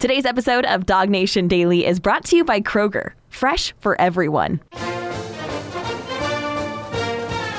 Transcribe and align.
Today's 0.00 0.24
episode 0.24 0.64
of 0.64 0.86
DawgNation 0.86 1.46
Daily 1.46 1.84
is 1.84 2.00
brought 2.00 2.24
to 2.24 2.36
you 2.36 2.42
by 2.42 2.62
Kroger, 2.62 3.12
fresh 3.28 3.74
for 3.80 4.00
everyone. 4.00 4.58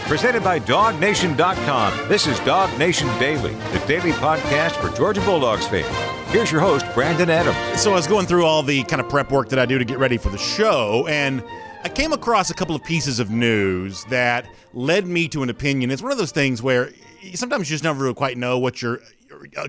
Presented 0.07 0.43
by 0.43 0.59
DawgNation.com. 0.59 2.09
This 2.09 2.25
is 2.25 2.39
DawgNation 2.39 3.19
Daily, 3.19 3.53
the 3.53 3.83
daily 3.87 4.11
podcast 4.13 4.71
for 4.71 4.89
Georgia 4.97 5.21
Bulldogs 5.21 5.67
fans. 5.67 5.85
Here's 6.31 6.51
your 6.51 6.61
host, 6.61 6.87
Brandon 6.95 7.29
Adams. 7.29 7.79
So 7.79 7.91
I 7.91 7.93
was 7.93 8.07
going 8.07 8.25
through 8.25 8.43
all 8.43 8.63
the 8.63 8.85
kind 8.85 8.99
of 8.99 9.07
prep 9.07 9.29
work 9.29 9.49
that 9.49 9.59
I 9.59 9.67
do 9.67 9.77
to 9.77 9.85
get 9.85 9.99
ready 9.99 10.17
for 10.17 10.29
the 10.29 10.39
show, 10.39 11.05
and 11.07 11.43
I 11.83 11.89
came 11.89 12.11
across 12.11 12.49
a 12.49 12.55
couple 12.55 12.75
of 12.75 12.83
pieces 12.83 13.19
of 13.19 13.29
news 13.29 14.03
that 14.05 14.47
led 14.73 15.05
me 15.05 15.27
to 15.27 15.43
an 15.43 15.51
opinion. 15.51 15.91
It's 15.91 16.01
one 16.01 16.11
of 16.11 16.17
those 16.17 16.31
things 16.31 16.63
where 16.63 16.89
sometimes 17.35 17.69
you 17.69 17.75
just 17.75 17.83
never 17.83 18.01
really 18.01 18.15
quite 18.15 18.35
know 18.35 18.57
what 18.57 18.81
your 18.81 18.99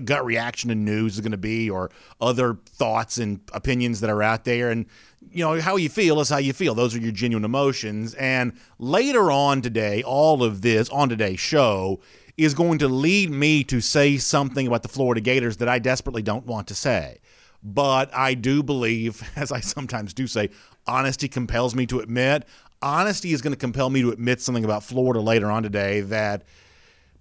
gut 0.05 0.25
reaction 0.25 0.69
to 0.69 0.75
news 0.75 1.15
is 1.15 1.21
going 1.21 1.31
to 1.31 1.37
be 1.37 1.69
or 1.69 1.91
other 2.21 2.57
thoughts 2.65 3.17
and 3.17 3.39
opinions 3.53 4.01
that 4.01 4.09
are 4.09 4.23
out 4.23 4.45
there. 4.45 4.69
And 4.69 4.85
you 5.31 5.43
know 5.43 5.59
how 5.61 5.75
you 5.75 5.89
feel 5.89 6.19
is 6.19 6.29
how 6.29 6.37
you 6.37 6.53
feel. 6.53 6.75
Those 6.75 6.95
are 6.95 6.99
your 6.99 7.11
genuine 7.11 7.45
emotions. 7.45 8.13
And 8.15 8.53
later 8.79 9.31
on 9.31 9.61
today 9.61 10.03
all 10.03 10.43
of 10.43 10.61
this 10.61 10.89
on 10.89 11.09
today's 11.09 11.39
show 11.39 11.99
is 12.37 12.53
going 12.53 12.79
to 12.79 12.87
lead 12.87 13.29
me 13.29 13.63
to 13.65 13.79
say 13.79 14.17
something 14.17 14.67
about 14.67 14.83
the 14.83 14.89
Florida 14.89 15.21
Gators 15.21 15.57
that 15.57 15.69
I 15.69 15.79
desperately 15.79 16.21
don't 16.21 16.45
want 16.45 16.67
to 16.67 16.75
say. 16.75 17.19
But 17.63 18.13
I 18.13 18.33
do 18.33 18.63
believe 18.63 19.29
as 19.35 19.51
I 19.51 19.59
sometimes 19.59 20.13
do 20.13 20.27
say 20.27 20.49
honesty 20.87 21.27
compels 21.27 21.75
me 21.75 21.85
to 21.87 21.99
admit. 21.99 22.45
Honesty 22.81 23.31
is 23.31 23.41
going 23.41 23.53
to 23.53 23.59
compel 23.59 23.89
me 23.89 24.01
to 24.01 24.11
admit 24.11 24.41
something 24.41 24.65
about 24.65 24.83
Florida 24.83 25.21
later 25.21 25.49
on 25.49 25.63
today 25.63 26.01
that 26.01 26.43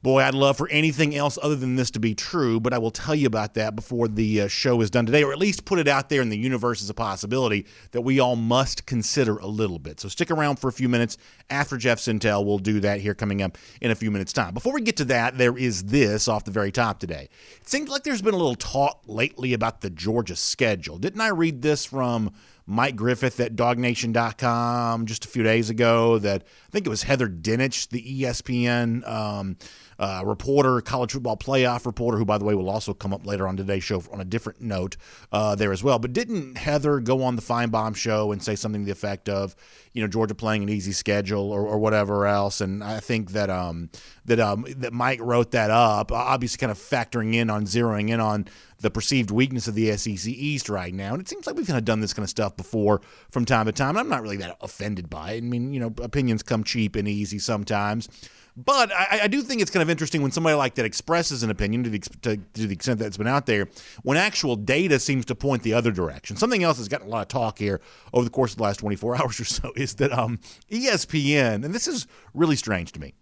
Boy, 0.03 0.23
I'd 0.23 0.35
love 0.35 0.57
for 0.57 0.69
anything 0.69 1.15
else 1.15 1.39
other 1.41 1.55
than 1.55 1.77
this 1.77 1.93
to 1.93 2.01
be 2.01 2.13
true, 2.13 2.59
but 2.59 2.75
I 2.75 2.79
will 2.79 2.91
tell 2.91 3.15
you 3.15 3.29
about 3.29 3.55
that 3.55 3.77
before 3.77 4.09
the 4.09 4.43
uh, 4.43 4.49
show 4.49 4.81
is 4.81 4.91
done 4.91 5.07
today, 5.07 5.23
or 5.23 5.33
at 5.33 5.39
least 5.39 5.65
put 5.65 5.79
it 5.79 5.87
out 5.87 6.09
there 6.09 6.21
in 6.21 6.29
the 6.29 6.37
universe 6.37 6.83
as 6.83 6.91
a 6.91 6.95
possibility 6.95 7.67
that 7.93 8.01
we 8.01 8.19
all 8.19 8.35
must 8.35 8.85
consider 8.85 9.37
a 9.39 9.47
little 9.47 9.79
bit. 9.79 10.01
So 10.01 10.09
stick 10.09 10.33
around 10.33 10.57
for 10.57 10.67
a 10.67 10.73
few 10.73 10.89
minutes 10.89 11.19
after 11.51 11.77
Jeff 11.77 12.01
Sentell. 12.01 12.45
We'll 12.45 12.59
do 12.59 12.81
that 12.81 13.01
here 13.01 13.15
coming 13.15 13.43
up 13.43 13.57
in 13.81 13.93
a 13.93 13.95
few 13.95 14.11
minutes' 14.11 14.33
time. 14.33 14.55
Before 14.55 14.75
we 14.75 14.81
get 14.81 14.97
to 14.97 15.05
that, 15.05 15.39
there 15.39 15.57
is 15.57 15.85
this 15.85 16.27
off 16.27 16.45
the 16.45 16.51
very 16.51 16.73
top 16.73 16.99
today. 16.99 17.29
It 17.61 17.69
seems 17.69 17.89
like 17.89 18.03
there's 18.03 18.23
been 18.23 18.35
a 18.35 18.39
little 18.39 18.57
talk 18.57 19.03
lately 19.07 19.53
about 19.53 19.83
the 19.83 19.91
Georgia 19.91 20.35
schedule. 20.35 20.99
Didn't 20.99 21.21
I 21.21 21.29
read 21.29 21.63
this 21.63 21.85
from 21.85 22.33
Mike 22.67 22.97
Griffith 22.97 23.41
at 23.41 23.57
DawgNation.com 23.57 25.07
just 25.07 25.25
a 25.25 25.29
few 25.29 25.43
days 25.43 25.71
ago 25.71 26.19
that 26.19 26.43
I 26.43 26.71
think 26.71 26.87
it 26.87 26.91
was 26.91 27.03
Heather 27.03 27.29
Dinich, 27.29 27.89
the 27.89 28.23
ESPN 28.23 29.09
um, 29.09 29.57
uh, 29.99 30.23
reporter, 30.25 30.81
college 30.81 31.13
football 31.13 31.37
playoff 31.37 31.87
reporter, 31.87 32.19
who, 32.19 32.25
by 32.25 32.39
the 32.39 32.45
way, 32.45 32.55
will 32.55 32.71
also 32.71 32.95
come 32.95 33.13
up 33.13 33.27
later 33.27 33.47
on 33.47 33.57
today's 33.57 33.85
show 33.85 34.03
on 34.13 34.21
a 34.21 34.25
different 34.25 34.61
note 34.61 34.97
uh, 35.33 35.55
there 35.55 35.73
as 35.73 35.83
well. 35.83 35.99
But 35.99 36.13
didn't 36.13 36.57
Heather 36.57 37.01
go 37.01 37.23
on 37.23 37.37
the 37.37 37.43
Finebaum 37.43 37.95
show 37.95 38.33
and 38.33 38.43
say 38.43 38.57
something 38.57 38.83
to 38.83 38.87
the 38.87 38.93
effect 38.93 39.29
of, 39.29 39.55
you 39.93 40.03
know, 40.03 40.09
Georgia 40.09 40.35
playing 40.35 40.63
an 40.63 40.69
easy 40.69 40.93
schedule 40.93 41.51
or, 41.51 41.67
or 41.67 41.79
whatever 41.79 42.27
else? 42.27 42.61
And 42.61 42.83
I 42.83 43.01
think 43.01 43.33
that 43.33 43.51
um, 43.51 43.91
that 44.25 44.41
um, 44.41 44.65
that 44.77 44.93
Mike 44.93 45.21
wrote 45.21 45.51
that 45.53 45.71
up, 45.71 46.13
obviously 46.13 46.59
kind 46.59 46.71
of 46.71 46.79
factoring 46.79 47.35
in 47.35 47.51
on 47.51 47.65
zeroing 47.65 48.11
in 48.11 48.21
on 48.21 48.47
the 48.81 48.91
perceived 48.91 49.31
weakness 49.31 49.69
of 49.69 49.75
the 49.75 49.97
SEC 49.97 50.27
East 50.27 50.69
right 50.69 50.93
now. 50.93 51.13
And 51.13 51.23
it 51.23 51.29
seems 51.29 51.47
like 51.47 51.57
we've 51.57 51.67
kind 51.67 51.79
of 51.79 51.85
done 51.85 52.01
this 52.01 52.13
kind 52.13 52.25
of 52.25 52.31
stuff 52.31 52.57
before 52.57 53.01
from 53.31 53.45
time 53.45 53.67
to 53.67 53.73
time. 53.73 53.97
I'm 53.97 54.09
not 54.09 54.23
really 54.23 54.37
that 54.39 54.57
offended 54.61 55.09
by 55.09 55.33
it. 55.33 55.39
I 55.39 55.41
mean, 55.41 55.73
you 55.73 55.81
know, 55.81 55.95
opinions 56.03 56.43
come 56.43 56.65
cheap 56.65 56.97
and 56.97 57.09
easy 57.09 57.39
sometimes. 57.39 58.09
But 58.55 58.93
I, 58.93 59.21
I, 59.23 59.29
do 59.29 59.41
think 59.41 59.63
it's 59.63 59.71
kind 59.71 59.83
of 59.83 59.89
interesting 59.89 60.21
when 60.21 60.31
somebody 60.31 60.55
like 60.57 60.75
that 60.75 60.85
expresses 60.85 61.43
an 61.43 61.49
opinion 61.49 61.85
to 61.85 61.91
the, 61.91 61.99
to, 61.99 62.37
to, 62.37 62.67
the 62.67 62.75
extent 62.75 62.99
that 62.99 63.07
it's 63.07 63.17
been 63.17 63.27
out 63.27 63.47
there, 63.47 63.69
when 64.03 64.19
actual 64.19 64.57
data 64.57 64.99
seems 64.99 65.25
to 65.27 65.35
point 65.35 65.63
the 65.63 65.73
other 65.73 65.91
direction. 65.91 66.37
Something 66.37 66.63
else 66.63 66.77
that's 66.77 66.89
gotten 66.89 67.07
a 67.07 67.11
lot 67.11 67.23
of 67.23 67.29
talk 67.29 67.59
here 67.59 67.81
over 68.13 68.25
the 68.25 68.31
course 68.31 68.53
of 68.53 68.59
the 68.59 68.65
last 68.65 68.81
24 68.81 69.17
hours 69.23 69.41
or 69.41 69.47
so 69.47 69.73
is 69.75 69.95
that 69.95 70.13
um, 70.13 70.39
ESPN, 70.71 71.65
and 71.65 71.75
this 71.75 71.89
is 71.89 72.07
really 72.35 72.57
strange 72.57 72.93
to 72.93 73.01
me. 73.01 73.15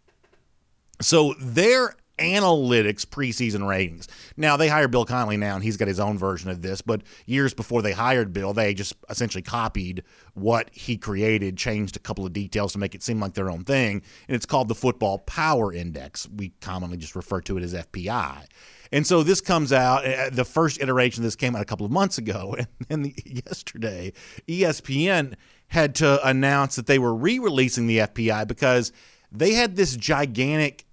So 1.01 1.35
their 1.41 1.97
analytics 2.21 3.07
preseason 3.07 3.67
ratings. 3.67 4.07
Now 4.37 4.57
they 4.57 4.69
hired 4.69 4.91
Bill 4.91 5.05
Connelly 5.05 5.39
now, 5.39 5.55
and 5.55 5.65
he's 5.65 5.77
got 5.77 5.89
his 5.89 5.99
own 5.99 6.19
version 6.19 6.51
of 6.51 6.63
this. 6.63 6.83
But 6.83 7.03
years 7.27 7.55
before 7.55 7.83
they 7.83 7.93
hired 7.93 8.33
Bill, 8.33 8.53
they 8.53 8.75
just 8.75 8.95
essentially 9.09 9.43
copied 9.43 10.05
what 10.35 10.69
he 10.73 10.97
created, 10.97 11.57
changed 11.57 11.97
a 11.97 12.01
couple 12.01 12.27
of 12.27 12.33
details 12.33 12.73
to 12.75 12.79
make 12.79 12.95
it 12.95 13.03
seem 13.03 13.21
like 13.21 13.35
their 13.35 13.51
own 13.51 13.65
thing, 13.65 14.03
and 14.29 14.35
it's 14.35 14.47
called 14.47 14.69
the 14.69 14.75
Football 14.75 15.19
Power 15.21 15.73
Index. 15.73 16.29
We 16.29 16.51
commonly 16.61 16.99
just 16.99 17.17
refer 17.17 17.41
to 17.43 17.57
it 17.57 17.65
as 17.65 17.75
FPI. 17.75 18.45
And 18.93 19.07
so 19.07 19.23
this 19.23 19.41
comes 19.41 19.73
out. 19.73 20.05
Uh, 20.05 20.31
the 20.31 20.45
first 20.45 20.83
iteration 20.83 21.23
of 21.23 21.25
this 21.25 21.37
came 21.37 21.55
out 21.55 21.63
a 21.63 21.67
couple 21.67 21.87
of 21.87 21.93
months 21.93 22.19
ago, 22.19 22.55
and 22.59 22.67
then 22.89 23.03
the, 23.03 23.15
yesterday, 23.25 24.13
ESPN 24.47 25.35
had 25.69 25.95
to 25.95 26.27
announce 26.27 26.77
that 26.77 26.87
they 26.87 26.99
were 26.99 27.15
re-releasing 27.15 27.87
the 27.87 27.99
FPI 27.99 28.47
because 28.47 28.93
they 29.33 29.53
had 29.55 29.77
this 29.77 29.97
gigantic 29.97 30.85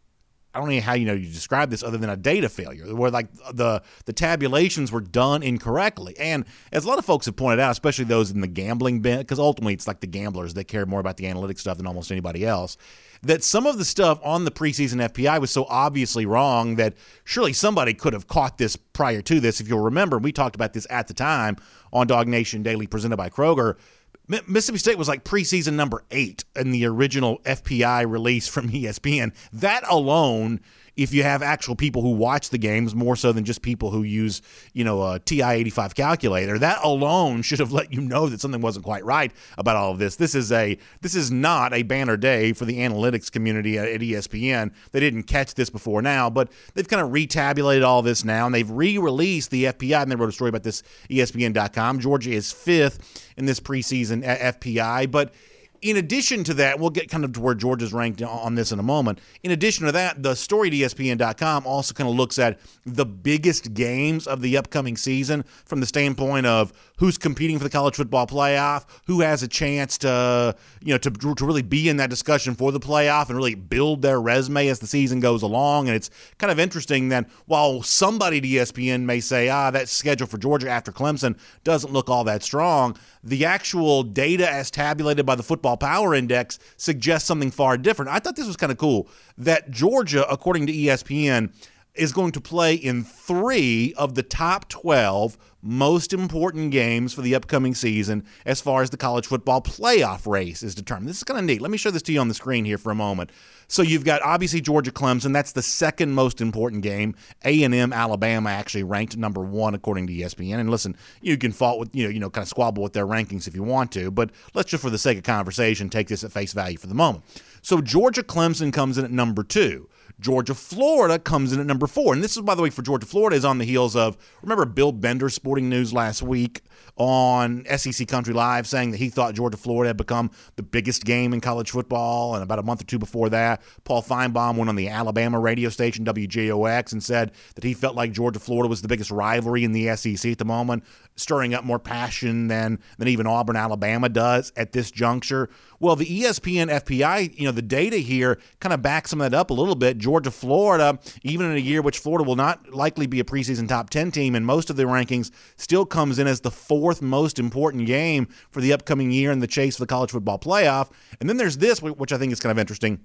I 0.58 0.60
don't 0.60 0.70
know 0.70 0.82
how 0.82 0.96
you 0.96 1.06
know 1.06 1.14
you 1.14 1.32
describe 1.32 1.70
this 1.70 1.84
other 1.84 2.00
than 2.00 2.10
a 2.10 2.18
data 2.18 2.50
failure, 2.50 2.96
where 2.96 3.12
like 3.12 3.32
the 3.54 3.84
the 4.06 4.14
tabulations 4.14 4.92
were 4.92 5.02
done 5.02 5.44
incorrectly. 5.44 6.16
And 6.20 6.46
as 6.72 6.84
a 6.84 6.88
lot 6.88 6.98
of 6.98 7.06
folks 7.06 7.28
have 7.28 7.36
pointed 7.36 7.60
out, 7.60 7.70
especially 7.70 8.06
those 8.06 8.32
in 8.32 8.42
the 8.42 8.48
gambling 8.48 9.02
bent, 9.02 9.22
because 9.22 9.38
ultimately 9.38 9.76
it's 9.76 9.86
like 9.86 10.00
the 10.00 10.08
gamblers 10.08 10.56
that 10.56 10.64
care 10.64 10.88
more 10.88 11.00
about 11.00 11.18
the 11.18 11.28
analytic 11.28 11.60
stuff 11.60 11.78
than 11.78 11.86
almost 11.86 12.12
anybody 12.12 12.44
else. 12.44 12.76
That 13.22 13.44
some 13.44 13.68
of 13.68 13.78
the 13.78 13.86
stuff 13.86 14.20
on 14.24 14.46
the 14.46 14.52
preseason 14.52 15.08
FPI 15.10 15.40
was 15.40 15.52
so 15.52 15.68
obviously 15.70 16.26
wrong 16.26 16.76
that 16.78 16.96
surely 17.24 17.54
somebody 17.54 17.94
could 17.94 18.14
have 18.14 18.26
caught 18.26 18.58
this 18.58 18.76
prior 18.76 19.22
to 19.22 19.40
this. 19.40 19.62
If 19.62 19.68
you'll 19.68 19.84
remember, 19.84 20.18
we 20.18 20.32
talked 20.32 20.56
about 20.56 20.74
this 20.74 20.88
at 20.90 21.08
the 21.08 21.14
time 21.14 21.58
on 21.94 22.08
DawgNation 22.08 22.64
Daily 22.64 22.88
presented 22.88 23.18
by 23.18 23.30
Kroger 23.30 23.78
Mississippi 24.28 24.78
State 24.78 24.98
was 24.98 25.08
like 25.08 25.24
preseason 25.24 25.74
number 25.74 26.04
eight 26.12 26.44
in 26.56 26.72
the 26.72 26.86
original 26.86 27.40
FPI 27.40 28.10
release 28.10 28.48
from 28.48 28.70
ESPN. 28.72 29.34
That 29.54 29.84
alone 29.90 30.60
if 30.98 31.14
you 31.14 31.22
have 31.24 31.44
actual 31.44 31.76
people 31.76 32.02
who 32.02 32.12
watch 32.12 32.50
the 32.50 32.58
games 32.58 32.96
more 32.96 33.16
so 33.16 33.32
than 33.32 33.46
just 33.46 33.62
people 33.62 33.92
who 33.92 34.02
use, 34.02 34.42
you 34.74 34.84
know, 34.84 35.04
a 35.04 35.20
TI-85 35.20 35.94
calculator, 35.94 36.58
that 36.58 36.84
alone 36.84 37.44
should 37.44 37.60
have 37.60 37.72
let 37.72 37.94
you 37.94 38.02
know 38.02 38.28
that 38.28 38.42
something 38.42 38.62
wasn't 38.62 38.84
quite 38.84 39.06
right 39.06 39.32
about 39.58 39.76
all 39.76 39.92
of 39.92 40.00
this. 40.00 40.16
This 40.16 40.34
is 40.34 40.52
a 40.52 40.78
this 41.02 41.16
is 41.16 41.32
not 41.32 41.74
a 41.74 41.84
banner 41.84 42.18
day 42.18 42.52
for 42.52 42.66
the 42.66 42.80
analytics 42.80 43.32
community 43.32 43.78
at 43.78 44.02
ESPN. 44.02 44.74
They 44.92 45.00
didn't 45.00 45.24
catch 45.24 45.54
this 45.54 45.70
before 45.70 46.02
now, 46.02 46.30
but 46.32 46.52
they've 46.74 46.88
kind 46.88 47.02
of 47.02 47.12
retabulated 47.12 47.86
all 47.86 48.02
this 48.02 48.26
now 48.26 48.48
and 48.48 48.56
they've 48.56 48.70
re-released 48.70 49.52
the 49.52 49.66
FPI 49.66 50.02
and 50.02 50.12
they 50.12 50.16
wrote 50.16 50.30
a 50.30 50.34
story 50.34 50.50
about 50.50 50.64
this 50.64 50.82
ESPN.com. 51.12 52.00
Georgia 52.00 52.32
is 52.32 52.52
fifth 52.52 53.32
in 53.38 53.46
this 53.46 53.60
preseason 53.60 54.26
FPI, 54.26 55.12
but 55.12 55.34
in 55.82 55.98
addition 55.98 56.44
to 56.46 56.54
that, 56.56 56.80
we'll 56.80 56.90
get 56.90 57.10
kind 57.10 57.24
of 57.24 57.34
to 57.34 57.42
where 57.42 57.54
Georgia's 57.54 57.94
ranked 57.94 58.22
on 58.22 58.56
this 58.56 58.72
in 58.72 58.80
a 58.80 58.84
moment. 58.84 59.20
In 59.44 59.52
addition 59.52 59.86
to 59.86 59.92
that, 59.92 60.24
the 60.24 60.36
story 60.36 60.70
at 60.70 60.74
ESPN.com 60.74 61.66
also 61.66 61.94
kind 61.94 62.10
of 62.10 62.16
looks 62.16 62.40
at 62.40 62.60
the 62.86 63.06
biggest 63.06 63.74
games 63.74 64.28
of 64.28 64.42
the 64.42 64.58
upcoming 64.58 64.98
season 64.98 65.44
from 65.66 65.80
the 65.80 65.86
standpoint 65.86 66.46
of 66.46 66.74
who's 66.98 67.18
competing 67.18 67.58
for 67.58 67.64
the 67.64 67.70
college 67.70 67.96
football 67.96 68.26
playoff, 68.26 68.86
who 69.06 69.22
has 69.22 69.44
a 69.44 69.48
chance 69.48 69.98
to, 70.00 70.56
you 70.82 70.94
know, 70.94 70.98
to, 70.98 71.12
to 71.12 71.46
really 71.46 71.62
be 71.62 71.90
in 71.90 71.98
that 71.98 72.10
discussion 72.10 72.56
for 72.56 72.72
the 72.72 72.80
playoff 72.80 73.28
and 73.30 73.38
really 73.38 73.56
build 73.56 74.02
their 74.02 74.22
resume 74.22 74.68
as 74.68 74.80
the 74.80 74.88
season 74.88 75.20
goes 75.20 75.44
along. 75.44 75.88
And 75.88 75.96
it's 75.96 76.10
kind 76.38 76.52
of 76.52 76.60
interesting 76.60 77.10
that 77.10 77.30
while 77.46 77.82
somebody 77.82 78.38
at 78.38 78.44
ESPN 78.44 79.04
may 79.04 79.20
say, 79.20 79.50
ah, 79.50 79.72
that 79.72 79.90
schedule 79.90 80.28
for 80.28 80.38
Georgia 80.38 80.70
after 80.70 80.92
Clemson 80.92 81.38
doesn't 81.64 81.92
look 81.92 82.10
all 82.10 82.24
that 82.24 82.42
strong, 82.42 82.98
the 83.24 83.44
actual 83.46 84.04
data 84.04 84.50
as 84.50 84.72
tabulated 84.72 85.26
by 85.26 85.36
the 85.36 85.44
Football 85.44 85.67
Power 85.76 86.16
Index 86.16 86.60
suggests 86.78 87.28
something 87.28 87.52
far 87.52 87.78
different. 87.78 88.12
I 88.12 88.20
thought 88.20 88.36
this 88.36 88.48
was 88.48 88.56
kind 88.56 88.72
of 88.72 88.78
cool 88.78 89.10
that 89.38 89.70
Georgia, 89.72 90.26
according 90.30 90.68
to 90.68 90.74
ESPN, 90.74 91.52
is 91.98 92.12
going 92.12 92.32
to 92.34 92.42
play 92.42 92.76
in 92.76 93.04
three 93.04 93.94
of 93.98 94.16
the 94.16 94.24
top 94.24 94.70
12 94.70 95.38
most 95.62 96.14
important 96.14 96.72
games 96.72 97.14
for 97.14 97.22
the 97.22 97.36
upcoming 97.36 97.74
season 97.74 98.24
as 98.46 98.62
far 98.62 98.82
as 98.82 98.90
the 98.90 98.98
college 98.98 99.26
football 99.26 99.62
playoff 99.62 100.26
race 100.26 100.64
is 100.64 100.76
determined. 100.76 101.10
This 101.10 101.18
is 101.18 101.24
kind 101.24 101.40
of 101.40 101.46
neat. 101.46 101.62
Let 101.62 101.72
me 101.72 101.78
show 101.78 101.92
this 101.92 102.04
to 102.04 102.14
you 102.14 102.20
on 102.20 102.28
the 102.28 102.34
screen 102.34 102.64
here 102.64 102.78
for 102.78 102.92
a 102.92 102.96
moment. 102.96 103.32
So 103.68 103.82
you've 103.82 104.06
got 104.06 104.22
obviously 104.22 104.62
Georgia 104.62 104.92
Clemson. 104.92 105.34
That's 105.34 105.52
the 105.52 105.62
second 105.62 106.14
most 106.14 106.40
important 106.40 106.84
game. 106.84 107.16
A&M 107.44 107.92
Alabama 107.92 108.50
actually 108.50 108.84
ranked 108.84 109.18
number 109.18 109.42
one 109.42 109.76
according 109.76 110.08
to 110.08 110.14
ESPN. 110.14 110.60
And 110.60 110.70
listen, 110.70 110.96
you 111.22 111.38
can 111.38 111.52
fault 111.52 111.80
with 111.80 111.94
you 111.94 112.04
know 112.04 112.10
you 112.10 112.20
know 112.20 112.30
kind 112.30 112.44
of 112.44 112.50
squabble 112.50 112.84
with 112.84 112.94
their 112.94 113.08
rankings 113.08 113.48
if 113.48 113.56
you 113.56 113.64
want 113.64 113.92
to, 113.94 114.10
but 114.10 114.30
let's 114.54 114.72
just 114.72 114.82
for 114.82 114.90
the 114.90 114.98
sake 114.98 115.18
of 115.18 115.24
conversation 115.24 115.90
take 115.90 116.08
this 116.08 116.24
at 116.24 116.32
face 116.32 116.54
value 116.54 116.78
for 116.78 116.88
the 116.88 116.96
moment. 116.96 117.26
So 117.62 117.82
Georgia 117.82 118.24
Clemson 118.24 118.72
comes 118.72 118.98
in 118.98 119.04
at 119.04 119.12
number 119.12 119.44
two. 119.44 119.90
Georgia 120.20 120.56
Florida 120.56 121.20
comes 121.20 121.54
in 121.54 121.60
at 121.60 121.66
number 121.66 121.86
four. 121.86 122.14
And 122.14 122.24
this 122.24 122.36
is, 122.36 122.42
by 122.42 122.56
the 122.56 122.64
way, 122.64 122.70
for 122.70 122.82
Georgia 122.82 123.06
Florida, 123.06 123.36
is 123.36 123.46
on 123.46 123.60
the 123.60 123.66
heels 123.66 123.96
of, 123.96 124.18
remember 124.42 124.66
Bill 124.66 124.92
Bender 124.92 125.30
Sporting 125.30 125.70
News 125.70 125.94
last 125.94 126.24
week 126.24 126.62
on 126.96 127.64
SEC 127.78 128.08
Country 128.08 128.34
Live 128.34 128.66
saying 128.66 128.92
that 128.92 128.98
he 128.98 129.10
thought 129.10 129.36
Georgia 129.36 129.58
Florida 129.58 129.90
had 129.90 129.98
become 129.98 130.32
the 130.56 130.64
biggest 130.64 131.06
game 131.06 131.34
in 131.34 131.42
college 131.42 131.70
football. 131.70 132.34
And 132.34 132.44
about 132.44 132.58
a 132.58 132.64
month 132.64 132.82
or 132.82 132.86
two 132.86 132.98
before 132.98 133.30
that, 133.30 133.62
Paul 133.84 134.02
Finebaum 134.02 134.58
went 134.58 134.70
on 134.70 134.76
the 134.76 134.90
Alabama 134.90 135.40
radio 135.40 135.70
station 135.70 136.04
WJOX 136.06 136.92
and 136.94 137.04
said 137.04 137.32
that 137.54 137.64
he 137.64 137.76
felt 137.76 137.96
like 137.96 138.12
Georgia 138.12 138.40
Florida 138.40 138.68
was 138.68 138.82
the 138.82 138.88
biggest 138.88 139.12
rivalry 139.12 139.64
in 139.64 139.72
the 139.72 139.96
SEC 139.96 140.32
at 140.32 140.40
the 140.40 140.46
moment. 140.46 140.84
Stirring 141.18 141.54
up 141.54 141.64
more 141.64 141.80
passion 141.80 142.48
than 142.48 142.80
than 142.98 143.08
even 143.08 143.28
Auburn, 143.28 143.56
Alabama 143.56 144.08
does 144.08 144.54
at 144.56 144.72
this 144.72 144.92
juncture. 144.92 145.50
Well, 145.80 145.96
the 145.96 146.06
ESPN 146.06 146.70
FPI, 146.70 147.38
you 147.38 147.46
know, 147.46 147.52
the 147.52 147.62
data 147.62 147.98
here 147.98 148.40
kind 148.60 148.74
of 148.74 148.82
backs 148.82 149.10
some 149.10 149.22
of 149.22 149.32
that 149.32 149.38
up 149.38 149.50
a 149.50 149.54
little 149.54 149.76
bit. 149.76 149.98
Georgia, 149.98 150.32
Florida, 150.32 150.98
even 151.24 151.48
in 151.48 151.58
a 151.58 151.60
year 151.60 151.82
which 151.82 152.00
Florida 152.00 152.24
will 152.24 152.36
not 152.36 152.74
likely 152.74 153.08
be 153.08 153.20
a 153.20 153.24
preseason 153.24 153.68
top 153.68 153.90
10 153.90 154.12
team 154.12 154.36
in 154.36 154.46
most 154.46 154.70
of 154.70 154.76
the 154.76 154.84
rankings, 154.84 155.32
still 155.58 155.86
comes 155.86 156.20
in 156.20 156.28
as 156.28 156.42
the 156.42 156.52
fourth 156.52 157.02
most 157.02 157.40
important 157.40 157.86
game 157.86 158.28
for 158.52 158.62
the 158.62 158.74
upcoming 158.74 159.12
year 159.12 159.32
in 159.32 159.40
the 159.40 159.48
chase 159.48 159.76
for 159.76 159.84
the 159.84 159.88
college 159.88 160.12
football 160.12 160.40
playoff. 160.40 160.90
And 161.20 161.28
then 161.28 161.38
there's 161.38 161.58
this, 161.58 161.82
which 161.82 162.12
I 162.12 162.18
think 162.18 162.32
is 162.32 162.40
kind 162.40 162.52
of 162.52 162.60
interesting. 162.60 163.02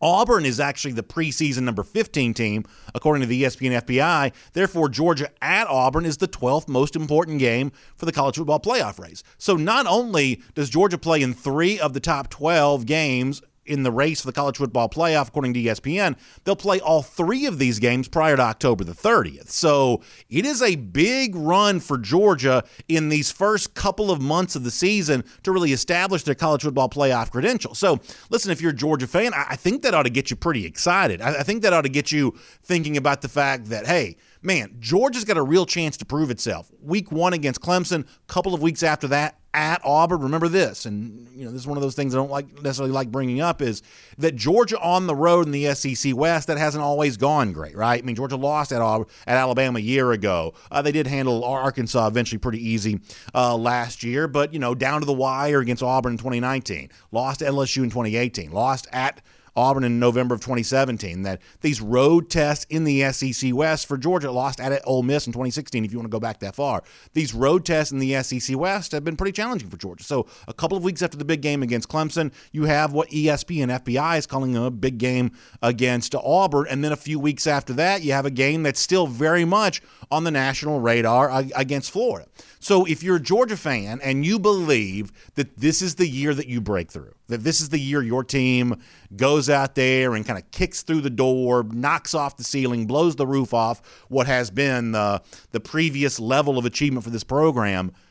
Auburn 0.00 0.44
is 0.44 0.60
actually 0.60 0.92
the 0.92 1.02
preseason 1.02 1.62
number 1.62 1.82
15 1.82 2.34
team, 2.34 2.64
according 2.94 3.22
to 3.22 3.26
the 3.26 3.42
ESPN 3.42 3.82
FPI. 3.82 4.32
Therefore, 4.52 4.88
Georgia 4.88 5.30
at 5.42 5.66
Auburn 5.66 6.06
is 6.06 6.18
the 6.18 6.28
12th 6.28 6.68
most 6.68 6.96
important 6.96 7.38
game 7.38 7.72
for 7.96 8.06
the 8.06 8.12
college 8.12 8.36
football 8.36 8.60
playoff 8.60 8.98
race. 8.98 9.22
So 9.38 9.56
not 9.56 9.86
only 9.86 10.42
does 10.54 10.70
Georgia 10.70 10.98
play 10.98 11.22
in 11.22 11.34
three 11.34 11.78
of 11.80 11.92
the 11.92 12.00
top 12.00 12.30
12 12.30 12.86
games 12.86 13.42
in 13.68 13.82
the 13.82 13.92
race 13.92 14.20
for 14.20 14.26
the 14.26 14.32
college 14.32 14.56
football 14.56 14.88
playoff, 14.88 15.28
according 15.28 15.54
to 15.54 15.62
ESPN, 15.62 16.16
they'll 16.44 16.56
play 16.56 16.80
all 16.80 17.02
three 17.02 17.46
of 17.46 17.58
these 17.58 17.78
games 17.78 18.08
prior 18.08 18.36
to 18.36 18.42
October 18.42 18.84
the 18.84 18.92
30th. 18.92 19.50
So 19.50 20.02
it 20.28 20.44
is 20.44 20.62
a 20.62 20.76
big 20.76 21.36
run 21.36 21.80
for 21.80 21.98
Georgia 21.98 22.64
in 22.88 23.08
these 23.08 23.30
first 23.30 23.74
couple 23.74 24.10
of 24.10 24.20
months 24.20 24.56
of 24.56 24.64
the 24.64 24.70
season 24.70 25.24
to 25.42 25.52
really 25.52 25.72
establish 25.72 26.22
their 26.22 26.34
college 26.34 26.62
football 26.62 26.88
playoff 26.88 27.30
credential. 27.30 27.74
So 27.74 28.00
listen, 28.30 28.50
if 28.50 28.60
you're 28.60 28.70
a 28.70 28.74
Georgia 28.74 29.06
fan, 29.06 29.32
I 29.34 29.56
think 29.56 29.82
that 29.82 29.94
ought 29.94 30.04
to 30.04 30.10
get 30.10 30.30
you 30.30 30.36
pretty 30.36 30.64
excited. 30.64 31.20
I 31.20 31.42
think 31.42 31.62
that 31.62 31.72
ought 31.72 31.82
to 31.82 31.88
get 31.88 32.10
you 32.10 32.34
thinking 32.62 32.96
about 32.96 33.20
the 33.20 33.28
fact 33.28 33.66
that, 33.66 33.86
hey, 33.86 34.16
man, 34.42 34.76
Georgia's 34.80 35.24
got 35.24 35.36
a 35.36 35.42
real 35.42 35.66
chance 35.66 35.96
to 35.98 36.04
prove 36.04 36.30
itself. 36.30 36.70
Week 36.82 37.10
one 37.10 37.32
against 37.32 37.60
Clemson, 37.60 38.06
couple 38.26 38.54
of 38.54 38.62
weeks 38.62 38.82
after 38.82 39.08
that 39.08 39.38
at 39.54 39.80
Auburn. 39.84 40.20
Remember 40.20 40.48
this, 40.48 40.86
and 40.86 41.28
you 41.34 41.44
know 41.44 41.50
this 41.50 41.62
is 41.62 41.66
one 41.66 41.76
of 41.76 41.82
those 41.82 41.94
things 41.94 42.14
I 42.14 42.18
don't 42.18 42.30
like 42.30 42.62
necessarily 42.62 42.92
like 42.92 43.10
bringing 43.10 43.40
up 43.40 43.62
is 43.62 43.82
that 44.18 44.36
Georgia 44.36 44.78
on 44.80 45.06
the 45.06 45.14
road 45.14 45.46
in 45.46 45.52
the 45.52 45.74
SEC 45.74 46.14
West 46.14 46.46
that 46.48 46.58
hasn't 46.58 46.84
always 46.84 47.16
gone 47.16 47.52
great, 47.52 47.76
right? 47.76 48.02
I 48.02 48.06
mean 48.06 48.14
Georgia 48.14 48.36
lost 48.36 48.72
at 48.72 48.80
Auburn, 48.80 49.08
at 49.26 49.36
Alabama 49.36 49.78
a 49.78 49.82
year 49.82 50.12
ago. 50.12 50.54
Uh, 50.70 50.82
they 50.82 50.92
did 50.92 51.06
handle 51.06 51.44
Arkansas 51.44 52.06
eventually 52.06 52.38
pretty 52.38 52.66
easy 52.66 53.00
uh, 53.34 53.56
last 53.56 54.04
year, 54.04 54.28
but 54.28 54.52
you 54.52 54.58
know 54.58 54.74
down 54.74 55.00
to 55.00 55.06
the 55.06 55.12
wire 55.12 55.60
against 55.60 55.82
Auburn 55.82 56.12
in 56.12 56.18
2019, 56.18 56.90
lost 57.10 57.42
at 57.42 57.50
LSU 57.52 57.82
in 57.82 57.90
2018, 57.90 58.52
lost 58.52 58.86
at 58.92 59.22
Auburn 59.58 59.84
in 59.84 59.98
November 59.98 60.34
of 60.34 60.40
2017. 60.40 61.22
That 61.22 61.40
these 61.60 61.80
road 61.80 62.30
tests 62.30 62.66
in 62.70 62.84
the 62.84 63.12
SEC 63.12 63.54
West 63.54 63.86
for 63.86 63.96
Georgia 63.96 64.30
lost 64.30 64.60
at 64.60 64.80
Ole 64.86 65.02
Miss 65.02 65.26
in 65.26 65.32
2016. 65.32 65.84
If 65.84 65.92
you 65.92 65.98
want 65.98 66.06
to 66.06 66.14
go 66.14 66.20
back 66.20 66.40
that 66.40 66.54
far, 66.54 66.82
these 67.12 67.34
road 67.34 67.64
tests 67.64 67.92
in 67.92 67.98
the 67.98 68.22
SEC 68.22 68.56
West 68.56 68.92
have 68.92 69.04
been 69.04 69.16
pretty 69.16 69.32
challenging 69.32 69.68
for 69.68 69.76
Georgia. 69.76 70.04
So 70.04 70.26
a 70.46 70.54
couple 70.54 70.76
of 70.76 70.84
weeks 70.84 71.02
after 71.02 71.16
the 71.16 71.24
big 71.24 71.42
game 71.42 71.62
against 71.62 71.88
Clemson, 71.88 72.32
you 72.52 72.64
have 72.64 72.92
what 72.92 73.08
ESPN 73.10 73.68
and 73.68 73.84
FPI 73.84 74.18
is 74.18 74.26
calling 74.26 74.56
a 74.56 74.70
big 74.70 74.98
game 74.98 75.32
against 75.62 76.14
Auburn, 76.14 76.66
and 76.68 76.84
then 76.84 76.92
a 76.92 76.96
few 76.96 77.18
weeks 77.18 77.46
after 77.46 77.72
that, 77.74 78.02
you 78.02 78.12
have 78.12 78.26
a 78.26 78.30
game 78.30 78.62
that's 78.62 78.80
still 78.80 79.06
very 79.06 79.44
much 79.44 79.82
on 80.10 80.24
the 80.24 80.30
national 80.30 80.80
radar 80.80 81.30
uh, 81.30 81.44
against 81.54 81.90
Florida. 81.90 82.26
So 82.60 82.84
if 82.84 83.02
you're 83.02 83.16
a 83.16 83.20
Georgia 83.20 83.56
fan 83.56 84.00
and 84.02 84.24
you 84.26 84.38
believe 84.38 85.12
that 85.34 85.56
this 85.56 85.80
is 85.82 85.94
the 85.94 86.08
year 86.08 86.34
that 86.34 86.48
you 86.48 86.60
break 86.60 86.90
through, 86.90 87.14
that 87.28 87.44
this 87.44 87.60
is 87.60 87.68
the 87.68 87.78
year 87.78 88.02
your 88.02 88.24
team 88.24 88.80
goes 89.16 89.48
out 89.48 89.74
there 89.74 90.14
and 90.14 90.26
kind 90.26 90.38
of 90.38 90.50
kicks 90.50 90.82
through 90.82 91.02
the 91.02 91.10
door, 91.10 91.62
knocks 91.62 92.14
off 92.14 92.36
the 92.36 92.44
ceiling, 92.44 92.86
blows 92.86 93.16
the 93.16 93.26
roof 93.26 93.54
off 93.54 93.80
what 94.08 94.26
has 94.26 94.50
been 94.50 94.92
the, 94.92 95.22
the 95.52 95.60
previous 95.60 96.18
level 96.18 96.58
of 96.58 96.64
achievement 96.64 97.04
for 97.04 97.10
this 97.10 97.24
program– 97.24 97.92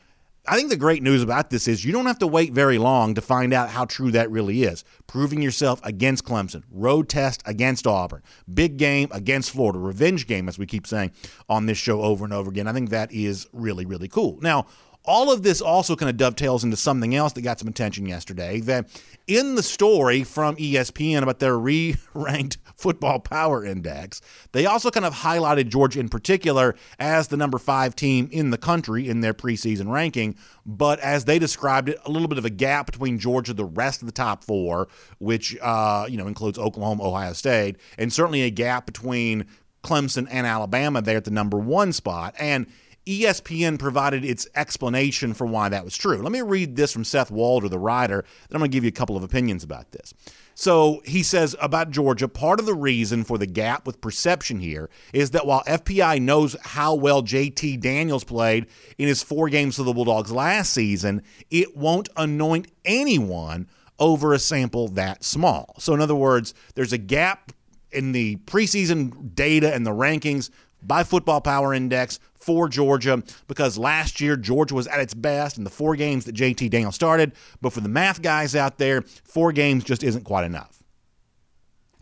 I 0.50 0.56
think 0.56 0.70
the 0.70 0.78
great 0.78 1.04
news 1.04 1.22
about 1.22 1.50
this 1.50 1.68
is 1.68 1.84
you 1.84 1.92
don't 1.92 2.06
have 2.06 2.20
to 2.20 2.28
wait 2.28 2.54
very 2.54 2.78
long 2.78 3.14
to 3.16 3.22
find 3.22 3.54
out 3.54 3.70
how 3.70 3.84
true 3.84 4.12
that 4.12 4.32
really 4.32 4.64
is. 4.64 4.86
Proving 5.06 5.42
yourself 5.42 5.82
against 5.84 6.24
Clemson, 6.24 6.64
road 6.72 7.10
test 7.10 7.44
against 7.46 7.86
Auburn, 7.86 8.24
big 8.54 8.78
game 8.78 9.10
against 9.12 9.52
Florida, 9.52 9.78
revenge 9.78 10.26
game, 10.26 10.48
as 10.48 10.58
we 10.58 10.66
keep 10.66 10.88
saying 10.88 11.12
on 11.50 11.66
this 11.66 11.78
show 11.78 12.02
over 12.02 12.24
and 12.24 12.34
over 12.34 12.50
again. 12.50 12.68
I 12.68 12.74
think 12.74 12.92
that 12.92 13.12
is 13.12 13.48
really, 13.52 13.86
really 13.86 14.08
cool. 14.08 14.40
Now, 14.42 14.68
all 15.08 15.32
of 15.32 15.42
this 15.42 15.62
also 15.62 15.96
kind 15.96 16.10
of 16.10 16.18
dovetails 16.18 16.64
into 16.64 16.78
something 16.78 17.16
else 17.16 17.34
that 17.34 17.42
got 17.42 17.60
some 17.60 17.68
attention 17.68 18.06
yesterday. 18.06 18.60
That 18.60 18.90
in 19.26 19.56
the 19.56 19.64
story 19.64 20.24
from 20.24 20.56
ESPN 20.58 21.24
about 21.24 21.40
their 21.40 21.58
re 21.58 21.96
ranked 22.14 22.58
football 22.76 23.20
power 23.20 23.64
index, 23.64 24.22
they 24.52 24.66
also 24.66 24.92
kind 24.92 25.06
of 25.06 25.14
highlighted 25.14 25.70
Georgia 25.70 26.00
in 26.00 26.10
particular 26.10 26.76
as 27.00 27.30
the 27.30 27.38
number 27.38 27.58
five 27.58 27.96
team 27.96 28.28
in 28.32 28.52
the 28.52 28.58
country 28.58 29.08
in 29.08 29.22
their 29.22 29.34
preseason 29.34 29.92
ranking. 29.92 30.36
But 30.66 31.00
as 31.00 31.26
they 31.26 31.40
described 31.40 31.90
it, 31.90 31.98
a 32.06 32.12
little 32.12 32.28
bit 32.28 32.38
of 32.38 32.46
a 32.46 32.50
gap 32.50 32.88
between 32.88 33.18
Georgia, 33.18 33.54
the 33.54 33.66
rest 33.66 34.02
of 34.02 34.06
the 34.06 34.12
top 34.12 34.44
four, 34.44 34.90
which 35.20 35.58
uh, 35.62 36.06
you 36.10 36.18
know 36.18 36.28
includes 36.28 36.60
Oklahoma, 36.60 37.08
Ohio 37.08 37.34
State, 37.34 37.78
and 37.98 38.12
certainly 38.12 38.44
a 38.44 38.50
gap 38.50 38.86
between 38.86 39.46
Clemson 39.84 40.28
and 40.30 40.46
Alabama 40.46 41.02
there 41.02 41.18
at 41.18 41.24
the 41.24 41.32
number 41.32 41.58
one 41.58 41.94
spot. 41.94 42.36
And 42.38 42.68
ESPN 43.08 43.80
provided 43.80 44.26
its 44.26 44.48
explanation 44.54 45.34
for 45.34 45.48
why 45.48 45.70
that 45.70 45.86
was 45.86 45.96
true. 45.96 46.18
Let 46.18 46.32
me 46.32 46.42
read 46.42 46.76
this 46.76 46.92
from 46.92 47.06
Seth 47.06 47.32
Walder, 47.32 47.70
the 47.70 47.80
writer, 47.80 48.26
then 48.50 48.56
I'm 48.56 48.60
going 48.60 48.70
to 48.70 48.76
give 48.76 48.84
you 48.84 48.90
a 48.90 48.92
couple 48.92 49.16
of 49.16 49.24
opinions 49.24 49.64
about 49.64 49.92
this. 49.92 50.14
So 50.56 51.02
he 51.06 51.24
says 51.24 51.56
about 51.62 51.92
Georgia, 51.92 52.28
part 52.28 52.60
of 52.60 52.66
the 52.66 52.74
reason 52.74 53.24
for 53.24 53.38
the 53.38 53.46
gap 53.46 53.86
with 53.86 54.02
perception 54.02 54.60
here 54.60 54.90
is 55.14 55.32
that 55.32 55.46
while 55.46 55.64
FPI 55.64 56.22
knows 56.22 56.56
how 56.62 56.96
well 56.96 57.24
JT 57.24 57.80
Daniels 57.80 58.24
played 58.24 58.66
in 58.98 59.08
his 59.08 59.24
four 59.24 59.50
games 59.50 59.78
for 59.78 59.84
the 59.84 59.94
Bulldogs 59.94 60.32
last 60.32 60.74
season, 60.74 61.22
it 61.50 61.78
won't 61.78 62.10
anoint 62.18 62.70
anyone 62.84 63.70
over 64.00 64.34
a 64.34 64.40
sample 64.40 64.88
that 64.90 65.24
small. 65.24 65.76
So, 65.80 65.94
in 65.94 66.02
other 66.02 66.16
words, 66.16 66.54
there's 66.76 66.94
a 66.94 66.98
gap 66.98 67.52
in 67.92 68.12
the 68.12 68.36
preseason 68.38 69.34
data 69.34 69.74
and 69.74 69.86
the 69.86 69.92
rankings 69.92 70.50
by 70.82 71.04
Football 71.04 71.42
Power 71.42 71.74
Index 71.74 72.20
for 72.48 72.70
Georgia 72.70 73.22
because 73.50 73.78
last 73.78 74.22
year 74.22 74.38
Georgia 74.38 74.74
was 74.74 74.88
at 74.88 75.02
its 75.02 75.14
best 75.14 75.58
in 75.58 75.66
the 75.66 75.70
four 75.70 75.98
games 75.98 76.24
that 76.24 76.34
JT 76.34 76.70
Daniel 76.70 76.94
started. 76.94 77.34
But 77.62 77.74
for 77.74 77.82
the 77.82 77.90
math 77.90 78.22
guys 78.22 78.56
out 78.56 78.78
there, 78.78 79.02
four 79.02 79.52
games 79.52 79.84
just 79.84 80.02
isn't 80.02 80.24
quite 80.24 80.46
enough. 80.46 80.82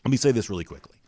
Let 0.05 0.11
me 0.11 0.17
say 0.17 0.31
this 0.31 0.47
really 0.47 0.63
quickly. 0.63 0.99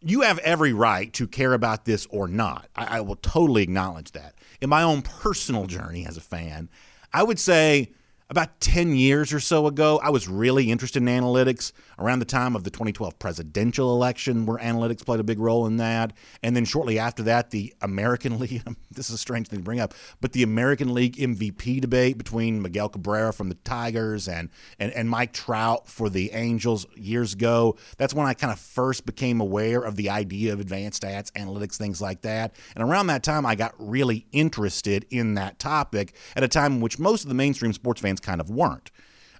You 0.00 0.20
have 0.20 0.38
every 0.38 0.72
right 0.72 1.12
to 1.14 1.26
care 1.26 1.52
about 1.52 1.84
this 1.84 2.06
or 2.10 2.28
not. 2.28 2.68
I, 2.76 2.98
I 2.98 3.00
will 3.00 3.16
totally 3.16 3.64
acknowledge 3.64 4.12
that. 4.12 4.36
In 4.60 4.70
my 4.70 4.84
own 4.84 5.02
personal 5.02 5.66
journey 5.66 6.06
as 6.06 6.16
a 6.16 6.20
fan, 6.20 6.68
I 7.12 7.24
would 7.24 7.40
say 7.40 7.90
about 8.30 8.60
10 8.60 8.94
years 8.94 9.32
or 9.32 9.40
so 9.40 9.66
ago, 9.66 9.98
I 10.00 10.10
was 10.10 10.28
really 10.28 10.70
interested 10.70 11.02
in 11.02 11.08
analytics 11.08 11.72
around 11.98 12.18
the 12.18 12.24
time 12.24 12.56
of 12.56 12.64
the 12.64 12.70
2012 12.70 13.18
presidential 13.18 13.94
election, 13.94 14.46
where 14.46 14.58
analytics 14.58 15.04
played 15.04 15.20
a 15.20 15.24
big 15.24 15.38
role 15.38 15.66
in 15.66 15.76
that. 15.78 16.12
And 16.42 16.56
then 16.56 16.64
shortly 16.64 16.98
after 16.98 17.22
that, 17.24 17.50
the 17.50 17.74
American 17.80 18.38
League 18.40 18.62
this 18.90 19.08
is 19.08 19.14
a 19.14 19.18
strange 19.18 19.48
thing 19.48 19.60
to 19.60 19.64
bring 19.64 19.80
up, 19.80 19.94
but 20.20 20.32
the 20.32 20.42
American 20.42 20.94
League 20.94 21.16
MVP 21.16 21.80
debate 21.80 22.18
between 22.18 22.62
Miguel 22.62 22.88
Cabrera 22.88 23.32
from 23.32 23.48
the 23.48 23.54
Tigers 23.56 24.28
and, 24.28 24.48
and, 24.78 24.92
and 24.92 25.08
Mike 25.08 25.32
Trout 25.32 25.88
for 25.88 26.08
the 26.08 26.32
Angels 26.32 26.86
years 26.96 27.34
ago. 27.34 27.76
That's 27.96 28.14
when 28.14 28.26
I 28.26 28.34
kind 28.34 28.52
of 28.52 28.58
first 28.58 29.06
became 29.06 29.40
aware 29.40 29.80
of 29.80 29.96
the 29.96 30.10
idea 30.10 30.52
of 30.52 30.60
advanced 30.60 31.02
stats, 31.02 31.30
analytics, 31.32 31.76
things 31.76 32.00
like 32.00 32.22
that. 32.22 32.54
And 32.74 32.88
around 32.88 33.08
that 33.08 33.22
time, 33.22 33.44
I 33.46 33.54
got 33.54 33.74
really 33.78 34.26
interested 34.32 35.06
in 35.10 35.34
that 35.34 35.58
topic 35.58 36.14
at 36.36 36.42
a 36.42 36.48
time 36.48 36.74
in 36.74 36.80
which 36.80 36.98
most 36.98 37.22
of 37.22 37.28
the 37.28 37.34
mainstream 37.34 37.72
sports 37.72 38.00
fans 38.00 38.20
kind 38.20 38.40
of 38.40 38.50
weren't. 38.50 38.90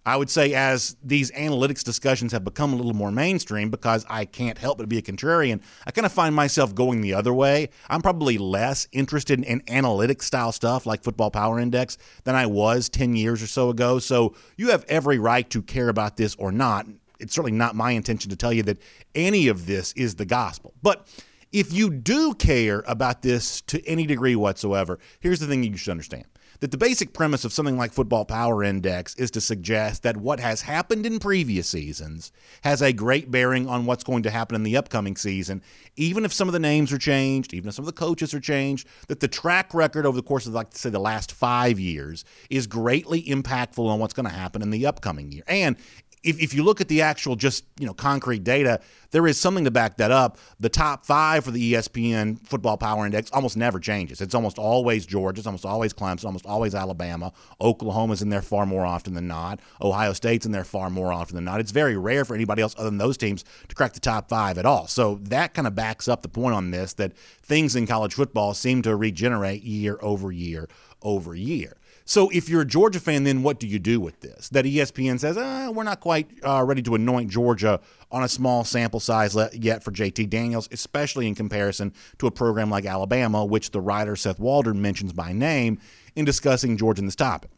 I 0.06 0.16
would 0.16 0.28
say 0.28 0.52
as 0.52 0.96
these 1.02 1.30
analytics 1.32 1.82
discussions 1.82 2.32
have 2.32 2.44
become 2.44 2.72
a 2.72 2.76
little 2.76 2.92
more 2.92 3.10
mainstream, 3.10 3.70
because 3.70 4.04
I 4.08 4.26
can't 4.26 4.58
help 4.58 4.78
but 4.78 4.88
be 4.88 4.98
a 4.98 5.02
contrarian, 5.02 5.62
I 5.86 5.92
kind 5.92 6.04
of 6.04 6.12
find 6.12 6.34
myself 6.34 6.74
going 6.74 7.00
the 7.00 7.14
other 7.14 7.32
way. 7.32 7.70
I'm 7.88 8.02
probably 8.02 8.36
less 8.36 8.86
interested 8.92 9.42
in 9.42 9.60
analytics 9.62 10.22
style 10.22 10.52
stuff 10.52 10.84
like 10.84 11.02
Football 11.02 11.30
Power 11.30 11.58
Index 11.58 11.96
than 12.24 12.34
I 12.34 12.46
was 12.46 12.88
10 12.88 13.16
years 13.16 13.42
or 13.42 13.46
so 13.46 13.70
ago. 13.70 13.98
So 13.98 14.34
you 14.56 14.70
have 14.70 14.84
every 14.88 15.18
right 15.18 15.48
to 15.50 15.62
care 15.62 15.88
about 15.88 16.16
this 16.16 16.34
or 16.36 16.52
not. 16.52 16.86
It's 17.18 17.34
certainly 17.34 17.56
not 17.56 17.74
my 17.74 17.92
intention 17.92 18.30
to 18.30 18.36
tell 18.36 18.52
you 18.52 18.62
that 18.64 18.78
any 19.14 19.48
of 19.48 19.66
this 19.66 19.92
is 19.94 20.16
the 20.16 20.26
gospel. 20.26 20.74
But 20.82 21.08
if 21.52 21.72
you 21.72 21.88
do 21.88 22.34
care 22.34 22.82
about 22.86 23.22
this 23.22 23.60
to 23.62 23.82
any 23.86 24.06
degree 24.06 24.36
whatsoever, 24.36 24.98
here's 25.20 25.40
the 25.40 25.46
thing 25.46 25.62
you 25.62 25.76
should 25.76 25.92
understand 25.92 26.26
that 26.64 26.70
the 26.70 26.78
basic 26.78 27.12
premise 27.12 27.44
of 27.44 27.52
something 27.52 27.76
like 27.76 27.92
Football 27.92 28.24
Power 28.24 28.64
Index 28.64 29.14
is 29.16 29.30
to 29.32 29.40
suggest 29.42 30.02
that 30.02 30.16
what 30.16 30.40
has 30.40 30.62
happened 30.62 31.04
in 31.04 31.18
previous 31.18 31.68
seasons 31.68 32.32
has 32.62 32.80
a 32.80 32.90
great 32.90 33.30
bearing 33.30 33.68
on 33.68 33.84
what's 33.84 34.02
going 34.02 34.22
to 34.22 34.30
happen 34.30 34.54
in 34.54 34.62
the 34.62 34.74
upcoming 34.74 35.14
season, 35.14 35.60
even 35.96 36.24
if 36.24 36.32
some 36.32 36.48
of 36.48 36.54
the 36.54 36.58
names 36.58 36.90
are 36.90 36.96
changed, 36.96 37.52
even 37.52 37.68
if 37.68 37.74
some 37.74 37.82
of 37.82 37.86
the 37.86 37.92
coaches 37.92 38.32
are 38.32 38.40
changed, 38.40 38.88
that 39.08 39.20
the 39.20 39.28
track 39.28 39.74
record 39.74 40.06
over 40.06 40.16
the 40.16 40.22
course 40.22 40.46
of, 40.46 40.54
like, 40.54 40.74
say, 40.74 40.88
the 40.88 40.98
last 40.98 41.32
five 41.32 41.78
years 41.78 42.24
is 42.48 42.66
greatly 42.66 43.22
impactful 43.24 43.86
on 43.86 43.98
what's 43.98 44.14
going 44.14 44.26
to 44.26 44.34
happen 44.34 44.62
in 44.62 44.70
the 44.70 44.86
upcoming 44.86 45.32
year. 45.32 45.44
And 45.46 45.76
if, 46.24 46.40
if 46.40 46.54
you 46.54 46.62
look 46.64 46.80
at 46.80 46.88
the 46.88 47.02
actual 47.02 47.36
just 47.36 47.64
you 47.78 47.86
know 47.86 47.94
concrete 47.94 48.42
data, 48.42 48.80
there 49.10 49.26
is 49.26 49.38
something 49.38 49.64
to 49.64 49.70
back 49.70 49.98
that 49.98 50.10
up. 50.10 50.38
The 50.58 50.68
top 50.68 51.04
five 51.04 51.44
for 51.44 51.50
the 51.50 51.74
ESPN 51.74 52.44
Football 52.46 52.78
Power 52.78 53.04
Index 53.04 53.30
almost 53.30 53.56
never 53.56 53.78
changes. 53.78 54.20
It's 54.20 54.34
almost 54.34 54.58
always 54.58 55.06
Georgia, 55.06 55.40
it's 55.40 55.46
almost 55.46 55.66
always 55.66 55.92
Clemson, 55.92 56.24
almost 56.24 56.46
always 56.46 56.74
Alabama. 56.74 57.32
Oklahoma's 57.60 58.22
in 58.22 58.30
there 58.30 58.42
far 58.42 58.66
more 58.66 58.84
often 58.84 59.14
than 59.14 59.28
not. 59.28 59.60
Ohio 59.80 60.12
State's 60.12 60.46
in 60.46 60.52
there 60.52 60.64
far 60.64 60.90
more 60.90 61.12
often 61.12 61.34
than 61.34 61.44
not. 61.44 61.60
It's 61.60 61.72
very 61.72 61.96
rare 61.96 62.24
for 62.24 62.34
anybody 62.34 62.62
else 62.62 62.74
other 62.76 62.88
than 62.88 62.98
those 62.98 63.16
teams 63.16 63.44
to 63.68 63.74
crack 63.74 63.92
the 63.92 64.00
top 64.00 64.28
five 64.28 64.58
at 64.58 64.66
all. 64.66 64.86
So 64.86 65.20
that 65.24 65.54
kind 65.54 65.68
of 65.68 65.74
backs 65.74 66.08
up 66.08 66.22
the 66.22 66.28
point 66.28 66.54
on 66.54 66.70
this 66.70 66.94
that 66.94 67.16
things 67.16 67.76
in 67.76 67.86
college 67.86 68.14
football 68.14 68.54
seem 68.54 68.82
to 68.82 68.96
regenerate 68.96 69.62
year 69.62 69.98
over 70.00 70.32
year 70.32 70.68
over 71.02 71.34
year. 71.34 71.76
So 72.06 72.28
if 72.30 72.50
you're 72.50 72.60
a 72.60 72.66
Georgia 72.66 73.00
fan, 73.00 73.24
then 73.24 73.42
what 73.42 73.58
do 73.58 73.66
you 73.66 73.78
do 73.78 73.98
with 73.98 74.20
this? 74.20 74.50
That 74.50 74.66
ESPN 74.66 75.18
says, 75.18 75.38
ah, 75.38 75.70
we're 75.70 75.84
not 75.84 76.00
quite 76.00 76.28
uh, 76.42 76.62
ready 76.62 76.82
to 76.82 76.94
anoint 76.94 77.30
Georgia 77.30 77.80
on 78.10 78.22
a 78.22 78.28
small 78.28 78.62
sample 78.62 79.00
size 79.00 79.34
yet 79.54 79.82
for 79.82 79.90
JT 79.90 80.28
Daniels, 80.28 80.68
especially 80.70 81.26
in 81.26 81.34
comparison 81.34 81.94
to 82.18 82.26
a 82.26 82.30
program 82.30 82.68
like 82.68 82.84
Alabama, 82.84 83.44
which 83.44 83.70
the 83.70 83.80
writer 83.80 84.16
Seth 84.16 84.38
Walder 84.38 84.74
mentions 84.74 85.14
by 85.14 85.32
name 85.32 85.80
in 86.14 86.26
discussing 86.26 86.76
Georgia 86.76 87.00
in 87.00 87.06
this 87.06 87.16
topic. 87.16 87.50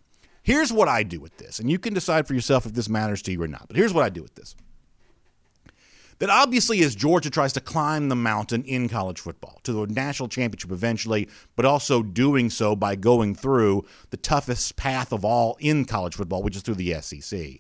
Here's 0.45 0.73
what 0.73 0.87
I 0.87 1.03
do 1.03 1.19
with 1.19 1.37
this, 1.39 1.59
and 1.59 1.69
you 1.69 1.81
can 1.81 1.93
decide 1.93 2.29
for 2.29 2.35
yourself 2.35 2.67
if 2.67 2.73
this 2.73 2.89
matters 2.89 3.21
to 3.23 3.33
you 3.33 3.43
or 3.43 3.49
not. 3.49 3.67
But 3.67 3.77
here's 3.77 3.93
what 3.93 4.05
I 4.05 4.11
do 4.11 4.23
with 4.23 4.37
this 4.37 4.55
that 6.19 6.31
obviously 6.31 6.83
as 6.83 6.95
Georgia 6.95 7.31
tries 7.31 7.53
to 7.53 7.61
climb 7.61 8.09
the 8.09 8.17
mountain 8.17 8.65
in 8.65 8.89
college 8.89 9.21
football 9.21 9.61
to 9.65 9.73
the 9.73 9.87
national 9.93 10.29
championship 10.29 10.73
eventually, 10.73 11.29
but 11.57 11.65
also 11.65 12.03
doing 12.03 12.51
so 12.51 12.75
by 12.75 12.97
going 12.97 13.35
through 13.35 13.85
the 14.11 14.17
toughest 14.17 14.77
path 14.77 15.13
of 15.13 15.25
all 15.25 15.57
in 15.61 15.85
college 15.85 16.15
football, 16.15 16.43
which 16.43 16.57
is 16.57 16.63
through 16.63 16.75
the 16.75 16.95
SEC. 17.01 17.59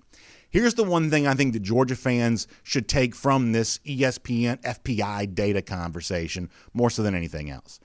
Here's 0.49 0.75
the 0.75 0.85
one 0.85 1.11
thing 1.11 1.27
I 1.27 1.35
think 1.35 1.53
that 1.53 1.61
Georgia 1.61 1.97
fans 1.97 2.47
should 2.63 2.89
take 2.89 3.15
from 3.15 3.53
this 3.53 3.79
ESPN 3.81 4.63
FPI 4.63 5.35
data 5.35 5.61
conversation 5.61 6.49
more 6.73 6.89
so 6.89 7.03
than 7.03 7.15
anything 7.15 7.51
else. 7.51 7.79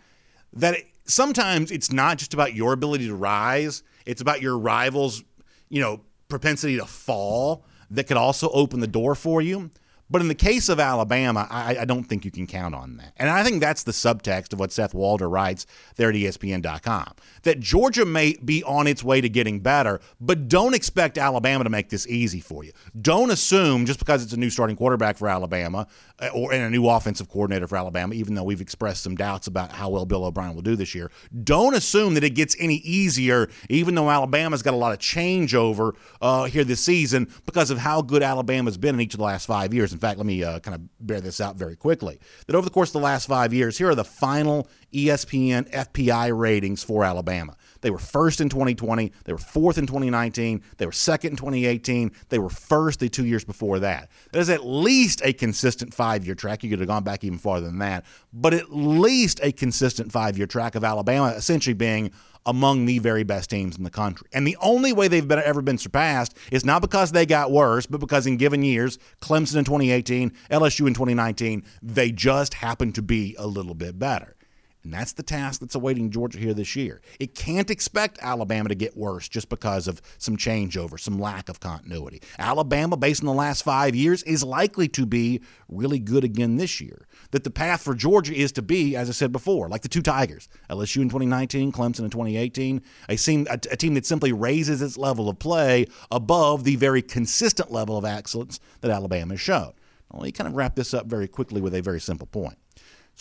That 0.54 0.78
sometimes 1.06 1.72
it's 1.72 1.92
not 1.92 2.18
just 2.18 2.34
about 2.34 2.54
your 2.54 2.72
ability 2.72 3.08
to 3.08 3.16
rise, 3.16 3.84
it's 4.06 4.22
about 4.22 4.42
your 4.42 4.58
rivals, 4.58 5.24
you 5.70 5.82
know, 5.82 6.02
propensity 6.30 6.78
to 6.78 6.86
fall 6.86 7.66
that 7.90 8.08
could 8.08 8.18
also 8.18 8.50
open 8.52 8.80
the 8.80 8.88
door 8.88 9.16
for 9.16 9.42
you. 9.42 9.70
But 10.12 10.22
in 10.22 10.28
the 10.28 10.36
case 10.36 10.68
of 10.68 10.78
Alabama, 10.78 11.48
I, 11.50 11.78
I, 11.80 11.86
don't 11.86 12.04
think 12.04 12.26
you 12.26 12.32
can 12.32 12.46
count 12.46 12.76
on 12.76 12.98
that. 12.98 13.14
And 13.16 13.30
I 13.30 13.44
think 13.44 13.62
that's 13.62 13.84
the 13.84 13.94
subtext 13.94 14.52
of 14.52 14.60
what 14.60 14.74
Seth 14.74 14.94
Walder 14.94 15.30
writes 15.30 15.66
there 15.96 16.10
at 16.10 16.16
ESPN.com. 16.16 17.14
That 17.44 17.62
Georgia 17.62 18.04
may 18.06 18.36
be 18.44 18.62
on 18.66 18.88
its 18.88 19.06
way 19.06 19.22
to 19.22 19.30
getting 19.30 19.62
better, 19.62 20.02
but 20.20 20.50
don't 20.50 20.76
expect 20.76 21.18
Alabama 21.18 21.64
to 21.64 21.70
make 21.70 21.90
this 21.90 22.06
easy 22.08 22.42
for 22.42 22.66
you. 22.66 22.74
Don't 23.02 23.32
assume 23.32 23.86
just 23.86 24.00
because 24.00 24.22
it's 24.22 24.34
a 24.34 24.38
new 24.38 24.50
starting 24.50 24.76
quarterback 24.76 25.18
for 25.18 25.30
Alabama 25.30 25.88
uh, 26.20 26.28
or 26.36 26.52
and 26.52 26.64
a 26.64 26.70
new 26.70 26.90
offensive 26.90 27.30
coordinator 27.30 27.68
for 27.68 27.78
Alabama, 27.78 28.14
even 28.14 28.36
though 28.36 28.44
we've 28.44 28.60
expressed 28.60 29.04
some 29.04 29.16
doubts 29.16 29.48
about 29.48 29.72
how 29.72 29.90
well 29.90 30.06
Bill 30.06 30.26
O'Brien 30.26 30.54
will 30.54 30.62
do 30.62 30.76
this 30.76 30.94
year, 30.94 31.10
don't 31.46 31.74
assume 31.74 32.16
that 32.16 32.24
it 32.26 32.32
gets 32.32 32.54
any 32.60 32.76
easier, 32.78 33.50
even 33.70 33.96
though 33.96 34.10
Alabama's 34.10 34.62
got 34.62 34.74
a 34.74 34.78
lot 34.78 34.92
of 34.92 35.00
changeover 35.00 35.96
uh, 36.22 36.44
here 36.44 36.66
this 36.66 36.84
season 36.84 37.30
because 37.46 37.72
of 37.72 37.78
how 37.78 38.02
good 38.02 38.22
Alabama's 38.22 38.78
been 38.78 38.96
in 38.96 39.02
each 39.02 39.14
of 39.14 39.20
the 39.20 39.24
last 39.24 39.46
five 39.46 39.74
years. 39.74 39.94
In 39.94 40.01
fact, 40.02 40.18
let 40.18 40.26
me 40.26 40.44
uh, 40.44 40.60
kind 40.60 40.76
of 40.76 40.82
bear 41.06 41.22
this 41.22 41.40
out 41.40 41.56
very 41.56 41.76
quickly. 41.76 42.20
That 42.48 42.56
over 42.56 42.66
the 42.66 42.72
course 42.72 42.90
of 42.90 42.94
the 42.94 43.00
last 43.00 43.28
five 43.28 43.54
years, 43.54 43.78
here 43.78 43.90
are 43.90 43.96
the 43.96 44.04
final 44.04 44.68
ESPN 44.94 45.72
FPI 45.72 46.38
ratings 46.38 46.84
for 46.84 47.04
Alabama. 47.04 47.56
They 47.82 47.90
were 47.90 48.00
first 48.00 48.42
in 48.42 48.50
2020. 48.50 49.12
They 49.24 49.32
were 49.32 49.40
fourth 49.40 49.78
in 49.78 49.88
2019. 49.88 50.62
They 50.78 50.86
were 50.86 50.92
second 50.92 51.32
in 51.32 51.38
2018. 51.38 52.12
They 52.30 52.40
were 52.40 52.50
first 52.50 53.00
the 53.00 53.10
two 53.10 53.26
years 53.26 53.44
before 53.44 53.80
that. 53.80 54.10
That 54.32 54.40
is 54.40 54.50
at 54.50 54.66
least 54.66 55.22
a 55.24 55.34
consistent 55.34 55.94
five 55.94 56.26
year 56.26 56.36
track. 56.36 56.64
You 56.64 56.70
could 56.70 56.80
have 56.80 56.88
gone 56.88 57.04
back 57.04 57.24
even 57.24 57.38
farther 57.38 57.68
than 57.68 57.80
that, 57.80 58.06
but 58.34 58.54
at 58.54 58.72
least 58.72 59.40
a 59.44 59.52
consistent 59.52 60.12
five 60.12 60.38
year 60.38 60.48
track 60.48 60.76
of 60.76 60.84
Alabama 60.84 61.28
essentially 61.30 61.74
being 61.74 62.12
among 62.46 62.86
the 62.86 63.00
very 63.00 63.24
best 63.24 63.50
teams 63.50 63.78
in 63.78 63.84
the 63.84 63.90
country. 63.90 64.28
And 64.34 64.46
the 64.46 64.58
only 64.62 64.94
way 64.94 65.08
they've 65.08 65.28
been, 65.28 65.40
ever 65.40 65.62
been 65.62 65.78
surpassed 65.78 66.36
is 66.52 66.66
not 66.66 66.82
because 66.82 67.12
they 67.12 67.26
got 67.26 67.52
worse, 67.52 67.86
but 67.86 68.00
because 68.00 68.26
in 68.26 68.38
given 68.38 68.64
years, 68.64 68.98
Clemson 69.22 69.58
in 69.58 69.66
2018, 69.66 70.32
LSU 70.50 70.88
in 70.88 70.94
2019, 70.94 71.64
they 71.82 72.12
just 72.12 72.56
happened 72.56 72.96
to 72.96 73.02
be 73.02 73.36
a 73.38 73.48
little 73.48 73.76
bit 73.76 74.00
better. 74.00 74.36
And 74.84 74.92
that's 74.92 75.14
the 75.14 75.22
task 75.22 75.60
that's 75.62 75.76
awaiting 75.76 76.10
Georgia 76.10 76.40
here 76.40 76.56
this 76.56 76.76
year. 76.76 77.02
It 77.20 77.36
can't 77.36 77.70
expect 77.70 78.18
Alabama 78.22 78.70
to 78.70 78.76
get 78.76 78.98
worse 78.98 79.30
just 79.30 79.48
because 79.48 79.88
of 79.88 80.02
some 80.18 80.38
changeover, 80.38 81.00
some 81.00 81.20
lack 81.20 81.50
of 81.50 81.60
continuity. 81.60 82.22
Alabama, 82.40 82.98
based 82.98 83.22
on 83.22 83.28
the 83.28 83.34
last 83.34 83.64
five 83.64 83.96
years, 83.96 84.24
is 84.24 84.44
likely 84.44 84.88
to 84.88 85.06
be 85.06 85.42
really 85.70 86.00
good 86.00 86.24
again 86.24 86.58
this 86.58 86.82
year. 86.82 87.06
That 87.30 87.44
the 87.44 87.52
path 87.52 87.84
for 87.84 87.94
Georgia 87.94 88.34
is 88.34 88.52
to 88.54 88.64
be, 88.64 88.96
as 88.96 89.08
I 89.08 89.14
said 89.14 89.32
before, 89.32 89.70
like 89.70 89.84
the 89.84 89.88
two 89.88 90.02
Tigers 90.02 90.50
LSU 90.70 90.98
in 90.98 91.10
2019, 91.10 91.72
Clemson 91.72 92.00
in 92.00 92.10
2018, 92.10 92.82
a 93.08 93.16
team, 93.16 93.44
that 93.46 94.06
simply 94.06 94.34
raises 94.34 94.82
its 94.82 94.98
level 94.98 95.30
of 95.30 95.38
play 95.38 95.86
above 96.10 96.64
the 96.64 96.76
very 96.76 97.04
consistent 97.04 97.72
level 97.72 97.98
of 97.98 98.06
excellence 98.06 98.60
that 98.82 98.90
Alabama 98.90 99.34
has 99.34 99.42
shown. 99.42 99.74
Well, 100.12 100.26
you 100.26 100.34
kind 100.34 100.48
of 100.48 100.56
wrap 100.56 100.76
this 100.76 100.94
up 100.94 101.06
very 101.06 101.28
quickly 101.28 101.62
with 101.62 101.76
a 101.76 101.82
very 101.82 102.02
simple 102.02 102.28
point. 102.28 102.58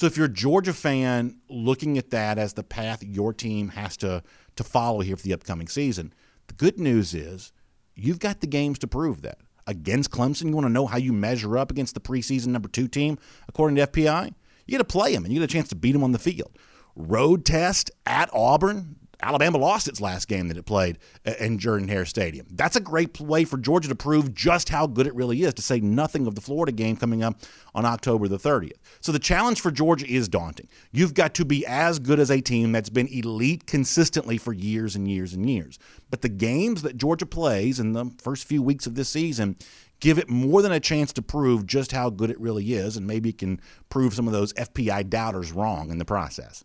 So 0.01 0.07
if 0.07 0.17
you're 0.17 0.25
a 0.25 0.33
Georgia 0.33 0.73
fan 0.73 1.37
looking 1.51 1.99
at 1.99 2.09
that 2.09 2.39
as 2.39 2.55
the 2.55 2.63
path 2.63 3.03
your 3.03 3.35
team 3.35 3.69
has 3.69 3.99
to 3.99 4.23
to 4.57 4.65
follow 4.65 5.01
here 5.01 5.15
for 5.15 5.23
the 5.23 5.35
upcoming 5.35 5.69
season, 5.69 6.15
the 6.47 6.55
good 6.55 6.81
news 6.81 7.13
is 7.13 7.53
you've 7.95 8.19
got 8.19 8.41
the 8.41 8.47
games 8.47 8.79
to 8.79 8.87
prove 8.87 9.21
that. 9.21 9.41
Against 9.67 10.11
Clemson, 10.11 10.49
you 10.49 10.55
want 10.55 10.65
to 10.65 10.73
know 10.73 10.87
how 10.87 10.97
you 10.97 11.13
measure 11.13 11.59
up 11.59 11.71
against 11.71 11.93
the 11.93 12.01
preseason 12.01 12.47
number 12.47 12.67
two 12.67 12.89
team, 12.89 13.19
according 13.47 13.77
to 13.77 13.87
FPI? 13.89 14.29
You 14.67 14.71
get 14.71 14.79
to 14.79 14.85
play 14.85 15.13
them 15.13 15.27
and 15.27 15.35
you 15.35 15.39
get 15.39 15.51
a 15.51 15.53
chance 15.53 15.69
to 15.69 15.77
beat 15.77 15.93
them 15.93 16.03
on 16.03 16.13
the 16.13 16.19
field. 16.19 16.59
Road 16.97 17.45
test 17.45 17.91
at 18.07 18.31
Auburn, 18.33 18.97
Alabama 19.23 19.59
lost 19.59 19.89
its 19.89 20.01
last 20.01 20.29
game 20.29 20.49
that 20.49 20.57
it 20.57 20.65
played 20.65 20.99
in 21.39 21.59
Jordan 21.59 21.89
Hare 21.89 22.05
Stadium. 22.05 22.47
That's 22.51 22.77
a 22.77 22.81
great 22.81 23.21
way 23.21 23.45
for 23.45 23.59
Georgia 23.59 23.89
to 23.89 23.95
prove 23.95 24.35
just 24.35 24.69
how 24.69 24.87
good 24.87 25.07
it 25.07 25.15
really 25.15 25.43
is, 25.43 25.55
to 25.55 25.63
say 25.63 25.81
nothing 25.81 26.27
of 26.27 26.35
the 26.35 26.41
Florida 26.41 26.73
game 26.73 26.97
coming 26.97 27.23
up 27.23 27.41
on 27.75 27.85
October 27.85 28.29
the 28.29 28.39
30th. 28.39 28.79
So 29.01 29.13
the 29.13 29.19
challenge 29.19 29.61
for 29.61 29.71
Georgia 29.71 30.07
is 30.07 30.29
daunting. 30.29 30.69
You've 30.93 31.15
got 31.15 31.35
to 31.35 31.45
be 31.45 31.67
as 31.67 31.99
good 31.99 32.19
as 32.19 32.31
a 32.31 32.41
team 32.41 32.73
that's 32.73 32.91
been 32.91 33.09
elite 33.09 33.67
consistently 33.67 34.39
for 34.39 34.53
years 34.53 34.97
and 34.97 35.09
years 35.09 35.35
and 35.35 35.49
years. 35.49 35.79
But 36.11 36.23
the 36.23 36.29
games 36.29 36.83
that 36.83 36.97
Georgia 36.97 37.27
plays 37.27 37.79
in 37.81 37.93
the 37.93 38.11
first 38.23 38.45
few 38.45 38.63
weeks 38.63 38.87
of 38.87 38.95
this 38.95 39.09
season 39.09 39.57
give 40.01 40.19
it 40.19 40.31
more 40.31 40.63
than 40.63 40.73
a 40.73 40.81
chance 40.81 41.13
to 41.13 41.23
prove 41.23 41.67
just 41.67 41.93
how 41.93 42.09
good 42.11 42.31
it 42.31 42.41
really 42.41 42.73
is, 42.73 42.97
and 42.97 43.07
maybe 43.07 43.29
it 43.29 43.39
can 43.39 43.61
prove 43.91 44.15
some 44.15 44.27
of 44.27 44.33
those 44.33 44.53
FPI 44.55 45.09
doubters 45.11 45.53
wrong 45.53 45.91
in 45.91 45.99
the 45.99 46.05
process. 46.05 46.65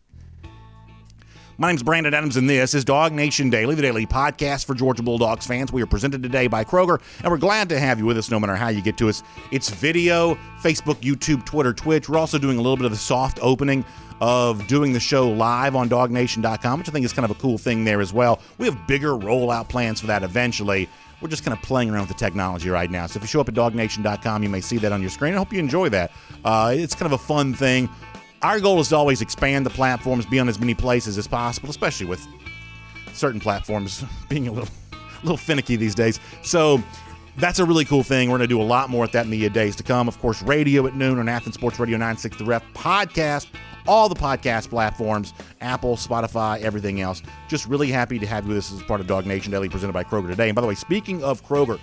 My 1.58 1.70
name's 1.70 1.84
Brandon 1.84 2.14
Adams, 2.14 2.36
and 2.36 2.50
this 2.50 2.74
is 2.74 2.84
DawgNation 2.84 3.50
Daily, 3.50 3.76
the 3.76 3.82
daily 3.82 4.06
podcast 4.06 4.66
for 4.66 4.74
Georgia 4.74 5.02
Bulldogs 5.02 5.48
fans. 5.48 5.72
We 5.72 5.82
are 5.82 5.86
presented 5.86 6.22
today 6.22 6.48
by 6.48 6.66
Kroger, 6.66 7.00
and 7.24 7.32
we're 7.32 7.38
glad 7.38 7.70
to 7.70 7.80
have 7.80 7.98
you 7.98 8.06
with 8.06 8.18
us 8.18 8.30
no 8.30 8.42
matter 8.42 8.58
how 8.58 8.68
you 8.68 8.82
get 8.82 8.98
to 8.98 9.08
us. 9.08 9.24
It's 9.52 9.70
video, 9.70 10.36
Facebook, 10.62 10.96
YouTube, 10.96 11.46
Twitter, 11.46 11.72
Twitch. 11.72 12.10
We're 12.10 12.18
also 12.18 12.38
doing 12.38 12.58
a 12.58 12.62
little 12.62 12.76
bit 12.76 12.84
of 12.84 12.92
the 12.92 12.98
soft 12.98 13.40
opening 13.42 13.86
of 14.20 14.68
doing 14.68 14.92
the 14.92 15.00
show 15.00 15.30
live 15.30 15.78
on 15.78 15.88
dawgnation.com, 15.88 16.80
which 16.80 16.90
I 16.90 16.92
think 16.92 17.06
is 17.06 17.14
kind 17.14 17.24
of 17.24 17.32
a 17.32 17.40
cool 17.40 17.58
thing 17.58 17.86
there 17.86 18.02
as 18.02 18.12
well. 18.12 18.42
We 18.58 18.66
have 18.66 18.86
bigger 18.86 19.12
rollout 19.12 19.70
plans 19.70 20.02
for 20.02 20.08
that 20.08 20.24
eventually. 20.24 20.90
We're 21.22 21.30
just 21.30 21.46
kind 21.46 21.58
of 21.58 21.64
playing 21.64 21.90
around 21.90 22.02
with 22.02 22.10
the 22.10 22.16
technology 22.16 22.70
right 22.70 22.92
now. 22.92 23.08
So 23.08 23.18
if 23.18 23.24
you 23.24 23.28
show 23.28 23.40
up 23.40 23.48
at 23.48 23.56
dawgnation.com, 23.56 24.44
you 24.44 24.50
may 24.50 24.60
see 24.60 24.78
that 24.80 24.92
on 24.92 25.00
your 25.00 25.10
screen. 25.10 25.34
I 25.34 25.38
hope 25.38 25.54
you 25.54 25.60
enjoy 25.60 25.88
that. 25.88 26.12
Uh, 26.44 26.74
it's 26.76 26.96
kind 26.96 27.06
of 27.06 27.18
a 27.18 27.24
fun 27.24 27.54
thing 27.54 27.90
our 28.46 28.60
goal 28.60 28.80
is 28.80 28.90
to 28.90 28.96
always 28.96 29.22
expand 29.22 29.66
the 29.66 29.72
platforms, 29.72 30.24
be 30.28 30.40
on 30.40 30.48
as 30.48 30.60
many 30.60 30.76
places 30.76 31.18
as 31.18 31.26
possible, 31.26 31.68
especially 31.68 32.06
with 32.06 32.26
certain 33.12 33.40
platforms 33.40 34.06
being 34.30 34.48
a 34.48 34.52
little, 34.52 34.70
a 34.94 34.98
little 35.24 35.38
finicky 35.38 35.76
these 35.76 35.96
days. 35.96 36.20
So 36.44 36.80
that's 37.38 37.58
a 37.58 37.66
really 37.66 37.86
cool 37.86 38.04
thing. 38.04 38.30
We're 38.30 38.38
going 38.38 38.48
to 38.48 38.56
do 38.56 38.62
a 38.62 38.64
lot 38.64 38.92
more 38.92 39.04
at 39.04 39.12
that 39.14 39.26
in 39.26 39.32
the 39.32 39.50
days 39.50 39.76
to 39.78 39.84
come. 39.84 40.08
Of 40.08 40.20
course, 40.20 40.44
radio 40.44 40.86
at 40.86 40.96
noon 40.96 41.18
on 41.18 41.28
Athens 41.28 41.56
Sports 41.56 41.80
Radio 41.80 41.98
96 41.98 42.38
The 42.38 42.46
Ref, 42.46 42.64
podcast, 42.74 43.48
all 43.88 44.10
the 44.10 44.16
podcast 44.16 44.70
platforms, 44.70 45.34
Apple, 45.62 45.96
Spotify, 45.96 46.62
everything 46.62 47.02
else. 47.02 47.24
Just 47.48 47.68
really 47.68 47.90
happy 47.90 48.20
to 48.20 48.28
have 48.28 48.44
you 48.44 48.50
with 48.50 48.60
us 48.60 48.72
as 48.72 48.84
part 48.84 49.02
of 49.02 49.08
DawgNation 49.08 49.50
Daily 49.50 49.70
presented 49.70 49.94
by 49.94 50.04
Kroger 50.04 50.28
today. 50.28 50.50
And 50.50 50.56
by 50.56 50.62
the 50.62 50.68
way, 50.68 50.76
speaking 50.76 51.24
of 51.24 51.44
Kroger, 51.44 51.80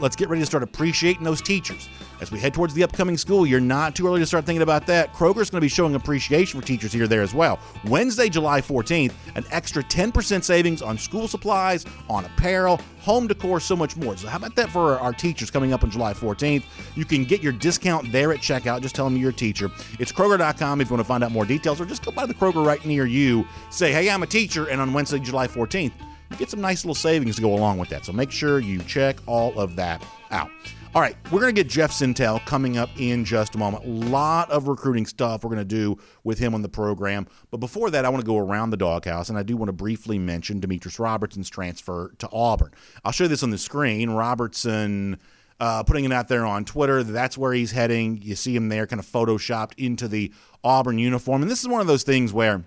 let's 0.00 0.16
get 0.16 0.28
ready 0.28 0.42
to 0.42 0.46
start 0.46 0.62
appreciating 0.62 1.22
those 1.22 1.40
teachers. 1.40 1.88
As 2.20 2.30
we 2.30 2.38
head 2.38 2.54
towards 2.54 2.74
the 2.74 2.82
upcoming 2.82 3.16
school 3.16 3.46
year, 3.46 3.60
not 3.60 3.94
too 3.94 4.06
early 4.06 4.20
to 4.20 4.26
start 4.26 4.46
thinking 4.46 4.62
about 4.62 4.86
that. 4.86 5.12
Kroger's 5.12 5.50
going 5.50 5.60
to 5.60 5.60
be 5.60 5.68
showing 5.68 5.94
appreciation 5.94 6.60
for 6.60 6.66
teachers 6.66 6.92
here 6.92 7.06
there 7.06 7.22
as 7.22 7.34
well. 7.34 7.58
Wednesday, 7.86 8.28
July 8.28 8.60
14th, 8.60 9.12
an 9.34 9.44
extra 9.50 9.82
10% 9.82 10.42
savings 10.42 10.80
on 10.80 10.96
school 10.96 11.28
supplies, 11.28 11.84
on 12.08 12.24
apparel, 12.24 12.80
home 13.00 13.26
decor, 13.26 13.60
so 13.60 13.76
much 13.76 13.96
more. 13.96 14.16
So, 14.16 14.28
how 14.28 14.38
about 14.38 14.54
that 14.56 14.70
for 14.70 14.98
our 14.98 15.12
teachers 15.12 15.50
coming 15.50 15.72
up 15.72 15.84
on 15.84 15.90
July 15.90 16.14
14th? 16.14 16.64
You 16.94 17.04
can 17.04 17.24
get 17.24 17.42
your 17.42 17.52
discount 17.52 18.10
there 18.10 18.32
at 18.32 18.38
checkout. 18.38 18.80
Just 18.80 18.94
tell 18.94 19.04
them 19.04 19.16
you're 19.16 19.30
a 19.30 19.32
teacher. 19.32 19.70
It's 19.98 20.12
Kroger.com 20.12 20.80
if 20.80 20.88
you 20.88 20.94
want 20.94 21.04
to 21.04 21.08
find 21.08 21.22
out 21.22 21.32
more 21.32 21.44
details, 21.44 21.80
or 21.80 21.84
just 21.84 22.04
go 22.04 22.10
by 22.10 22.26
the 22.26 22.34
Kroger 22.34 22.64
right 22.64 22.84
near 22.86 23.06
you. 23.06 23.46
Say, 23.70 23.92
hey, 23.92 24.08
I'm 24.08 24.22
a 24.22 24.26
teacher, 24.26 24.68
and 24.68 24.80
on 24.80 24.92
Wednesday, 24.92 25.18
July 25.18 25.46
14th, 25.46 25.92
get 26.38 26.50
some 26.50 26.60
nice 26.60 26.84
little 26.84 26.94
savings 26.94 27.36
to 27.36 27.42
go 27.42 27.54
along 27.54 27.78
with 27.78 27.88
that. 27.90 28.04
So 28.04 28.12
make 28.12 28.30
sure 28.30 28.58
you 28.58 28.80
check 28.80 29.16
all 29.26 29.58
of 29.58 29.76
that 29.76 30.04
out. 30.30 30.50
All 30.94 31.00
right, 31.00 31.16
we're 31.32 31.40
going 31.40 31.52
to 31.52 31.60
get 31.60 31.68
Jeff 31.68 31.90
Sentell 31.90 32.44
coming 32.46 32.78
up 32.78 32.88
in 32.96 33.24
just 33.24 33.56
a 33.56 33.58
moment. 33.58 33.84
A 33.84 33.88
lot 33.88 34.48
of 34.52 34.68
recruiting 34.68 35.06
stuff 35.06 35.42
we're 35.42 35.50
going 35.50 35.58
to 35.58 35.64
do 35.64 35.98
with 36.22 36.38
him 36.38 36.54
on 36.54 36.62
the 36.62 36.68
program. 36.68 37.26
But 37.50 37.56
before 37.58 37.90
that, 37.90 38.04
I 38.04 38.08
want 38.10 38.20
to 38.20 38.26
go 38.26 38.38
around 38.38 38.70
the 38.70 38.76
doghouse, 38.76 39.28
and 39.28 39.36
I 39.36 39.42
do 39.42 39.56
want 39.56 39.70
to 39.70 39.72
briefly 39.72 40.20
mention 40.20 40.60
Demetrius 40.60 41.00
Robertson's 41.00 41.50
transfer 41.50 42.14
to 42.18 42.28
Auburn. 42.30 42.70
I'll 43.04 43.10
show 43.10 43.24
you 43.24 43.28
this 43.28 43.42
on 43.42 43.50
the 43.50 43.58
screen. 43.58 44.10
Robertson. 44.10 45.18
Uh, 45.60 45.84
putting 45.84 46.04
it 46.04 46.12
out 46.12 46.26
there 46.26 46.44
on 46.44 46.64
Twitter. 46.64 47.04
That's 47.04 47.38
where 47.38 47.52
he's 47.52 47.70
heading. 47.70 48.20
You 48.20 48.34
see 48.34 48.56
him 48.56 48.68
there, 48.68 48.88
kind 48.88 48.98
of 48.98 49.06
photoshopped 49.06 49.72
into 49.78 50.08
the 50.08 50.32
Auburn 50.64 50.98
uniform. 50.98 51.42
And 51.42 51.50
this 51.50 51.60
is 51.60 51.68
one 51.68 51.80
of 51.80 51.86
those 51.86 52.02
things 52.02 52.32
where 52.32 52.64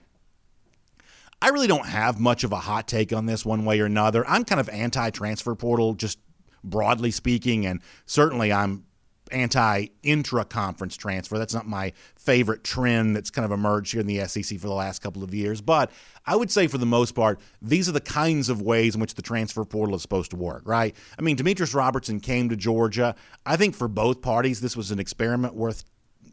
I 1.42 1.50
really 1.50 1.68
don't 1.68 1.86
have 1.86 2.20
much 2.20 2.44
of 2.44 2.52
a 2.52 2.58
hot 2.58 2.88
take 2.88 3.14
on 3.14 3.26
this 3.26 3.46
one 3.46 3.66
way 3.66 3.80
or 3.80 3.86
another. 3.86 4.28
I'm 4.28 4.44
kind 4.44 4.60
of 4.60 4.70
anti 4.70 5.10
transfer 5.12 5.56
portal, 5.56 5.94
just 5.94 6.20
broadly 6.64 7.12
speaking, 7.12 7.66
and 7.66 7.82
certainly 8.06 8.52
I'm 8.52 8.86
anti 9.32 9.88
intra 10.04 10.46
conference 10.46 10.96
transfer. 10.96 11.38
That's 11.38 11.54
not 11.54 11.68
my 11.68 11.94
favorite 12.16 12.64
trend 12.64 13.16
that's 13.16 13.30
kind 13.30 13.46
of 13.46 13.52
emerged 13.52 13.92
here 13.92 14.02
in 14.02 14.08
the 14.08 14.26
SEC 14.26 14.60
for 14.60 14.68
the 14.68 14.74
last 14.74 15.00
couple 15.02 15.24
of 15.24 15.34
years. 15.34 15.62
But 15.62 15.92
I 16.26 16.36
would 16.36 16.52
say 16.52 16.68
for 16.68 16.78
the 16.78 16.86
most 16.86 17.14
part, 17.14 17.40
these 17.62 17.88
are 17.88 17.94
the 17.94 18.02
kinds 18.02 18.50
of 18.50 18.62
ways 18.62 18.96
in 18.96 19.02
which 19.02 19.16
the 19.16 19.22
transfer 19.22 19.64
portal 19.66 19.96
is 19.96 20.02
supposed 20.02 20.32
to 20.32 20.38
work, 20.38 20.64
right? 20.66 20.96
I 21.18 21.22
mean, 21.22 21.36
Demetrius 21.36 21.74
Robertson 21.74 22.20
came 22.20 22.50
to 22.50 22.56
Georgia. 22.56 23.16
I 23.46 23.58
think 23.58 23.76
for 23.76 23.88
both 23.88 24.22
parties, 24.22 24.62
this 24.62 24.76
was 24.76 24.92
an 24.92 25.00
experiment 25.00 25.54
worth 25.54 25.84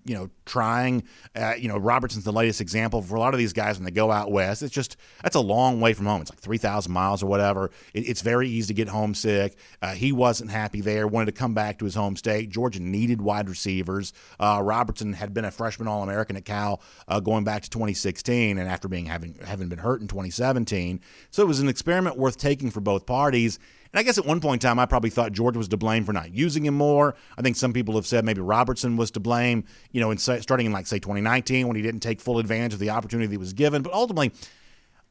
you 0.05 0.15
know, 0.15 0.29
trying. 0.45 1.03
Uh, 1.35 1.55
you 1.59 1.69
know, 1.69 1.79
Robertson's 1.79 2.25
the 2.25 2.33
latest 2.33 2.61
example 2.61 3.03
for 3.03 3.15
a 3.17 3.21
lot 3.21 3.35
of 3.35 3.39
these 3.39 3.53
guys 3.53 3.79
when 3.79 3.85
they 3.85 3.91
go 3.91 4.11
out 4.11 4.31
west. 4.31 4.63
It's 4.63 4.75
just 4.75 4.97
that's 5.23 5.37
a 5.37 5.41
long 5.41 5.81
way 5.81 5.95
from 5.95 6.07
home. 6.07 6.21
It's 6.21 6.31
like 6.31 6.41
three 6.41 6.59
thousand 6.59 6.93
miles 6.93 7.23
or 7.23 7.27
whatever. 7.27 7.71
It, 7.95 8.09
it's 8.09 8.21
very 8.21 8.49
easy 8.49 8.69
to 8.69 8.75
get 8.75 8.89
homesick. 8.89 9.57
Uh, 9.83 9.95
he 9.95 10.13
wasn't 10.13 10.51
happy 10.51 10.81
there. 10.81 11.07
Wanted 11.07 11.27
to 11.27 11.33
come 11.33 11.55
back 11.55 11.79
to 11.79 11.85
his 11.85 11.95
home 11.95 12.17
state. 12.17 12.51
Georgia 12.51 12.81
needed 12.81 13.23
wide 13.23 13.49
receivers. 13.49 14.13
Uh, 14.39 14.61
Robertson 14.63 15.15
had 15.15 15.33
been 15.33 15.45
a 15.45 15.51
freshman 15.51 15.89
All 15.89 16.03
American 16.03 16.37
at 16.37 16.45
Cal 16.45 16.83
uh, 17.09 17.21
going 17.21 17.45
back 17.45 17.63
to 17.63 17.71
2016, 17.71 18.59
and 18.59 18.69
after 18.69 18.89
being 18.89 19.07
having 19.07 19.39
having 19.45 19.69
been 19.69 19.79
hurt 19.79 20.01
in 20.01 20.09
2017, 20.09 21.01
so 21.31 21.43
it 21.43 21.47
was 21.47 21.61
an 21.61 21.69
experiment 21.69 22.17
worth 22.17 22.37
taking 22.37 22.71
for 22.71 22.81
both 22.81 23.07
parties. 23.07 23.59
And 23.95 24.01
I 24.01 24.03
guess 24.03 24.19
at 24.19 24.27
one 24.27 24.41
point 24.41 24.61
in 24.61 24.69
time, 24.69 24.81
I 24.81 24.87
probably 24.87 25.11
thought 25.11 25.31
George 25.31 25.57
was 25.57 25.69
to 25.69 25.77
blame 25.77 26.05
for 26.05 26.13
not 26.13 26.35
using 26.35 26.67
him 26.67 26.75
more. 26.75 27.15
I 27.39 27.43
think 27.43 27.55
some 27.55 27.73
people 27.73 27.95
have 27.95 28.09
said 28.09 28.25
maybe 28.25 28.41
Robertson 28.41 28.97
was 28.97 29.13
to 29.13 29.21
blame, 29.21 29.63
you 29.93 30.01
know, 30.01 30.11
in 30.11 30.19
starting 30.19 30.67
in 30.67 30.73
like 30.73 30.89
say 30.89 30.99
2019 30.99 31.69
when 31.69 31.77
he 31.77 31.83
didn't 31.83 32.01
take 32.01 32.21
full 32.21 32.41
advantage 32.41 32.73
of 32.73 32.81
the 32.81 32.91
opportunity 32.91 33.29
that 33.29 33.35
he 33.35 33.39
was 33.39 33.53
given. 33.53 33.83
But 33.83 33.93
ultimately, 33.93 34.33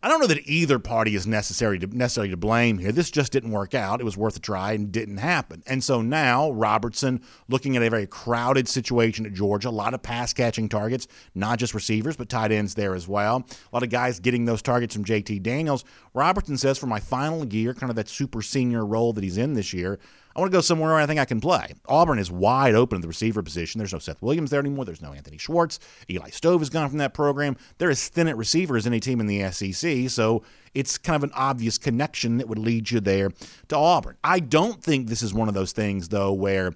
I 0.03 0.10
don't 0.10 0.19
know 0.19 0.27
that 0.27 0.45
either 0.50 0.79
party 0.79 1.15
is 1.15 1.25
necessary 1.25 1.79
to, 1.79 1.88
necessarily 1.88 2.29
to 2.31 2.38
blame 2.38 2.77
here. 2.77 2.91
This 2.91 3.10
just 3.10 3.31
didn't 3.31 3.51
work 3.51 3.74
out. 3.74 4.01
It 4.01 4.03
was 4.03 4.17
worth 4.17 4.36
a 4.36 4.39
try 4.41 4.74
and 4.74 4.91
didn't 4.91 5.15
happen. 5.15 5.63
And 5.65 5.81
so 5.81 6.01
now 6.01 6.51
Robertson, 6.51 7.22
looking 7.48 7.77
at 7.77 7.83
a 7.83 7.89
very 7.89 8.05
crowded 8.05 8.67
situation 8.67 9.25
at 9.25 9.33
Georgia, 9.33 9.69
a 9.69 9.72
lot 9.72 9.93
of 9.93 10.03
pass 10.03 10.33
catching 10.33 10.67
targets, 10.67 11.07
not 11.36 11.57
just 11.57 11.74
receivers, 11.74 12.17
but 12.17 12.27
tight 12.27 12.51
ends 12.51 12.75
there 12.75 12.95
as 12.95 13.07
well. 13.07 13.45
A 13.50 13.75
lot 13.75 13.83
of 13.83 13.89
guys 13.89 14.19
getting 14.19 14.43
those 14.43 14.62
targets 14.62 14.93
from 14.93 15.05
JT 15.05 15.41
Daniels. 15.41 15.86
Robertson 16.13 16.57
says 16.57 16.77
for 16.77 16.88
my 16.88 17.00
final 17.00 17.45
year, 17.45 17.74
kind 17.74 17.89
of 17.89 17.95
that 17.95 18.10
super 18.10 18.41
senior 18.41 18.86
role 18.86 19.13
that 19.13 19.24
he's 19.24 19.38
in 19.38 19.53
this 19.53 19.72
year, 19.72 20.00
I 20.35 20.39
want 20.39 20.51
to 20.51 20.57
go 20.57 20.61
somewhere 20.61 20.91
where 20.91 20.99
I 20.99 21.05
think 21.05 21.19
I 21.19 21.25
can 21.25 21.39
play. 21.39 21.73
Auburn 21.87 22.17
is 22.17 22.31
wide 22.31 22.73
open 22.73 22.97
at 22.97 23.01
the 23.01 23.07
receiver 23.07 23.43
position. 23.43 23.79
There's 23.79 23.93
no 23.93 23.99
Seth 23.99 24.21
Williams 24.21 24.49
there 24.49 24.59
anymore. 24.59 24.85
There's 24.85 25.01
no 25.01 25.13
Anthony 25.13 25.37
Schwartz. 25.37 25.79
Eli 26.09 26.31
Stove 26.31 26.61
has 26.61 26.69
gone 26.69 26.89
from 26.89 26.97
that 26.97 27.13
program. 27.13 27.55
They're 27.77 27.91
as 27.91 28.07
thin 28.07 28.27
at 28.27 28.37
receiver 28.37 28.75
as 28.75 28.87
any 28.87 28.99
team 28.99 29.19
in 29.19 29.27
the 29.27 29.51
SEC. 29.51 30.09
So 30.09 30.43
it's 30.73 30.97
kind 30.97 31.15
of 31.15 31.23
an 31.23 31.31
obvious 31.35 31.77
connection 31.77 32.37
that 32.37 32.47
would 32.47 32.57
lead 32.57 32.89
you 32.89 32.99
there 32.99 33.29
to 33.67 33.77
Auburn. 33.77 34.17
I 34.23 34.39
don't 34.39 34.83
think 34.83 35.07
this 35.07 35.21
is 35.21 35.33
one 35.33 35.47
of 35.47 35.53
those 35.53 35.71
things, 35.71 36.09
though, 36.09 36.33
where 36.33 36.73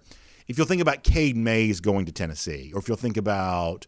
if 0.48 0.58
you'll 0.58 0.68
think 0.68 0.82
about 0.82 1.04
Cade 1.04 1.36
Mays 1.36 1.80
going 1.80 2.06
to 2.06 2.12
Tennessee, 2.12 2.72
or 2.74 2.80
if 2.80 2.88
you'll 2.88 2.98
think 2.98 3.18
about 3.18 3.88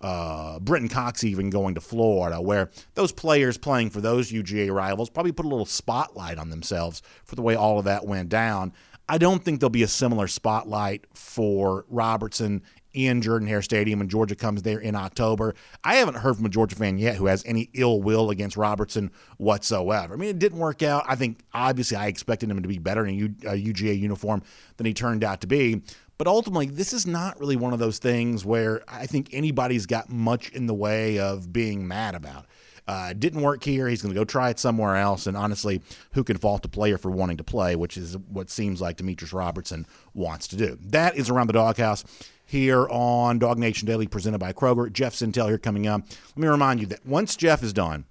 uh, 0.00 0.58
Cox 0.90 1.24
even 1.24 1.50
going 1.50 1.74
to 1.74 1.80
Florida, 1.80 2.40
where 2.40 2.70
those 2.94 3.10
players 3.10 3.56
playing 3.56 3.90
for 3.90 4.00
those 4.00 4.30
UGA 4.30 4.70
rivals 4.72 5.08
probably 5.08 5.32
put 5.32 5.46
a 5.46 5.48
little 5.48 5.64
spotlight 5.64 6.38
on 6.38 6.50
themselves 6.50 7.00
for 7.24 7.36
the 7.36 7.42
way 7.42 7.54
all 7.54 7.78
of 7.78 7.86
that 7.86 8.06
went 8.06 8.28
down. 8.28 8.72
I 9.08 9.18
don't 9.18 9.44
think 9.44 9.60
there'll 9.60 9.70
be 9.70 9.82
a 9.82 9.88
similar 9.88 10.28
spotlight 10.28 11.06
for 11.12 11.84
Robertson 11.88 12.62
in 12.94 13.20
Jordan 13.20 13.48
Hare 13.48 13.60
Stadium 13.60 13.98
when 13.98 14.08
Georgia 14.08 14.36
comes 14.36 14.62
there 14.62 14.78
in 14.78 14.94
October. 14.94 15.54
I 15.82 15.96
haven't 15.96 16.14
heard 16.14 16.36
from 16.36 16.46
a 16.46 16.48
Georgia 16.48 16.76
fan 16.76 16.96
yet 16.96 17.16
who 17.16 17.26
has 17.26 17.44
any 17.44 17.68
ill 17.74 18.00
will 18.00 18.30
against 18.30 18.56
Robertson 18.56 19.10
whatsoever. 19.36 20.14
I 20.14 20.16
mean, 20.16 20.30
it 20.30 20.38
didn't 20.38 20.58
work 20.58 20.82
out. 20.82 21.04
I 21.06 21.16
think 21.16 21.40
obviously 21.52 21.96
I 21.96 22.06
expected 22.06 22.50
him 22.50 22.62
to 22.62 22.68
be 22.68 22.78
better 22.78 23.04
in 23.04 23.36
a 23.44 23.56
UGA 23.56 23.98
uniform 23.98 24.42
than 24.76 24.86
he 24.86 24.94
turned 24.94 25.24
out 25.24 25.40
to 25.42 25.46
be. 25.46 25.82
But 26.16 26.28
ultimately, 26.28 26.66
this 26.66 26.92
is 26.92 27.06
not 27.06 27.40
really 27.40 27.56
one 27.56 27.72
of 27.72 27.80
those 27.80 27.98
things 27.98 28.44
where 28.44 28.82
I 28.86 29.06
think 29.06 29.30
anybody's 29.32 29.84
got 29.84 30.08
much 30.08 30.50
in 30.50 30.66
the 30.66 30.74
way 30.74 31.18
of 31.18 31.52
being 31.52 31.88
mad 31.88 32.14
about. 32.14 32.46
Uh, 32.86 33.14
didn't 33.14 33.40
work 33.40 33.64
here. 33.64 33.88
He's 33.88 34.02
going 34.02 34.12
to 34.12 34.20
go 34.20 34.24
try 34.24 34.50
it 34.50 34.58
somewhere 34.58 34.96
else. 34.96 35.26
And 35.26 35.36
honestly, 35.36 35.80
who 36.12 36.22
can 36.22 36.36
fault 36.36 36.64
a 36.64 36.68
player 36.68 36.98
for 36.98 37.10
wanting 37.10 37.38
to 37.38 37.44
play, 37.44 37.76
which 37.76 37.96
is 37.96 38.16
what 38.28 38.50
seems 38.50 38.80
like 38.80 38.98
Demetrius 38.98 39.32
Robertson 39.32 39.86
wants 40.12 40.48
to 40.48 40.56
do. 40.56 40.78
That 40.82 41.16
is 41.16 41.30
around 41.30 41.46
the 41.46 41.54
doghouse 41.54 42.04
here 42.44 42.86
on 42.90 43.40
DawgNation 43.40 43.86
Daily, 43.86 44.06
presented 44.06 44.38
by 44.38 44.52
Kroger. 44.52 44.92
Jeff 44.92 45.14
Sentell 45.14 45.48
here 45.48 45.58
coming 45.58 45.86
up. 45.86 46.02
Let 46.36 46.36
me 46.36 46.48
remind 46.48 46.80
you 46.80 46.86
that 46.86 47.06
once 47.06 47.36
Jeff 47.36 47.62
is 47.62 47.72
done, 47.72 48.04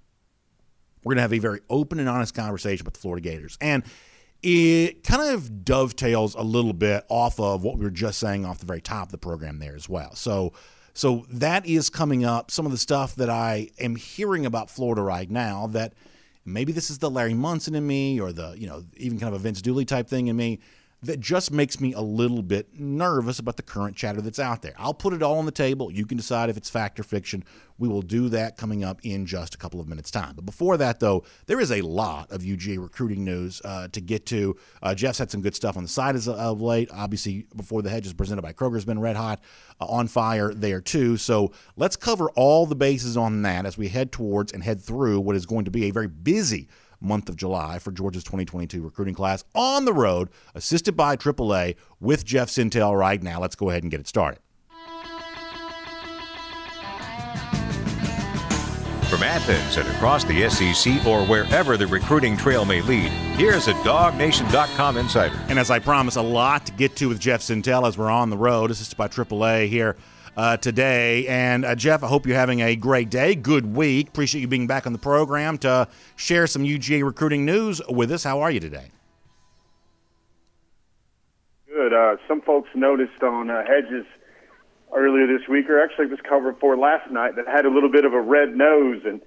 we're 1.04 1.10
going 1.10 1.18
to 1.18 1.22
have 1.22 1.32
a 1.32 1.38
very 1.38 1.60
open 1.70 2.00
and 2.00 2.08
honest 2.08 2.34
conversation 2.34 2.84
with 2.84 2.94
the 2.94 3.00
Florida 3.00 3.22
Gators. 3.22 3.56
And 3.60 3.84
it 4.42 5.04
kind 5.04 5.34
of 5.34 5.64
dovetails 5.64 6.34
a 6.34 6.42
little 6.42 6.72
bit 6.72 7.04
off 7.08 7.38
of 7.38 7.62
what 7.62 7.78
we 7.78 7.84
were 7.84 7.90
just 7.90 8.18
saying 8.18 8.44
off 8.44 8.58
the 8.58 8.66
very 8.66 8.80
top 8.80 9.06
of 9.06 9.12
the 9.12 9.18
program 9.18 9.58
there 9.58 9.76
as 9.76 9.88
well. 9.88 10.14
So 10.14 10.52
so 10.94 11.26
that 11.28 11.66
is 11.66 11.90
coming 11.90 12.24
up. 12.24 12.50
Some 12.50 12.66
of 12.66 12.72
the 12.72 12.78
stuff 12.78 13.16
that 13.16 13.28
I 13.28 13.70
am 13.78 13.96
hearing 13.96 14.46
about 14.46 14.70
Florida 14.70 15.02
right 15.02 15.28
now 15.28 15.66
that 15.68 15.92
maybe 16.44 16.72
this 16.72 16.88
is 16.88 16.98
the 16.98 17.10
Larry 17.10 17.34
Munson 17.34 17.74
in 17.74 17.86
me 17.86 18.20
or 18.20 18.32
the, 18.32 18.54
you 18.56 18.68
know, 18.68 18.84
even 18.96 19.18
kind 19.18 19.34
of 19.34 19.40
a 19.40 19.42
Vince 19.42 19.60
Dooley 19.60 19.84
type 19.84 20.08
thing 20.08 20.28
in 20.28 20.36
me 20.36 20.60
that 21.04 21.20
just 21.20 21.50
makes 21.50 21.80
me 21.80 21.92
a 21.92 22.00
little 22.00 22.42
bit 22.42 22.78
nervous 22.78 23.38
about 23.38 23.56
the 23.56 23.62
current 23.62 23.96
chatter 23.96 24.20
that's 24.20 24.38
out 24.38 24.62
there. 24.62 24.74
I'll 24.78 24.94
put 24.94 25.12
it 25.12 25.22
all 25.22 25.38
on 25.38 25.46
the 25.46 25.52
table. 25.52 25.90
You 25.90 26.06
can 26.06 26.16
decide 26.16 26.50
if 26.50 26.56
it's 26.56 26.70
fact 26.70 26.98
or 26.98 27.02
fiction. 27.02 27.44
We 27.76 27.88
will 27.88 28.02
do 28.02 28.28
that 28.28 28.56
coming 28.56 28.84
up 28.84 29.00
in 29.02 29.26
just 29.26 29.54
a 29.54 29.58
couple 29.58 29.80
of 29.80 29.88
minutes' 29.88 30.10
time. 30.10 30.34
But 30.36 30.46
before 30.46 30.76
that, 30.76 31.00
though, 31.00 31.24
there 31.46 31.60
is 31.60 31.72
a 31.72 31.82
lot 31.82 32.30
of 32.30 32.42
UGA 32.42 32.80
recruiting 32.80 33.24
news 33.24 33.60
uh, 33.64 33.88
to 33.88 34.00
get 34.00 34.26
to. 34.26 34.56
Uh, 34.80 34.94
Jeff's 34.94 35.18
had 35.18 35.30
some 35.30 35.42
good 35.42 35.56
stuff 35.56 35.76
on 35.76 35.82
the 35.82 35.88
side 35.88 36.14
as 36.14 36.28
of 36.28 36.60
late. 36.60 36.88
Obviously, 36.92 37.46
before 37.56 37.82
the 37.82 37.90
hedge 37.90 38.06
is 38.06 38.12
presented 38.12 38.42
by 38.42 38.52
Kroger 38.52 38.74
has 38.74 38.84
been 38.84 39.00
red 39.00 39.16
hot, 39.16 39.40
uh, 39.80 39.86
on 39.86 40.06
fire 40.06 40.54
there 40.54 40.80
too. 40.80 41.16
So 41.16 41.52
let's 41.76 41.96
cover 41.96 42.30
all 42.30 42.64
the 42.64 42.76
bases 42.76 43.16
on 43.16 43.42
that 43.42 43.66
as 43.66 43.76
we 43.76 43.88
head 43.88 44.12
towards 44.12 44.52
and 44.52 44.62
head 44.62 44.80
through 44.80 45.20
what 45.20 45.34
is 45.34 45.46
going 45.46 45.64
to 45.64 45.70
be 45.70 45.86
a 45.86 45.90
very 45.90 46.08
busy 46.08 46.68
month 47.04 47.28
of 47.28 47.36
July 47.36 47.78
for 47.78 47.92
Georgia's 47.92 48.24
2022 48.24 48.82
recruiting 48.82 49.14
class 49.14 49.44
on 49.54 49.84
the 49.84 49.92
road, 49.92 50.28
assisted 50.54 50.96
by 50.96 51.16
AAA 51.16 51.76
with 52.00 52.24
Jeff 52.24 52.48
Sentell 52.48 52.98
right 52.98 53.22
now. 53.22 53.40
Let's 53.40 53.56
go 53.56 53.70
ahead 53.70 53.82
and 53.82 53.90
get 53.90 54.00
it 54.00 54.08
started. 54.08 54.40
From 59.14 59.22
Athens 59.22 59.76
and 59.76 59.86
across 59.90 60.24
the 60.24 60.48
SEC 60.48 61.06
or 61.06 61.24
wherever 61.26 61.76
the 61.76 61.86
recruiting 61.86 62.36
trail 62.36 62.64
may 62.64 62.80
lead, 62.80 63.10
here's 63.36 63.68
a 63.68 63.72
DawgNation.com 63.74 64.96
insider. 64.96 65.40
And 65.48 65.56
as 65.56 65.70
I 65.70 65.78
promised, 65.78 66.16
a 66.16 66.22
lot 66.22 66.66
to 66.66 66.72
get 66.72 66.96
to 66.96 67.08
with 67.08 67.20
Jeff 67.20 67.40
Sentell 67.40 67.86
as 67.86 67.96
we're 67.96 68.10
on 68.10 68.30
the 68.30 68.36
road, 68.36 68.72
assisted 68.72 68.96
by 68.96 69.06
AAA 69.06 69.68
here 69.68 69.96
uh, 70.36 70.56
today. 70.56 71.26
And 71.26 71.64
uh, 71.64 71.74
Jeff, 71.74 72.02
I 72.02 72.08
hope 72.08 72.26
you're 72.26 72.36
having 72.36 72.60
a 72.60 72.76
great 72.76 73.10
day, 73.10 73.34
good 73.34 73.74
week. 73.74 74.08
Appreciate 74.08 74.40
you 74.40 74.48
being 74.48 74.66
back 74.66 74.86
on 74.86 74.92
the 74.92 74.98
program 74.98 75.58
to 75.58 75.88
share 76.16 76.46
some 76.46 76.62
UGA 76.64 77.04
recruiting 77.04 77.44
news 77.44 77.80
with 77.88 78.10
us. 78.10 78.24
How 78.24 78.40
are 78.40 78.50
you 78.50 78.60
today? 78.60 78.90
Good. 81.66 81.92
Uh, 81.92 82.16
some 82.28 82.40
folks 82.40 82.70
noticed 82.74 83.22
on 83.22 83.50
uh, 83.50 83.64
Hedges 83.66 84.06
earlier 84.94 85.26
this 85.26 85.48
week, 85.48 85.68
or 85.68 85.82
actually 85.82 86.06
it 86.06 86.10
was 86.10 86.20
covered 86.20 86.58
for 86.58 86.76
last 86.76 87.10
night, 87.10 87.36
that 87.36 87.46
had 87.48 87.66
a 87.66 87.70
little 87.70 87.90
bit 87.90 88.04
of 88.04 88.14
a 88.14 88.20
red 88.20 88.56
nose, 88.56 89.02
and 89.04 89.20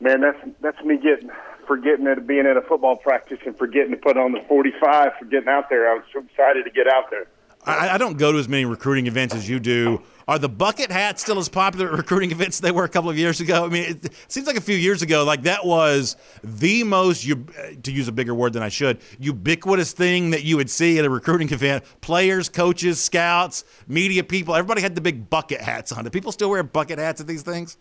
man, 0.00 0.20
that's 0.20 0.38
that's 0.60 0.84
me 0.84 0.96
getting 0.96 1.30
forgetting 1.66 2.04
that 2.04 2.26
being 2.26 2.46
at 2.46 2.56
a 2.56 2.60
football 2.62 2.96
practice 2.96 3.38
and 3.46 3.56
forgetting 3.56 3.90
to 3.90 3.96
put 3.96 4.16
on 4.16 4.32
the 4.32 4.40
45 4.48 5.12
for 5.18 5.24
getting 5.24 5.48
out 5.48 5.70
there. 5.70 5.90
I 5.90 5.94
was 5.94 6.04
so 6.12 6.20
excited 6.20 6.64
to 6.64 6.70
get 6.70 6.86
out 6.86 7.10
there. 7.10 7.26
I, 7.64 7.90
I 7.90 7.98
don't 7.98 8.18
go 8.18 8.32
to 8.32 8.38
as 8.38 8.48
many 8.48 8.64
recruiting 8.64 9.06
events 9.06 9.34
as 9.34 9.48
you 9.48 9.58
do. 9.58 10.02
Are 10.26 10.38
the 10.38 10.48
bucket 10.48 10.90
hats 10.90 11.22
still 11.22 11.38
as 11.38 11.50
popular 11.50 11.88
at 11.88 11.92
recruiting 11.92 12.30
events 12.30 12.60
they 12.60 12.70
were 12.70 12.84
a 12.84 12.88
couple 12.88 13.10
of 13.10 13.18
years 13.18 13.40
ago? 13.40 13.66
I 13.66 13.68
mean, 13.68 13.84
it 13.84 14.12
seems 14.28 14.46
like 14.46 14.56
a 14.56 14.60
few 14.62 14.76
years 14.76 15.02
ago, 15.02 15.24
like 15.24 15.42
that 15.42 15.66
was 15.66 16.16
the 16.42 16.82
most, 16.84 17.24
to 17.26 17.92
use 17.92 18.08
a 18.08 18.12
bigger 18.12 18.34
word 18.34 18.54
than 18.54 18.62
I 18.62 18.70
should, 18.70 19.00
ubiquitous 19.18 19.92
thing 19.92 20.30
that 20.30 20.42
you 20.42 20.56
would 20.56 20.70
see 20.70 20.98
at 20.98 21.04
a 21.04 21.10
recruiting 21.10 21.52
event. 21.52 21.84
Players, 22.00 22.48
coaches, 22.48 23.02
scouts, 23.02 23.64
media 23.86 24.24
people, 24.24 24.54
everybody 24.54 24.80
had 24.80 24.94
the 24.94 25.02
big 25.02 25.28
bucket 25.28 25.60
hats 25.60 25.92
on. 25.92 26.04
Do 26.04 26.10
people 26.10 26.32
still 26.32 26.48
wear 26.48 26.62
bucket 26.62 26.98
hats 26.98 27.20
at 27.20 27.26
these 27.26 27.42
things? 27.42 27.76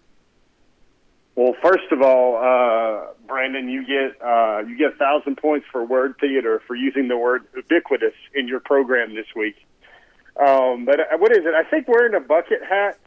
Well, 1.36 1.56
first 1.64 1.92
of 1.92 2.02
all, 2.02 2.38
uh, 2.38 3.14
Brandon, 3.26 3.68
you 3.68 3.86
get 3.88 4.22
uh, 4.22 4.60
you 4.68 4.78
get 4.78 4.98
thousand 4.98 5.38
points 5.38 5.66
for 5.72 5.84
word 5.84 6.16
theater 6.20 6.62
for 6.68 6.76
using 6.76 7.08
the 7.08 7.18
word 7.18 7.46
ubiquitous 7.56 8.14
in 8.36 8.48
your 8.48 8.60
program 8.60 9.16
this 9.16 9.26
week. 9.36 9.56
Um, 10.40 10.86
but 10.86 11.00
uh, 11.00 11.18
what 11.18 11.32
is 11.32 11.46
it? 11.46 11.54
I 11.54 11.64
think 11.70 11.88
wearing 11.88 12.14
a 12.16 12.20
bucket 12.20 12.64
hat 12.68 12.98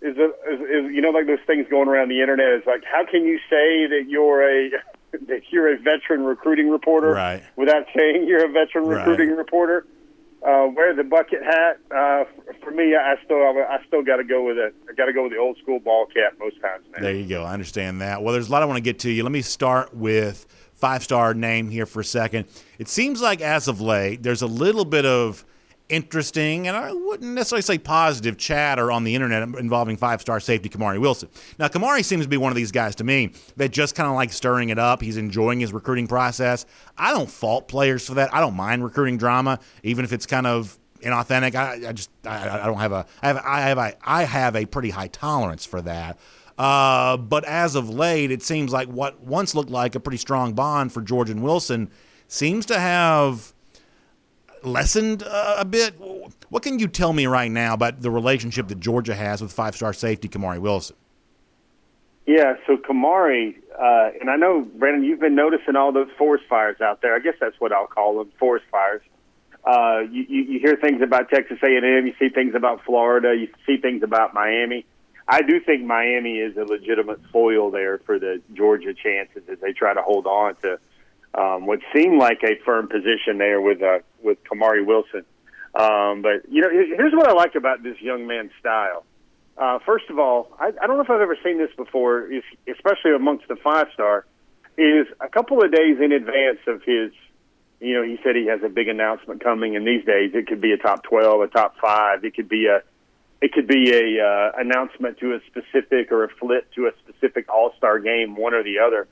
is, 0.00 0.16
a, 0.18 0.24
is, 0.52 0.60
is 0.60 0.92
you 0.92 1.00
know 1.00 1.10
like 1.10 1.26
those 1.26 1.38
things 1.46 1.66
going 1.70 1.88
around 1.88 2.08
the 2.08 2.20
internet. 2.20 2.48
Is 2.52 2.62
like 2.66 2.82
how 2.84 3.04
can 3.08 3.24
you 3.24 3.38
say 3.48 3.86
that 3.86 4.04
you're 4.08 4.42
a 4.42 4.70
that 5.28 5.42
you're 5.50 5.72
a 5.72 5.78
veteran 5.78 6.24
recruiting 6.24 6.68
reporter 6.70 7.12
Right. 7.12 7.42
without 7.56 7.84
saying 7.96 8.26
you're 8.26 8.44
a 8.44 8.50
veteran 8.50 8.86
Right. 8.86 8.98
recruiting 9.06 9.36
reporter? 9.36 9.86
Uh, 10.44 10.66
wear 10.74 10.92
the 10.92 11.04
bucket 11.04 11.40
hat. 11.44 11.78
Uh, 11.94 12.24
for 12.64 12.72
me, 12.72 12.96
I 12.96 13.14
still 13.24 13.36
I 13.38 13.78
still 13.86 14.02
got 14.02 14.16
to 14.16 14.24
go 14.24 14.42
with 14.44 14.58
it. 14.58 14.74
I 14.90 14.92
got 14.94 15.04
to 15.06 15.12
go 15.12 15.22
with 15.22 15.30
the 15.30 15.38
old 15.38 15.56
school 15.58 15.78
ball 15.78 16.06
cap 16.06 16.32
most 16.40 16.60
times, 16.60 16.84
man. 16.90 17.00
There 17.02 17.14
you 17.14 17.28
go. 17.28 17.44
I 17.44 17.52
understand 17.52 18.00
that. 18.00 18.24
Well, 18.24 18.32
there's 18.32 18.48
a 18.48 18.50
lot 18.50 18.60
I 18.60 18.64
want 18.64 18.78
to 18.78 18.82
get 18.82 18.98
to 19.00 19.10
you. 19.10 19.22
Let 19.22 19.30
me 19.30 19.42
start 19.42 19.94
with 19.94 20.44
five 20.74 21.04
star 21.04 21.32
name 21.32 21.70
here 21.70 21.86
for 21.86 22.00
a 22.00 22.04
second. 22.04 22.46
It 22.80 22.88
seems 22.88 23.22
like 23.22 23.40
as 23.40 23.68
of 23.68 23.80
late, 23.80 24.24
there's 24.24 24.42
a 24.42 24.48
little 24.48 24.84
bit 24.84 25.06
of 25.06 25.44
interesting, 25.92 26.66
and 26.66 26.76
I 26.76 26.90
wouldn't 26.90 27.34
necessarily 27.34 27.62
say 27.62 27.78
positive 27.78 28.38
chatter 28.38 28.90
on 28.90 29.04
the 29.04 29.14
internet 29.14 29.42
involving 29.42 29.96
five 29.96 30.20
star 30.20 30.40
safety 30.40 30.68
Kamari 30.68 30.98
Wilson. 30.98 31.28
Now, 31.58 31.68
Kamari 31.68 32.04
seems 32.04 32.24
to 32.24 32.28
be 32.28 32.38
one 32.38 32.50
of 32.50 32.56
these 32.56 32.72
guys 32.72 32.96
to 32.96 33.04
me 33.04 33.32
that 33.56 33.70
just 33.70 33.94
kind 33.94 34.08
of 34.08 34.14
like 34.14 34.32
stirring 34.32 34.70
it 34.70 34.78
up. 34.78 35.02
He's 35.02 35.18
enjoying 35.18 35.60
his 35.60 35.72
recruiting 35.72 36.06
process. 36.06 36.64
I 36.96 37.12
don't 37.12 37.30
fault 37.30 37.68
players 37.68 38.06
for 38.06 38.14
that. 38.14 38.34
I 38.34 38.40
don't 38.40 38.54
mind 38.54 38.82
recruiting 38.82 39.18
drama, 39.18 39.60
even 39.82 40.04
if 40.04 40.12
it's 40.12 40.26
kind 40.26 40.46
of 40.46 40.78
inauthentic. 41.00 41.54
I, 41.54 41.88
I 41.88 41.92
just 41.92 42.10
I, 42.24 42.62
I 42.62 42.66
don't 42.66 42.78
have 42.78 42.92
a 42.92 43.06
I 43.22 43.26
have 43.28 43.36
I 43.44 43.60
have 43.60 43.78
a 43.78 43.94
I 44.02 44.24
have 44.24 44.56
a 44.56 44.64
pretty 44.66 44.90
high 44.90 45.08
tolerance 45.08 45.66
for 45.66 45.82
that. 45.82 46.18
Uh, 46.58 47.16
but 47.16 47.44
as 47.44 47.74
of 47.74 47.90
late, 47.90 48.30
it 48.30 48.42
seems 48.42 48.72
like 48.72 48.88
what 48.88 49.20
once 49.20 49.54
looked 49.54 49.70
like 49.70 49.94
a 49.94 50.00
pretty 50.00 50.18
strong 50.18 50.52
bond 50.54 50.92
for 50.92 51.02
George 51.02 51.30
and 51.30 51.42
Wilson 51.42 51.90
seems 52.28 52.66
to 52.66 52.78
have 52.78 53.51
lessened 54.64 55.22
uh, 55.22 55.56
a 55.58 55.64
bit. 55.64 55.94
What 56.48 56.62
can 56.62 56.78
you 56.78 56.88
tell 56.88 57.12
me 57.12 57.26
right 57.26 57.50
now 57.50 57.74
about 57.74 58.00
the 58.00 58.10
relationship 58.10 58.68
that 58.68 58.80
Georgia 58.80 59.14
has 59.14 59.40
with 59.42 59.52
five-star 59.52 59.92
safety 59.92 60.28
Kamari 60.28 60.58
Wilson? 60.58 60.96
Yeah, 62.26 62.54
so 62.66 62.76
Kamari, 62.76 63.56
uh, 63.78 64.10
and 64.20 64.30
I 64.30 64.36
know 64.36 64.62
Brandon, 64.62 65.02
you've 65.02 65.18
been 65.18 65.34
noticing 65.34 65.74
all 65.74 65.92
those 65.92 66.10
forest 66.16 66.44
fires 66.48 66.80
out 66.80 67.02
there. 67.02 67.14
I 67.16 67.18
guess 67.18 67.34
that's 67.40 67.58
what 67.58 67.72
I'll 67.72 67.88
call 67.88 68.18
them, 68.18 68.30
forest 68.38 68.64
fires. 68.70 69.02
Uh, 69.64 70.00
you, 70.10 70.24
you, 70.28 70.42
you 70.42 70.60
hear 70.60 70.76
things 70.76 71.02
about 71.02 71.30
Texas 71.30 71.58
A&M, 71.62 72.06
you 72.06 72.14
see 72.18 72.28
things 72.28 72.54
about 72.54 72.84
Florida, 72.84 73.34
you 73.34 73.48
see 73.66 73.76
things 73.76 74.02
about 74.02 74.34
Miami. 74.34 74.84
I 75.26 75.42
do 75.42 75.60
think 75.60 75.84
Miami 75.84 76.38
is 76.38 76.56
a 76.56 76.64
legitimate 76.64 77.20
foil 77.32 77.70
there 77.70 77.98
for 77.98 78.18
the 78.18 78.40
Georgia 78.54 78.92
chances 78.92 79.42
as 79.48 79.58
they 79.60 79.72
try 79.72 79.94
to 79.94 80.02
hold 80.02 80.26
on 80.26 80.56
to 80.56 80.78
um, 81.34 81.66
what 81.66 81.80
seemed 81.94 82.18
like 82.18 82.42
a 82.44 82.56
firm 82.64 82.88
position 82.88 83.38
there 83.38 83.60
with 83.60 83.82
uh, 83.82 83.98
with 84.22 84.38
Kamari 84.44 84.84
Wilson. 84.84 85.24
Um, 85.74 86.22
but 86.22 86.50
you 86.50 86.60
know, 86.60 86.68
here's 86.70 87.12
what 87.14 87.28
I 87.28 87.32
like 87.32 87.54
about 87.54 87.82
this 87.82 88.00
young 88.00 88.26
man's 88.26 88.50
style. 88.60 89.04
Uh, 89.56 89.78
first 89.84 90.08
of 90.10 90.18
all, 90.18 90.48
I, 90.58 90.72
I 90.82 90.86
don't 90.86 90.96
know 90.96 91.02
if 91.02 91.10
I've 91.10 91.20
ever 91.20 91.36
seen 91.42 91.58
this 91.58 91.70
before, 91.76 92.28
especially 92.70 93.14
amongst 93.14 93.48
the 93.48 93.56
five 93.56 93.88
star. 93.94 94.26
Is 94.78 95.06
a 95.20 95.28
couple 95.28 95.62
of 95.62 95.70
days 95.70 95.98
in 96.00 96.12
advance 96.12 96.60
of 96.66 96.82
his, 96.82 97.12
you 97.78 97.92
know, 97.92 98.02
he 98.02 98.18
said 98.24 98.36
he 98.36 98.46
has 98.46 98.62
a 98.64 98.70
big 98.70 98.88
announcement 98.88 99.44
coming, 99.44 99.76
and 99.76 99.86
these 99.86 100.02
days 100.06 100.30
it 100.34 100.46
could 100.46 100.62
be 100.62 100.72
a 100.72 100.78
top 100.78 101.02
twelve, 101.02 101.42
a 101.42 101.46
top 101.48 101.76
five, 101.78 102.24
it 102.24 102.34
could 102.34 102.48
be 102.48 102.66
a, 102.66 102.80
it 103.42 103.52
could 103.52 103.66
be 103.66 103.92
a 103.92 104.24
uh, 104.24 104.52
announcement 104.56 105.18
to 105.18 105.34
a 105.34 105.40
specific 105.46 106.10
or 106.10 106.24
a 106.24 106.28
flip 106.40 106.72
to 106.74 106.86
a 106.86 106.92
specific 107.04 107.52
All 107.52 107.74
Star 107.76 107.98
game, 107.98 108.34
one 108.34 108.54
or 108.54 108.62
the 108.62 108.78
other. 108.78 109.08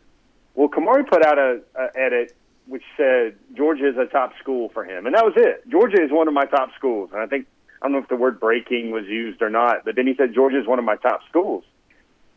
Well, 0.60 0.68
Kamari 0.68 1.08
put 1.08 1.24
out 1.24 1.38
a, 1.38 1.62
a 1.74 1.88
edit 1.98 2.36
which 2.66 2.82
said 2.94 3.34
Georgia 3.56 3.88
is 3.88 3.96
a 3.96 4.04
top 4.04 4.34
school 4.42 4.68
for 4.74 4.84
him, 4.84 5.06
and 5.06 5.14
that 5.14 5.24
was 5.24 5.32
it. 5.34 5.66
Georgia 5.70 6.02
is 6.02 6.12
one 6.12 6.28
of 6.28 6.34
my 6.34 6.44
top 6.44 6.74
schools, 6.76 7.08
and 7.14 7.22
I 7.22 7.26
think 7.26 7.46
I 7.80 7.86
don't 7.86 7.92
know 7.92 7.98
if 8.00 8.08
the 8.08 8.16
word 8.16 8.38
breaking 8.38 8.90
was 8.90 9.06
used 9.06 9.40
or 9.40 9.48
not, 9.48 9.86
but 9.86 9.96
then 9.96 10.06
he 10.06 10.14
said 10.16 10.34
Georgia 10.34 10.60
is 10.60 10.66
one 10.66 10.78
of 10.78 10.84
my 10.84 10.96
top 10.96 11.22
schools. 11.30 11.64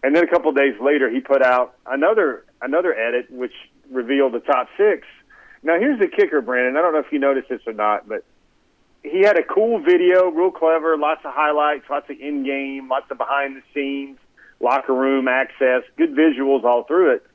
And 0.04 0.16
then 0.16 0.24
a 0.24 0.28
couple 0.28 0.52
of 0.52 0.56
days 0.56 0.76
later, 0.80 1.10
he 1.10 1.20
put 1.20 1.44
out 1.44 1.76
another 1.86 2.46
another 2.62 2.98
edit 2.98 3.30
which 3.30 3.52
revealed 3.92 4.32
the 4.32 4.40
top 4.40 4.70
six. 4.78 5.06
Now 5.62 5.78
here's 5.78 6.00
the 6.00 6.08
kicker, 6.08 6.40
Brandon. 6.40 6.78
I 6.78 6.82
don't 6.82 6.94
know 6.94 7.00
if 7.00 7.12
you 7.12 7.20
noticed 7.20 7.50
this 7.50 7.60
or 7.68 7.74
not, 7.74 8.08
but 8.08 8.24
he 9.04 9.20
had 9.20 9.38
a 9.38 9.44
cool 9.44 9.80
video, 9.80 10.30
real 10.30 10.50
clever, 10.50 10.98
lots 10.98 11.26
of 11.26 11.34
highlights, 11.34 11.90
lots 11.90 12.10
of 12.10 12.18
in 12.22 12.46
game, 12.46 12.88
lots 12.88 13.12
of 13.12 13.18
behind 13.18 13.58
the 13.58 13.64
scenes, 13.74 14.18
locker 14.62 14.94
room 14.94 15.28
access, 15.28 15.84
good 15.98 16.16
visuals 16.16 16.64
all 16.64 16.86
through 16.86 17.16
it. 17.16 17.28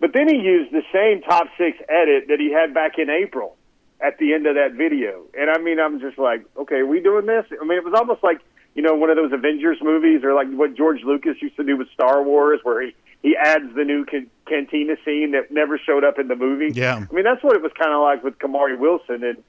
But 0.00 0.12
then 0.12 0.28
he 0.28 0.36
used 0.36 0.72
the 0.72 0.82
same 0.92 1.22
top 1.22 1.46
six 1.56 1.78
edit 1.88 2.28
that 2.28 2.40
he 2.40 2.52
had 2.52 2.74
back 2.74 2.98
in 2.98 3.08
April 3.08 3.56
at 4.00 4.18
the 4.18 4.34
end 4.34 4.46
of 4.46 4.54
that 4.56 4.72
video. 4.72 5.22
And 5.38 5.48
I 5.50 5.58
mean, 5.58 5.80
I'm 5.80 6.00
just 6.00 6.18
like, 6.18 6.44
okay, 6.56 6.76
are 6.76 6.86
we 6.86 7.00
doing 7.00 7.26
this? 7.26 7.46
I 7.60 7.64
mean, 7.64 7.78
it 7.78 7.84
was 7.84 7.94
almost 7.94 8.22
like, 8.22 8.40
you 8.74 8.82
know, 8.82 8.94
one 8.94 9.08
of 9.08 9.16
those 9.16 9.32
Avengers 9.32 9.78
movies 9.80 10.24
or 10.24 10.34
like 10.34 10.48
what 10.50 10.74
George 10.74 11.02
Lucas 11.04 11.36
used 11.40 11.56
to 11.56 11.64
do 11.64 11.76
with 11.76 11.88
Star 11.94 12.22
Wars 12.22 12.60
where 12.64 12.82
he, 12.82 12.94
he 13.22 13.36
adds 13.36 13.74
the 13.74 13.84
new 13.84 14.04
can- 14.04 14.30
cantina 14.46 14.96
scene 15.04 15.30
that 15.30 15.50
never 15.50 15.78
showed 15.78 16.04
up 16.04 16.18
in 16.18 16.28
the 16.28 16.36
movie. 16.36 16.72
Yeah. 16.74 17.06
I 17.08 17.14
mean, 17.14 17.24
that's 17.24 17.42
what 17.42 17.56
it 17.56 17.62
was 17.62 17.72
kind 17.78 17.92
of 17.92 18.02
like 18.02 18.22
with 18.22 18.38
Kamari 18.38 18.78
Wilson. 18.78 19.22
And, 19.22 19.42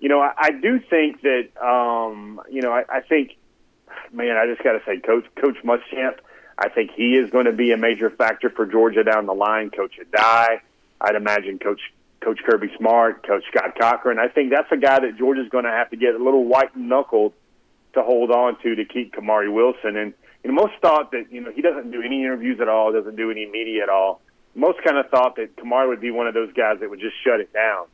you 0.00 0.08
know, 0.08 0.20
I, 0.20 0.32
I 0.36 0.50
do 0.50 0.80
think 0.80 1.20
that, 1.20 1.50
um, 1.62 2.40
you 2.50 2.62
know, 2.62 2.72
I, 2.72 2.84
I 2.88 3.00
think, 3.02 3.36
man, 4.12 4.36
I 4.36 4.46
just 4.46 4.64
got 4.64 4.72
to 4.72 4.80
say, 4.86 4.98
Coach 4.98 5.26
Coach 5.36 5.58
Muschamp, 5.62 6.16
I 6.60 6.68
think 6.68 6.90
he 6.94 7.14
is 7.14 7.30
going 7.30 7.46
to 7.46 7.52
be 7.52 7.72
a 7.72 7.78
major 7.78 8.10
factor 8.10 8.50
for 8.50 8.66
Georgia 8.66 9.02
down 9.02 9.24
the 9.24 9.34
line. 9.34 9.70
Coach 9.70 9.98
Addae, 9.98 10.60
I'd 11.00 11.14
imagine 11.14 11.58
Coach 11.58 11.80
Coach 12.20 12.40
Kirby 12.44 12.70
Smart, 12.76 13.26
Coach 13.26 13.44
Scott 13.50 13.78
Cochran. 13.80 14.18
I 14.18 14.28
think 14.28 14.50
that's 14.50 14.70
a 14.70 14.76
guy 14.76 15.00
that 15.00 15.16
Georgia's 15.16 15.48
going 15.48 15.64
to 15.64 15.70
have 15.70 15.88
to 15.90 15.96
get 15.96 16.14
a 16.14 16.22
little 16.22 16.44
white 16.44 16.76
knuckled 16.76 17.32
to 17.94 18.02
hold 18.02 18.30
on 18.30 18.60
to 18.62 18.74
to 18.74 18.84
keep 18.84 19.14
Kamari 19.14 19.52
Wilson. 19.52 19.96
And 19.96 20.12
you 20.44 20.52
know, 20.52 20.62
most 20.62 20.74
thought 20.82 21.12
that 21.12 21.32
you 21.32 21.40
know 21.40 21.50
he 21.50 21.62
doesn't 21.62 21.90
do 21.90 22.02
any 22.02 22.22
interviews 22.22 22.60
at 22.60 22.68
all, 22.68 22.92
doesn't 22.92 23.16
do 23.16 23.30
any 23.30 23.46
media 23.46 23.82
at 23.84 23.88
all. 23.88 24.20
Most 24.54 24.82
kind 24.84 24.98
of 24.98 25.08
thought 25.08 25.36
that 25.36 25.56
Kamari 25.56 25.88
would 25.88 26.00
be 26.00 26.10
one 26.10 26.26
of 26.26 26.34
those 26.34 26.52
guys 26.52 26.80
that 26.80 26.90
would 26.90 27.00
just 27.00 27.14
shut 27.24 27.40
it 27.40 27.52
down 27.54 27.86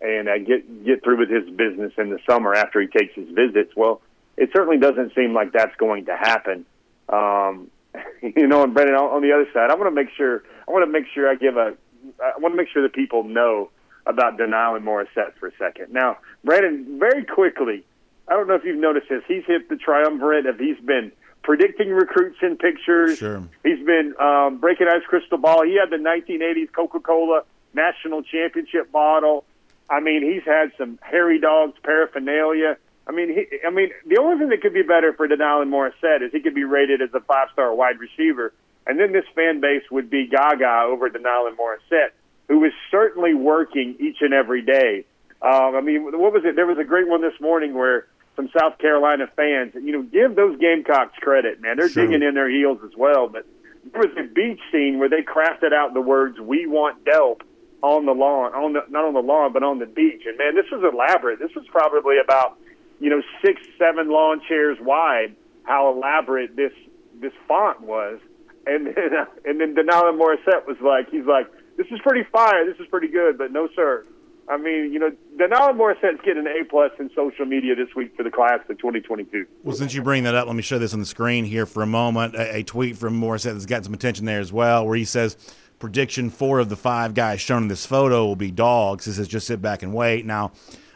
and 0.00 0.28
uh, 0.28 0.38
get 0.38 0.84
get 0.84 1.02
through 1.02 1.18
with 1.18 1.30
his 1.30 1.50
business 1.50 1.92
in 1.98 2.10
the 2.10 2.20
summer 2.28 2.54
after 2.54 2.80
he 2.80 2.86
takes 2.86 3.16
his 3.16 3.28
visits. 3.30 3.74
Well, 3.74 4.00
it 4.36 4.50
certainly 4.54 4.78
doesn't 4.78 5.12
seem 5.16 5.34
like 5.34 5.52
that's 5.52 5.74
going 5.74 6.04
to 6.04 6.16
happen. 6.16 6.66
Um, 7.08 7.71
you 8.22 8.46
know, 8.46 8.62
and 8.62 8.74
Brendan, 8.74 8.96
on 8.96 9.16
on 9.16 9.22
the 9.22 9.32
other 9.32 9.46
side, 9.52 9.70
I 9.70 9.74
want 9.74 9.88
to 9.88 9.94
make 9.94 10.08
sure 10.16 10.42
I 10.68 10.70
want 10.70 10.84
to 10.84 10.90
make 10.90 11.04
sure 11.14 11.28
I 11.28 11.34
give 11.34 11.56
a 11.56 11.74
I 12.22 12.38
want 12.38 12.52
to 12.52 12.56
make 12.56 12.68
sure 12.68 12.82
that 12.82 12.92
people 12.92 13.24
know 13.24 13.70
about 14.06 14.36
De'Nylon 14.36 14.82
Morrissette 14.82 15.34
for 15.38 15.48
a 15.48 15.52
second. 15.58 15.92
Now, 15.92 16.18
Brandon, 16.44 16.98
very 16.98 17.24
quickly, 17.24 17.84
I 18.28 18.34
don't 18.34 18.48
know 18.48 18.54
if 18.54 18.64
you've 18.64 18.80
noticed 18.80 19.08
this. 19.08 19.22
He's 19.28 19.44
hit 19.46 19.68
the 19.68 19.76
triumvirate 19.76 20.46
of 20.46 20.58
he's 20.58 20.78
been 20.80 21.12
predicting 21.42 21.90
recruits 21.90 22.38
in 22.42 22.56
pictures. 22.56 23.18
Sure. 23.18 23.42
He's 23.62 23.84
been 23.84 24.14
um, 24.20 24.58
breaking 24.58 24.88
ice 24.88 25.02
crystal 25.06 25.38
ball. 25.38 25.64
He 25.64 25.76
had 25.78 25.90
the 25.90 26.02
1980s 26.02 26.72
Coca-Cola 26.72 27.42
national 27.74 28.22
championship 28.22 28.90
bottle. 28.92 29.44
I 29.90 30.00
mean, 30.00 30.22
he's 30.22 30.44
had 30.44 30.72
some 30.78 30.98
hairy 31.02 31.40
dogs 31.40 31.74
paraphernalia. 31.82 32.76
I 33.06 33.12
mean, 33.12 33.28
he, 33.34 33.58
I 33.66 33.70
mean, 33.70 33.90
the 34.06 34.18
only 34.18 34.38
thing 34.38 34.48
that 34.50 34.60
could 34.62 34.74
be 34.74 34.82
better 34.82 35.12
for 35.12 35.26
De'Nylon 35.26 35.68
Morrissette 35.68 36.22
is 36.22 36.30
he 36.32 36.40
could 36.40 36.54
be 36.54 36.64
rated 36.64 37.02
as 37.02 37.10
a 37.14 37.20
five-star 37.20 37.74
wide 37.74 37.98
receiver, 37.98 38.52
and 38.86 38.98
then 38.98 39.12
this 39.12 39.24
fan 39.34 39.60
base 39.60 39.82
would 39.90 40.08
be 40.08 40.26
gaga 40.26 40.82
over 40.86 41.10
De'Nylon 41.10 41.56
Morrissette, 41.56 42.10
who 42.48 42.64
is 42.64 42.72
certainly 42.90 43.34
working 43.34 43.96
each 43.98 44.18
and 44.20 44.32
every 44.32 44.62
day. 44.62 45.04
Um, 45.40 45.74
I 45.74 45.80
mean, 45.80 46.04
what 46.04 46.32
was 46.32 46.44
it? 46.44 46.54
There 46.54 46.66
was 46.66 46.78
a 46.78 46.84
great 46.84 47.08
one 47.08 47.20
this 47.22 47.38
morning 47.40 47.74
where 47.74 48.06
some 48.36 48.48
South 48.56 48.78
Carolina 48.78 49.26
fans, 49.36 49.72
you 49.74 49.92
know, 49.92 50.02
give 50.02 50.36
those 50.36 50.56
Gamecocks 50.58 51.18
credit, 51.20 51.60
man. 51.60 51.76
They're 51.76 51.88
Sure. 51.88 52.06
digging 52.06 52.22
in 52.26 52.34
their 52.34 52.48
heels 52.48 52.78
as 52.84 52.96
well. 52.96 53.28
But 53.28 53.44
there 53.92 54.00
was 54.02 54.16
a 54.16 54.22
beach 54.32 54.60
scene 54.70 55.00
where 55.00 55.08
they 55.08 55.22
crafted 55.22 55.72
out 55.72 55.92
the 55.92 56.00
words 56.00 56.40
"We 56.40 56.66
want 56.66 57.04
Delp" 57.04 57.40
on 57.82 58.06
the 58.06 58.12
lawn, 58.14 58.54
on 58.54 58.72
the 58.74 58.84
not 58.88 59.04
on 59.04 59.14
the 59.14 59.20
lawn, 59.22 59.52
but 59.52 59.64
on 59.64 59.80
the 59.80 59.86
beach. 59.86 60.22
And 60.24 60.38
man, 60.38 60.54
this 60.54 60.70
was 60.70 60.82
elaborate. 60.84 61.40
This 61.40 61.54
was 61.56 61.66
probably 61.66 62.18
about 62.18 62.56
you 63.02 63.10
know 63.10 63.20
six, 63.44 63.60
seven 63.78 64.08
lawn 64.10 64.40
chairs 64.48 64.78
wide. 64.80 65.34
How 65.64 65.92
elaborate 65.92 66.56
this 66.56 66.72
this 67.20 67.32
font 67.48 67.82
was. 67.82 68.20
And 68.66 68.86
then 68.86 68.94
and 69.44 69.60
then 69.60 69.74
De'Nylon 69.74 70.18
Morrissette 70.18 70.66
was 70.66 70.76
like, 70.80 71.10
he's 71.10 71.26
like, 71.26 71.50
this 71.76 71.86
is 71.90 71.98
pretty 72.02 72.26
fire. 72.30 72.64
This 72.64 72.78
is 72.78 72.86
pretty 72.86 73.08
good, 73.08 73.36
but 73.36 73.50
no 73.50 73.68
sir. 73.74 74.06
I 74.48 74.56
mean, 74.56 74.92
you 74.92 74.98
know, 74.98 75.10
De'Nylon 75.36 75.76
Morrissette's 75.76 76.20
getting 76.24 76.46
an 76.46 76.48
A 76.48 76.64
plus 76.64 76.90
in 76.98 77.10
social 77.14 77.44
media 77.44 77.74
this 77.74 77.94
week 77.94 78.14
for 78.16 78.22
the 78.22 78.30
class 78.30 78.58
of 78.68 78.76
2022. 78.78 79.46
Well, 79.62 79.76
since 79.76 79.94
you 79.94 80.02
bring 80.02 80.24
that 80.24 80.34
up, 80.34 80.46
let 80.46 80.56
me 80.56 80.62
show 80.62 80.78
this 80.78 80.92
on 80.92 81.00
the 81.00 81.06
screen 81.06 81.44
here 81.44 81.64
for 81.64 81.82
a 81.82 81.86
moment. 81.86 82.34
A, 82.34 82.56
a 82.56 82.62
tweet 82.62 82.96
from 82.96 83.20
Morrissette 83.20 83.52
that's 83.52 83.66
got 83.66 83.84
some 83.84 83.94
attention 83.94 84.26
there 84.26 84.40
as 84.40 84.52
well, 84.52 84.86
where 84.86 84.96
he 84.96 85.04
says, 85.04 85.36
"Prediction: 85.78 86.30
Four 86.30 86.60
of 86.60 86.68
the 86.68 86.76
five 86.76 87.14
guys 87.14 87.40
shown 87.40 87.62
in 87.62 87.68
this 87.68 87.86
photo 87.86 88.26
will 88.26 88.36
be 88.36 88.50
dogs." 88.50 89.06
He 89.06 89.12
says, 89.12 89.28
"Just 89.28 89.46
sit 89.46 89.62
back 89.62 89.82
and 89.82 89.92
wait." 89.92 90.26
Now, 90.26 90.52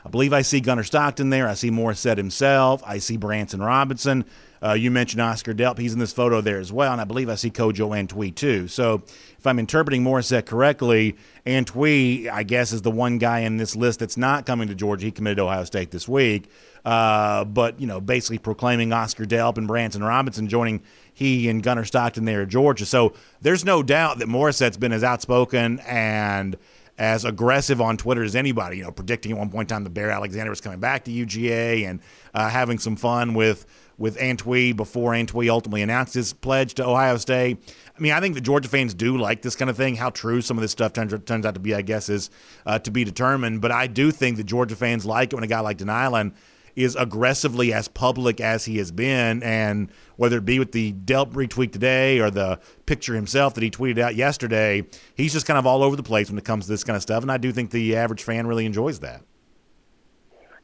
I 0.07 0.09
believe 0.09 0.33
I 0.33 0.43
see 0.43 0.61
Gunnar 0.61 0.85
Stockton 0.85 1.31
there. 1.31 1.49
I 1.49 1.55
see 1.55 1.69
Morrissette 1.69 2.17
himself. 2.17 2.81
I 2.87 2.99
see 2.99 3.17
Branson 3.17 3.61
Robinson. 3.61 4.25
Uh, 4.63 4.75
you 4.75 4.93
mentioned 4.93 5.21
Oscar 5.21 5.53
Delp. 5.53 5.79
He's 5.79 5.93
in 5.93 5.99
this 5.99 6.13
photo 6.13 6.41
there 6.41 6.61
as 6.61 6.73
well. 6.73 6.93
And 6.93 7.01
I 7.01 7.05
believe 7.05 7.29
I 7.29 7.35
see 7.35 7.51
Kojo 7.51 7.91
Antwi 7.91 8.33
too. 8.33 8.69
So 8.69 9.03
if 9.37 9.45
I'm 9.45 9.59
interpreting 9.59 10.05
Morrissette 10.05 10.47
correctly, 10.47 11.17
Antwi, 11.45 12.31
I 12.31 12.45
guess, 12.45 12.71
is 12.71 12.83
the 12.83 12.91
one 12.91 13.19
guy 13.19 13.41
in 13.41 13.57
this 13.57 13.75
list 13.75 13.99
that's 13.99 14.17
not 14.17 14.47
coming 14.47 14.69
to 14.69 14.77
Georgia. 14.77 15.07
He 15.07 15.11
committed 15.11 15.39
to 15.39 15.43
Ohio 15.43 15.65
State 15.65 15.91
this 15.91 16.07
week. 16.09 16.49
Uh, 16.85 17.45
but, 17.45 17.81
you 17.81 17.89
know, 17.89 18.01
basically 18.01 18.39
proclaiming 18.39 18.93
Oscar 18.93 19.25
Delp 19.25 19.59
and 19.59 19.67
Branson 19.67 20.05
Robinson 20.05 20.49
joining 20.49 20.83
he 21.15 21.49
and 21.49 21.65
Gunnar 21.65 21.85
Stockton 21.85 22.27
there 22.27 22.43
at 22.43 22.49
Georgia. 22.49 22.87
So 22.87 23.15
there's 23.41 23.65
no 23.65 23.83
doubt 23.83 24.21
that 24.21 24.29
Morrissette's 24.29 24.77
been 24.77 24.93
as 24.93 25.03
outspoken 25.03 25.81
and– 25.81 26.57
as 26.99 27.25
aggressive 27.25 27.81
on 27.81 27.97
Twitter 27.97 28.23
as 28.23 28.37
anybody. 28.37 28.79
You 28.79 28.85
know, 28.85 28.91
predicting 28.91 29.33
at 29.33 29.39
one 29.39 29.51
point 29.51 29.71
in 29.71 29.75
time 29.75 29.85
that 29.85 29.91
Bear 29.91 30.11
Alexander 30.11 30.51
was 30.51 30.61
coming 30.61 30.81
back 30.81 31.05
to 31.05 31.11
UGA 31.11 31.89
and 31.89 32.01
uh, 32.35 32.49
having 32.49 32.79
some 32.79 32.97
fun 32.97 33.35
with 33.35 33.67
with 33.99 34.19
Antwi 34.19 34.77
before 34.77 35.13
Antwi 35.13 35.49
ultimately 35.49 35.81
announced 35.81 36.13
his 36.13 36.35
pledge 36.35 36.75
to 36.75 36.87
Ohio 36.87 37.17
State. 37.17 37.59
I 37.97 38.01
mean, 38.01 38.13
I 38.13 38.21
think 38.21 38.35
the 38.35 38.43
Georgia 38.43 38.69
fans 38.69 38.93
do 38.93 39.17
like 39.17 39.41
this 39.41 39.57
kind 39.57 39.71
of 39.71 39.77
thing. 39.77 39.97
How 39.97 40.11
true 40.11 40.43
some 40.43 40.59
of 40.59 40.63
this 40.63 40.73
stuff 40.73 40.93
turns, 40.93 41.15
turns 41.25 41.47
out 41.47 41.55
to 41.55 41.61
be, 41.61 41.75
I 41.75 41.81
guess, 41.81 42.11
is 42.11 42.29
uh, 42.67 42.79
to 42.81 42.91
be 42.91 43.05
determined. 43.05 43.63
But 43.63 43.73
I 43.73 43.87
do 43.87 44.11
think 44.11 44.37
the 44.37 44.45
Georgia 44.45 44.77
fans 44.77 45.07
like 45.07 45.33
it 45.33 45.37
when 45.37 45.45
a 45.45 45.49
guy 45.49 45.61
like 45.61 45.79
De'Nylon– 45.79 46.33
is 46.77 46.95
aggressively 46.95 47.73
as 47.73 47.89
public 47.89 48.41
as 48.41 48.67
he 48.67 48.77
has 48.77 48.93
been, 48.93 49.43
and 49.43 49.91
whether 50.17 50.39
it 50.39 50.45
be 50.45 50.59
with 50.59 50.73
the 50.73 50.93
Delp 50.93 51.33
retweet 51.33 51.73
today 51.73 52.21
or 52.21 52.31
the 52.31 52.61
picture 52.85 53.15
himself 53.15 53.55
that 53.55 53.65
he 53.65 53.71
tweeted 53.71 53.99
out 53.99 54.15
yesterday, 54.15 54.85
he's 55.15 55.33
just 55.33 55.47
kind 55.47 55.59
of 55.59 55.67
all 55.67 55.83
over 55.83 55.97
the 55.97 56.03
place 56.03 56.29
when 56.29 56.39
it 56.39 56.45
comes 56.45 56.67
to 56.67 56.71
this 56.71 56.85
kind 56.85 56.95
of 56.97 57.03
stuff. 57.03 57.23
And 57.23 57.33
I 57.33 57.39
do 57.39 57.51
think 57.51 57.71
the 57.71 57.97
average 57.97 58.23
fan 58.23 58.47
really 58.47 58.67
enjoys 58.67 59.01
that. 59.01 59.23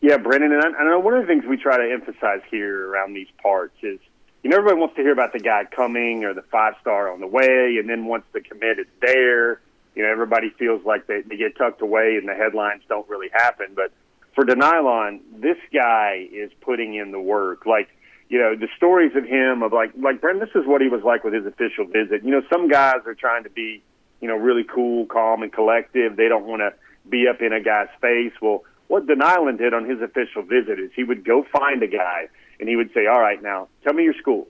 Yeah, 0.02 0.18
Brendan, 0.18 0.52
and 0.52 0.62
I, 0.62 0.80
I 0.80 0.84
know 0.84 0.98
one 0.98 1.14
of 1.14 1.22
the 1.22 1.26
things 1.26 1.44
we 1.48 1.56
try 1.56 1.78
to 1.78 1.92
emphasize 1.92 2.40
here 2.50 2.88
around 2.88 3.14
these 3.14 3.28
parts 3.40 3.76
is, 3.82 3.98
you 4.42 4.50
know, 4.50 4.56
everybody 4.58 4.80
wants 4.80 4.96
to 4.96 5.02
hear 5.02 5.12
about 5.12 5.32
the 5.32 5.38
guy 5.38 5.64
coming 5.64 6.24
or 6.24 6.34
the 6.34 6.42
five 6.42 6.74
star 6.80 7.10
on 7.10 7.20
the 7.20 7.26
way, 7.26 7.76
and 7.78 7.88
then 7.88 8.06
once 8.06 8.24
the 8.32 8.40
commit 8.40 8.80
is 8.80 8.86
there, 9.00 9.60
you 9.94 10.02
know, 10.02 10.10
everybody 10.10 10.50
feels 10.50 10.84
like 10.84 11.06
they, 11.06 11.22
they 11.22 11.36
get 11.36 11.56
tucked 11.56 11.80
away 11.82 12.16
and 12.16 12.28
the 12.28 12.34
headlines 12.34 12.82
don't 12.88 13.08
really 13.08 13.28
happen. 13.32 13.68
But 13.76 13.92
for 14.34 14.44
De'Nylon, 14.44 15.20
this 15.40 15.58
guy 15.72 16.26
is 16.32 16.50
putting 16.60 16.94
in 16.94 17.12
the 17.12 17.20
work. 17.20 17.66
Like, 17.66 17.88
you 18.28 18.38
know, 18.38 18.56
the 18.56 18.68
stories 18.76 19.12
of 19.14 19.24
him 19.24 19.62
of 19.62 19.72
like, 19.72 19.92
like 19.98 20.20
Brent, 20.20 20.40
this 20.40 20.48
is 20.54 20.66
what 20.66 20.80
he 20.80 20.88
was 20.88 21.02
like 21.04 21.24
with 21.24 21.34
his 21.34 21.46
official 21.46 21.84
visit. 21.84 22.24
You 22.24 22.30
know, 22.30 22.42
some 22.50 22.68
guys 22.68 23.00
are 23.06 23.14
trying 23.14 23.44
to 23.44 23.50
be, 23.50 23.82
you 24.20 24.28
know, 24.28 24.36
really 24.36 24.64
cool, 24.64 25.06
calm, 25.06 25.42
and 25.42 25.52
collective. 25.52 26.16
They 26.16 26.28
don't 26.28 26.46
want 26.46 26.60
to 26.60 26.72
be 27.08 27.26
up 27.28 27.42
in 27.42 27.52
a 27.52 27.60
guy's 27.60 27.88
face. 28.00 28.32
Well, 28.40 28.64
what 28.88 29.06
De'Nylon 29.06 29.58
did 29.58 29.74
on 29.74 29.88
his 29.88 30.00
official 30.00 30.42
visit 30.42 30.78
is 30.78 30.90
he 30.94 31.04
would 31.04 31.24
go 31.24 31.44
find 31.52 31.82
a 31.82 31.86
guy 31.86 32.28
and 32.60 32.68
he 32.68 32.76
would 32.76 32.92
say, 32.94 33.06
"All 33.06 33.20
right, 33.20 33.42
now 33.42 33.68
tell 33.84 33.92
me 33.92 34.04
your 34.04 34.14
schools." 34.14 34.48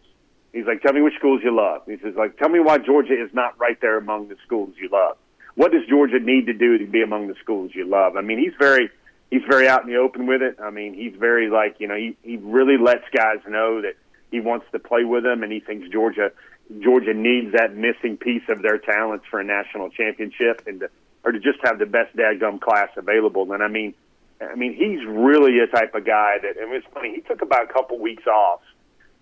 He's 0.52 0.66
like, 0.66 0.82
"Tell 0.82 0.92
me 0.92 1.00
which 1.00 1.14
schools 1.14 1.40
you 1.42 1.50
love." 1.50 1.82
He 1.86 1.96
says, 1.98 2.14
"Like, 2.14 2.36
tell 2.36 2.48
me 2.48 2.60
why 2.60 2.78
Georgia 2.78 3.14
is 3.14 3.32
not 3.32 3.58
right 3.58 3.80
there 3.80 3.96
among 3.96 4.28
the 4.28 4.36
schools 4.44 4.74
you 4.80 4.88
love. 4.90 5.16
What 5.54 5.72
does 5.72 5.86
Georgia 5.88 6.18
need 6.18 6.46
to 6.46 6.52
do 6.52 6.78
to 6.78 6.86
be 6.86 7.02
among 7.02 7.28
the 7.28 7.34
schools 7.36 7.70
you 7.74 7.86
love?" 7.86 8.16
I 8.16 8.20
mean, 8.20 8.38
he's 8.38 8.54
very 8.58 8.90
he's 9.32 9.42
very 9.48 9.66
out 9.66 9.82
in 9.82 9.88
the 9.88 9.96
open 9.96 10.26
with 10.26 10.42
it. 10.42 10.58
I 10.62 10.68
mean, 10.68 10.92
he's 10.92 11.14
very 11.18 11.48
like 11.48 11.76
you 11.78 11.88
know 11.88 11.96
he 11.96 12.16
he 12.22 12.36
really 12.36 12.76
lets 12.76 13.04
guys 13.16 13.38
know 13.48 13.80
that 13.80 13.94
he 14.30 14.40
wants 14.40 14.66
to 14.72 14.78
play 14.78 15.04
with 15.04 15.24
them, 15.24 15.42
and 15.42 15.50
he 15.50 15.60
thinks 15.60 15.88
Georgia 15.88 16.30
Georgia 16.80 17.14
needs 17.14 17.52
that 17.52 17.74
missing 17.74 18.16
piece 18.16 18.42
of 18.48 18.62
their 18.62 18.78
talents 18.78 19.24
for 19.30 19.40
a 19.40 19.44
national 19.44 19.88
championship, 19.90 20.62
and 20.66 20.80
to, 20.80 20.90
or 21.24 21.32
to 21.32 21.40
just 21.40 21.58
have 21.64 21.78
the 21.78 21.86
best 21.86 22.14
dadgum 22.14 22.60
class 22.60 22.90
available. 22.96 23.50
And 23.52 23.62
I 23.62 23.68
mean, 23.68 23.94
I 24.40 24.54
mean 24.54 24.74
he's 24.74 25.04
really 25.08 25.58
a 25.60 25.66
type 25.66 25.94
of 25.94 26.04
guy 26.04 26.36
that. 26.42 26.56
Mean, 26.56 26.74
it's 26.74 26.86
funny. 26.92 27.14
He 27.14 27.22
took 27.22 27.40
about 27.40 27.70
a 27.70 27.72
couple 27.72 27.98
weeks 27.98 28.26
off 28.26 28.60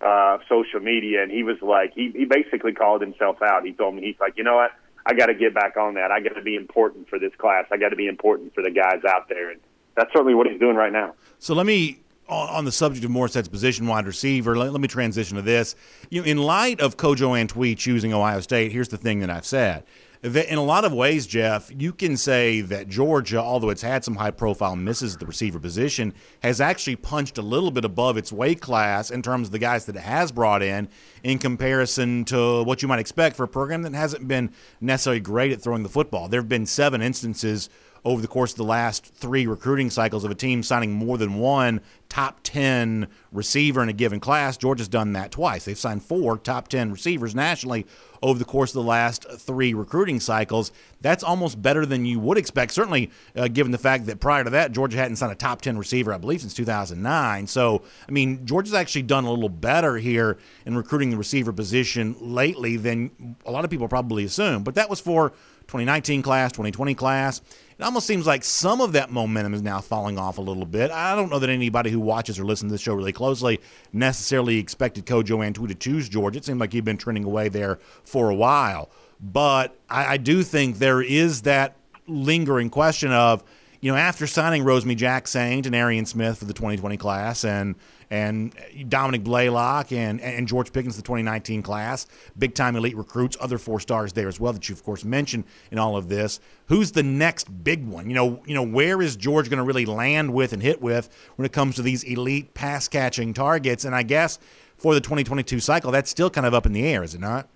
uh, 0.01 0.39
social 0.49 0.81
media, 0.81 1.23
and 1.23 1.31
he 1.31 1.43
was 1.43 1.57
like 1.61 1.93
he 1.93 2.11
he 2.13 2.25
basically 2.25 2.73
called 2.73 3.01
himself 3.01 3.41
out. 3.41 3.65
He 3.65 3.71
told 3.71 3.95
me 3.95 4.01
he's 4.01 4.19
like, 4.19 4.33
you 4.35 4.43
know 4.43 4.57
what. 4.57 4.71
I 5.03 5.15
got 5.15 5.27
to 5.27 5.33
get 5.33 5.55
back 5.55 5.77
on 5.77 5.95
that. 5.95 6.11
I 6.11 6.19
got 6.19 6.35
to 6.35 6.43
be 6.43 6.53
important 6.53 7.09
for 7.09 7.17
this 7.17 7.33
class. 7.39 7.65
I 7.71 7.77
got 7.77 7.89
to 7.89 7.95
be 7.95 8.05
important 8.05 8.53
for 8.53 8.61
the 8.61 8.69
guys 8.69 9.01
out 9.03 9.27
there. 9.29 9.49
And 9.49 9.59
that's 9.95 10.11
certainly 10.13 10.33
what 10.33 10.47
he's 10.47 10.59
doing 10.59 10.75
right 10.75 10.91
now. 10.91 11.13
So 11.39 11.53
let 11.53 11.65
me 11.65 12.01
on 12.31 12.63
the 12.63 12.71
subject 12.71 13.03
of 13.03 13.11
Morrissette's 13.11 13.49
position 13.49 13.87
wide 13.87 14.05
receiver, 14.05 14.57
let, 14.57 14.71
let, 14.71 14.79
me 14.79 14.87
transition 14.87 15.35
to 15.35 15.41
this. 15.41 15.75
You 16.09 16.21
know, 16.21 16.27
in 16.27 16.37
light 16.37 16.79
of 16.79 16.95
Kojo 16.95 17.37
Antwi 17.37 17.77
choosing 17.77 18.13
Ohio 18.13 18.39
State, 18.39 18.71
here's 18.71 18.87
the 18.87 18.97
thing 18.97 19.19
that 19.19 19.29
I've 19.29 19.45
said. 19.45 19.83
That 20.21 20.51
In 20.51 20.59
a 20.59 20.63
lot 20.63 20.85
of 20.85 20.93
ways, 20.93 21.25
Jeff, 21.25 21.71
you 21.75 21.91
can 21.91 22.15
say 22.15 22.61
that 22.61 22.87
Georgia, 22.87 23.39
although 23.39 23.71
it's 23.71 23.81
had 23.81 24.05
some 24.05 24.15
high 24.15 24.31
profile 24.31 24.75
misses 24.75 25.15
at 25.15 25.19
the 25.19 25.25
receiver 25.25 25.59
position, 25.59 26.13
has 26.43 26.61
actually 26.61 26.95
punched 26.95 27.39
a 27.39 27.41
little 27.41 27.71
bit 27.71 27.85
above 27.85 28.17
its 28.17 28.31
weight 28.31 28.61
class 28.61 29.09
in 29.09 29.23
terms 29.23 29.47
of 29.47 29.51
the 29.51 29.59
guys 29.59 29.85
that 29.85 29.95
it 29.95 30.03
has 30.03 30.31
brought 30.31 30.61
in 30.61 30.87
in 31.23 31.39
comparison 31.39 32.23
to 32.25 32.63
what 32.63 32.83
you 32.83 32.87
might 32.87 32.99
expect 32.99 33.35
for 33.35 33.43
a 33.43 33.47
program 33.47 33.81
that 33.81 33.95
hasn't 33.95 34.27
been 34.27 34.51
necessarily 34.79 35.19
great 35.19 35.51
at 35.51 35.59
throwing 35.59 35.81
the 35.81 35.89
football. 35.89 36.27
There 36.27 36.39
have 36.39 36.49
been 36.49 36.67
seven 36.67 37.01
instances 37.01 37.69
over 38.03 38.21
the 38.21 38.27
course 38.27 38.51
of 38.51 38.57
the 38.57 38.63
last 38.63 39.05
three 39.13 39.45
recruiting 39.45 39.89
cycles 39.89 40.23
of 40.23 40.31
a 40.31 40.35
team 40.35 40.63
signing 40.63 40.91
more 40.91 41.17
than 41.17 41.35
one 41.35 41.81
top 42.09 42.39
10 42.43 43.07
receiver 43.31 43.81
in 43.81 43.87
a 43.87 43.93
given 43.93 44.19
class. 44.19 44.57
Georgia's 44.57 44.89
done 44.89 45.13
that 45.13 45.31
twice. 45.31 45.63
They've 45.63 45.77
signed 45.77 46.03
four 46.03 46.37
top 46.37 46.67
10 46.67 46.91
receivers 46.91 47.33
nationally 47.33 47.85
over 48.21 48.37
the 48.37 48.45
course 48.45 48.71
of 48.71 48.83
the 48.83 48.89
last 48.89 49.25
three 49.39 49.73
recruiting 49.73 50.19
cycles. 50.19 50.71
That's 50.99 51.23
almost 51.23 51.61
better 51.61 51.85
than 51.85 52.05
you 52.05 52.19
would 52.19 52.37
expect, 52.37 52.73
certainly 52.73 53.11
uh, 53.35 53.47
given 53.47 53.71
the 53.71 53.77
fact 53.77 54.07
that 54.07 54.19
prior 54.19 54.43
to 54.43 54.49
that, 54.49 54.73
Georgia 54.73 54.97
hadn't 54.97 55.15
signed 55.15 55.31
a 55.31 55.35
top 55.35 55.61
10 55.61 55.77
receiver, 55.77 56.13
I 56.13 56.17
believe, 56.17 56.41
since 56.41 56.53
2009. 56.53 57.47
So, 57.47 57.81
I 58.07 58.11
mean, 58.11 58.45
Georgia's 58.45 58.73
actually 58.73 59.03
done 59.03 59.23
a 59.23 59.31
little 59.31 59.49
better 59.49 59.97
here 59.97 60.37
in 60.65 60.75
recruiting 60.75 61.11
the 61.11 61.17
receiver 61.17 61.53
position 61.53 62.15
lately 62.19 62.75
than 62.77 63.37
a 63.45 63.51
lot 63.51 63.63
of 63.63 63.71
people 63.71 63.87
probably 63.87 64.25
assume. 64.25 64.63
But 64.63 64.75
that 64.75 64.89
was 64.89 64.99
for 64.99 65.29
2019 65.67 66.21
class, 66.21 66.51
2020 66.51 66.93
class. 66.95 67.41
It 67.81 67.85
almost 67.85 68.05
seems 68.05 68.27
like 68.27 68.43
some 68.43 68.79
of 68.79 68.91
that 68.93 69.09
momentum 69.09 69.55
is 69.55 69.63
now 69.63 69.81
falling 69.81 70.19
off 70.19 70.37
a 70.37 70.41
little 70.41 70.67
bit. 70.67 70.91
I 70.91 71.15
don't 71.15 71.31
know 71.31 71.39
that 71.39 71.49
anybody 71.49 71.89
who 71.89 71.99
watches 71.99 72.37
or 72.37 72.45
listens 72.45 72.69
to 72.69 72.73
this 72.73 72.81
show 72.81 72.93
really 72.93 73.11
closely 73.11 73.59
necessarily 73.91 74.59
expected 74.59 75.07
Kojo 75.07 75.39
Antwi 75.39 75.67
to 75.67 75.73
choose 75.73 76.07
Georgia. 76.07 76.37
It 76.37 76.45
seemed 76.45 76.59
like 76.59 76.73
he'd 76.73 76.85
been 76.85 76.97
trending 76.97 77.23
away 77.23 77.49
there 77.49 77.79
for 78.03 78.29
a 78.29 78.35
while. 78.35 78.91
But 79.19 79.75
I, 79.89 80.13
I 80.13 80.17
do 80.17 80.43
think 80.43 80.77
there 80.77 81.01
is 81.01 81.41
that 81.41 81.75
lingering 82.05 82.69
question 82.69 83.11
of, 83.11 83.43
you 83.79 83.91
know, 83.91 83.97
after 83.97 84.27
signing 84.27 84.63
Rosemy-Jacksaint 84.63 85.65
and 85.65 85.73
Arian 85.73 86.05
Smith 86.05 86.37
for 86.37 86.45
the 86.45 86.53
2020 86.53 86.97
class 86.97 87.43
and 87.43 87.73
and 88.11 88.53
Dominick 88.89 89.23
Blaylock 89.23 89.93
and, 89.93 90.19
and 90.19 90.45
George 90.45 90.73
Pickens, 90.73 90.97
the 90.97 91.01
2019 91.01 91.63
class, 91.63 92.05
big 92.37 92.53
time 92.53 92.75
elite 92.75 92.97
recruits, 92.97 93.37
other 93.39 93.57
four 93.57 93.79
stars 93.79 94.11
there 94.11 94.27
as 94.27 94.37
well 94.37 94.51
that 94.51 94.67
you 94.67 94.75
of 94.75 94.83
course 94.83 95.05
mentioned 95.05 95.45
in 95.71 95.79
all 95.79 95.95
of 95.95 96.09
this. 96.09 96.41
Who's 96.67 96.91
the 96.91 97.03
next 97.03 97.63
big 97.63 97.87
one? 97.87 98.09
You 98.09 98.15
know, 98.15 98.43
you 98.45 98.53
know 98.53 98.63
where 98.63 99.01
is 99.01 99.15
George 99.15 99.49
going 99.49 99.57
to 99.57 99.63
really 99.63 99.85
land 99.85 100.33
with 100.33 100.51
and 100.51 100.61
hit 100.61 100.81
with 100.81 101.09
when 101.37 101.45
it 101.45 101.53
comes 101.53 101.77
to 101.77 101.81
these 101.81 102.03
elite 102.03 102.53
pass 102.53 102.89
catching 102.89 103.33
targets? 103.33 103.85
And 103.85 103.95
I 103.95 104.03
guess 104.03 104.39
for 104.75 104.93
the 104.93 105.01
2022 105.01 105.61
cycle, 105.61 105.89
that's 105.91 106.11
still 106.11 106.29
kind 106.29 106.45
of 106.45 106.53
up 106.53 106.65
in 106.65 106.73
the 106.73 106.85
air, 106.85 107.03
is 107.03 107.15
it 107.15 107.21
not? 107.21 107.47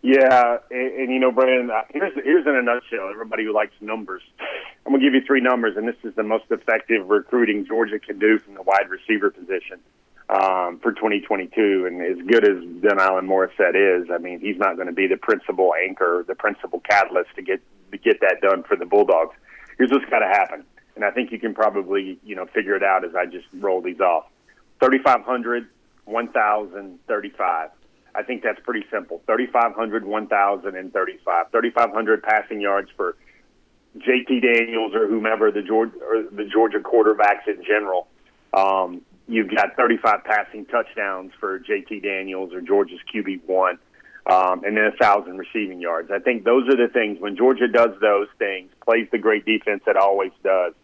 Yeah, 0.00 0.58
and, 0.70 0.92
and 0.92 1.12
you 1.12 1.18
know, 1.18 1.32
Brandon, 1.32 1.70
here's 1.90 2.12
here's 2.14 2.46
in 2.46 2.54
a 2.54 2.62
nutshell. 2.62 3.08
Everybody 3.10 3.44
who 3.44 3.54
likes 3.54 3.72
numbers, 3.80 4.22
I'm 4.86 4.92
gonna 4.92 5.02
give 5.02 5.14
you 5.14 5.22
three 5.26 5.40
numbers, 5.40 5.76
and 5.76 5.88
this 5.88 5.96
is 6.04 6.14
the 6.14 6.22
most 6.22 6.44
effective 6.50 7.08
recruiting 7.08 7.66
Georgia 7.66 7.98
can 7.98 8.18
do 8.18 8.38
from 8.38 8.54
the 8.54 8.62
wide 8.62 8.90
receiver 8.90 9.30
position 9.30 9.80
um, 10.28 10.78
for 10.82 10.92
2022. 10.92 11.86
And 11.86 12.02
as 12.02 12.26
good 12.26 12.44
as 12.44 12.62
De'Nylon 12.82 13.26
Morrissette 13.26 13.74
is, 13.74 14.10
I 14.10 14.18
mean, 14.18 14.40
he's 14.40 14.58
not 14.58 14.76
going 14.76 14.88
to 14.88 14.92
be 14.92 15.06
the 15.06 15.16
principal 15.16 15.72
anchor, 15.74 16.24
the 16.28 16.34
principal 16.34 16.80
catalyst 16.80 17.30
to 17.36 17.42
get 17.42 17.60
to 17.92 17.98
get 17.98 18.20
that 18.20 18.38
done 18.42 18.62
for 18.62 18.76
the 18.76 18.84
Bulldogs. 18.84 19.34
Here's 19.78 19.90
what's 19.90 20.04
got 20.10 20.18
to 20.18 20.26
happen, 20.28 20.64
and 20.96 21.04
I 21.04 21.10
think 21.10 21.32
you 21.32 21.38
can 21.38 21.54
probably 21.54 22.18
you 22.22 22.36
know 22.36 22.46
figure 22.46 22.76
it 22.76 22.82
out 22.82 23.04
as 23.04 23.14
I 23.14 23.24
just 23.24 23.46
roll 23.54 23.80
these 23.80 24.00
off: 24.00 24.26
3,500, 24.80 25.66
1,000, 26.04 26.98
35. 27.08 27.70
I 28.16 28.22
think 28.22 28.42
that's 28.42 28.60
pretty 28.60 28.84
simple. 28.92 29.22
3,500, 29.26 30.04
1,000, 30.04 30.76
and 30.76 30.92
35. 30.92 31.50
3,500 31.50 32.22
passing 32.22 32.60
yards 32.60 32.90
for 32.96 33.16
JT 33.98 34.42
Daniels 34.42 34.94
or 34.94 35.06
whomever 35.06 35.50
the 35.50 35.62
Georgia 35.62 35.96
or 36.00 36.22
the 36.22 36.44
Georgia 36.44 36.78
quarterbacks 36.78 37.46
in 37.46 37.62
general. 37.64 38.08
Um, 38.52 39.02
you've 39.28 39.50
got 39.54 39.76
35 39.76 40.24
passing 40.24 40.66
touchdowns 40.66 41.32
for 41.38 41.60
JT 41.60 42.02
Daniels 42.02 42.52
or 42.52 42.60
Georgia's 42.60 43.00
QB 43.14 43.42
one, 43.46 43.78
um, 44.26 44.64
and 44.64 44.76
then 44.76 44.84
a 44.84 44.96
thousand 44.96 45.38
receiving 45.38 45.80
yards. 45.80 46.10
I 46.10 46.18
think 46.18 46.44
those 46.44 46.68
are 46.68 46.76
the 46.76 46.92
things 46.92 47.20
when 47.20 47.36
Georgia 47.36 47.68
does 47.68 47.90
those 48.00 48.28
things, 48.38 48.70
plays 48.84 49.08
the 49.12 49.18
great 49.18 49.44
defense 49.44 49.82
it 49.86 49.96
always 49.96 50.32
does, 50.42 50.74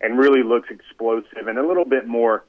and 0.00 0.18
really 0.18 0.42
looks 0.42 0.68
explosive 0.70 1.46
and 1.46 1.58
a 1.58 1.66
little 1.66 1.84
bit 1.84 2.06
more 2.06 2.44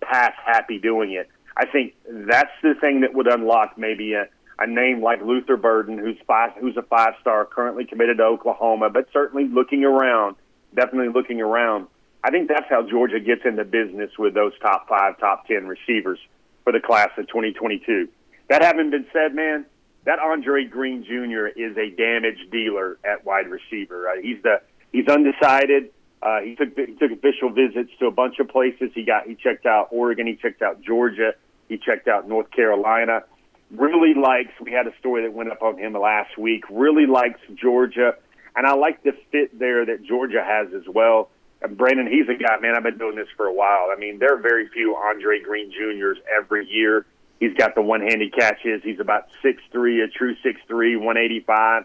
pass 0.00 0.34
happy 0.44 0.78
doing 0.78 1.12
it. 1.12 1.28
I 1.56 1.66
think 1.66 1.94
that's 2.06 2.52
the 2.62 2.74
thing 2.80 3.00
that 3.00 3.14
would 3.14 3.26
unlock 3.26 3.76
maybe 3.76 4.14
a, 4.14 4.28
a 4.60 4.66
name 4.66 5.02
like 5.02 5.22
Luther 5.22 5.56
Burden, 5.56 5.98
who's 5.98 6.18
five, 6.26 6.50
who's 6.60 6.76
a 6.76 6.82
five 6.82 7.14
star, 7.20 7.46
currently 7.46 7.86
committed 7.86 8.18
to 8.18 8.24
Oklahoma, 8.24 8.90
but 8.90 9.08
certainly 9.12 9.48
looking 9.48 9.84
around, 9.84 10.36
definitely 10.74 11.08
looking 11.12 11.40
around. 11.40 11.88
I 12.22 12.30
think 12.30 12.48
that's 12.48 12.68
how 12.68 12.86
Georgia 12.86 13.18
gets 13.18 13.40
into 13.46 13.64
business 13.64 14.10
with 14.18 14.34
those 14.34 14.52
top 14.60 14.86
five, 14.88 15.18
top 15.18 15.46
ten 15.46 15.66
receivers 15.66 16.18
for 16.62 16.72
the 16.72 16.80
class 16.80 17.08
of 17.16 17.26
2022. 17.28 18.08
That 18.48 18.62
having 18.62 18.90
been 18.90 19.06
said, 19.12 19.34
man, 19.34 19.64
that 20.04 20.18
Andre 20.18 20.66
Green 20.66 21.04
Jr. 21.04 21.46
is 21.46 21.76
a 21.78 21.90
damage 21.96 22.50
dealer 22.52 22.98
at 23.02 23.24
wide 23.24 23.48
receiver. 23.48 24.00
Right? 24.00 24.22
He's 24.22 24.42
the 24.42 24.60
he's 24.92 25.08
undecided. 25.08 25.90
Uh, 26.22 26.40
he 26.40 26.54
took 26.54 26.76
he 26.76 26.94
took 26.96 27.12
official 27.12 27.48
visits 27.48 27.90
to 27.98 28.06
a 28.06 28.10
bunch 28.10 28.38
of 28.40 28.48
places. 28.48 28.90
He 28.94 29.04
got 29.04 29.26
he 29.26 29.34
checked 29.36 29.64
out 29.64 29.88
Oregon. 29.90 30.26
He 30.26 30.36
checked 30.36 30.60
out 30.60 30.82
Georgia. 30.82 31.32
He 31.70 31.78
checked 31.78 32.08
out 32.08 32.28
North 32.28 32.50
Carolina. 32.50 33.22
Really 33.70 34.14
likes. 34.14 34.52
We 34.60 34.72
had 34.72 34.86
a 34.86 34.96
story 34.98 35.22
that 35.22 35.32
went 35.32 35.50
up 35.50 35.62
on 35.62 35.78
him 35.78 35.92
last 35.92 36.36
week. 36.36 36.64
Really 36.70 37.06
likes 37.06 37.40
Georgia, 37.54 38.14
and 38.56 38.66
I 38.66 38.74
like 38.74 39.02
the 39.04 39.12
fit 39.30 39.56
there 39.58 39.86
that 39.86 40.04
Georgia 40.04 40.42
has 40.44 40.74
as 40.74 40.88
well. 40.92 41.30
And 41.62 41.76
Brandon, 41.76 42.06
he's 42.06 42.28
a 42.28 42.34
guy, 42.40 42.58
man. 42.60 42.74
I've 42.74 42.82
been 42.82 42.98
doing 42.98 43.16
this 43.16 43.28
for 43.36 43.46
a 43.46 43.52
while. 43.52 43.88
I 43.94 43.98
mean, 43.98 44.18
there 44.18 44.34
are 44.34 44.40
very 44.40 44.68
few 44.68 44.96
Andre 44.96 45.40
Green 45.40 45.70
Juniors 45.70 46.18
every 46.34 46.66
year. 46.68 47.06
He's 47.38 47.54
got 47.54 47.74
the 47.74 47.82
one-handed 47.82 48.34
catches. 48.34 48.82
He's 48.82 48.98
about 48.98 49.28
six 49.40 49.62
three, 49.70 50.02
a 50.02 50.08
true 50.08 50.34
six 50.42 50.60
three, 50.66 50.96
one 50.96 51.16
eighty 51.16 51.40
five. 51.40 51.84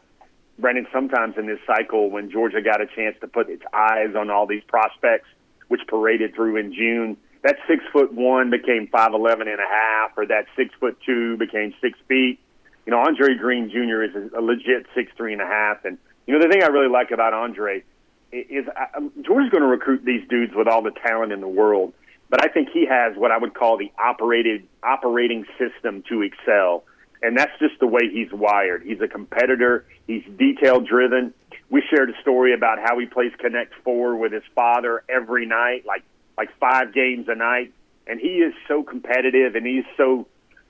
Brandon, 0.57 0.87
sometimes 0.91 1.37
in 1.37 1.45
this 1.45 1.59
cycle, 1.67 2.09
when 2.09 2.31
Georgia 2.31 2.61
got 2.61 2.81
a 2.81 2.87
chance 2.87 3.15
to 3.21 3.27
put 3.27 3.49
its 3.49 3.63
eyes 3.73 4.15
on 4.17 4.29
all 4.29 4.47
these 4.47 4.63
prospects, 4.63 5.27
which 5.67 5.81
paraded 5.87 6.33
through 6.33 6.57
in 6.57 6.73
June, 6.73 7.17
that 7.45 7.57
six 7.67 7.83
foot 7.93 8.11
one 8.11 8.49
became 8.49 8.87
five 8.87 9.13
eleven 9.13 9.47
and 9.47 9.59
a 9.59 9.69
half, 9.69 10.17
or 10.17 10.25
that 10.25 10.47
six 10.57 10.73
foot 10.79 10.97
two 11.05 11.37
became 11.37 11.75
six 11.79 11.97
feet. 12.07 12.39
You 12.87 12.91
know, 12.91 12.97
Andre 12.97 13.35
Greene 13.35 13.69
Jr. 13.69 14.01
is 14.01 14.33
a 14.35 14.41
legit 14.41 14.87
six 14.95 15.11
three 15.15 15.31
and 15.31 15.41
a 15.41 15.45
half, 15.45 15.85
and 15.85 15.99
you 16.25 16.33
know 16.33 16.41
the 16.41 16.51
thing 16.51 16.63
I 16.63 16.67
really 16.67 16.89
like 16.89 17.11
about 17.11 17.35
Andre 17.35 17.83
is 18.31 18.65
uh, 18.67 18.99
Georgia's 19.21 19.51
going 19.51 19.61
to 19.61 19.67
recruit 19.67 20.03
these 20.03 20.27
dudes 20.27 20.53
with 20.55 20.67
all 20.67 20.81
the 20.81 20.91
talent 21.05 21.31
in 21.31 21.39
the 21.39 21.47
world, 21.47 21.93
but 22.31 22.43
I 22.43 22.47
think 22.47 22.69
he 22.73 22.87
has 22.87 23.15
what 23.15 23.31
I 23.31 23.37
would 23.37 23.53
call 23.53 23.77
the 23.77 23.91
operated 23.99 24.67
operating 24.81 25.45
system 25.59 26.03
to 26.09 26.23
excel, 26.23 26.83
and 27.21 27.37
that's 27.37 27.53
just 27.59 27.79
the 27.79 27.87
way 27.87 28.09
he's 28.11 28.33
wired. 28.33 28.81
He's 28.81 29.01
a 29.01 29.07
competitor. 29.07 29.85
He's 30.07 30.23
detail 30.35 30.81
driven. 30.81 31.31
We 31.69 31.83
shared 31.91 32.09
a 32.09 32.19
story 32.21 32.55
about 32.55 32.79
how 32.79 32.97
he 32.97 33.05
plays 33.05 33.33
Connect 33.37 33.71
Four 33.83 34.15
with 34.15 34.31
his 34.31 34.43
father 34.55 35.03
every 35.07 35.45
night, 35.45 35.85
like 35.85 36.03
like 36.37 36.49
five 36.59 36.93
games 36.93 37.27
a 37.27 37.35
night, 37.35 37.73
and 38.07 38.19
he 38.19 38.39
is 38.39 38.53
so 38.67 38.83
competitive 38.83 39.55
and 39.55 39.65
he's 39.65 39.85
so 39.97 40.27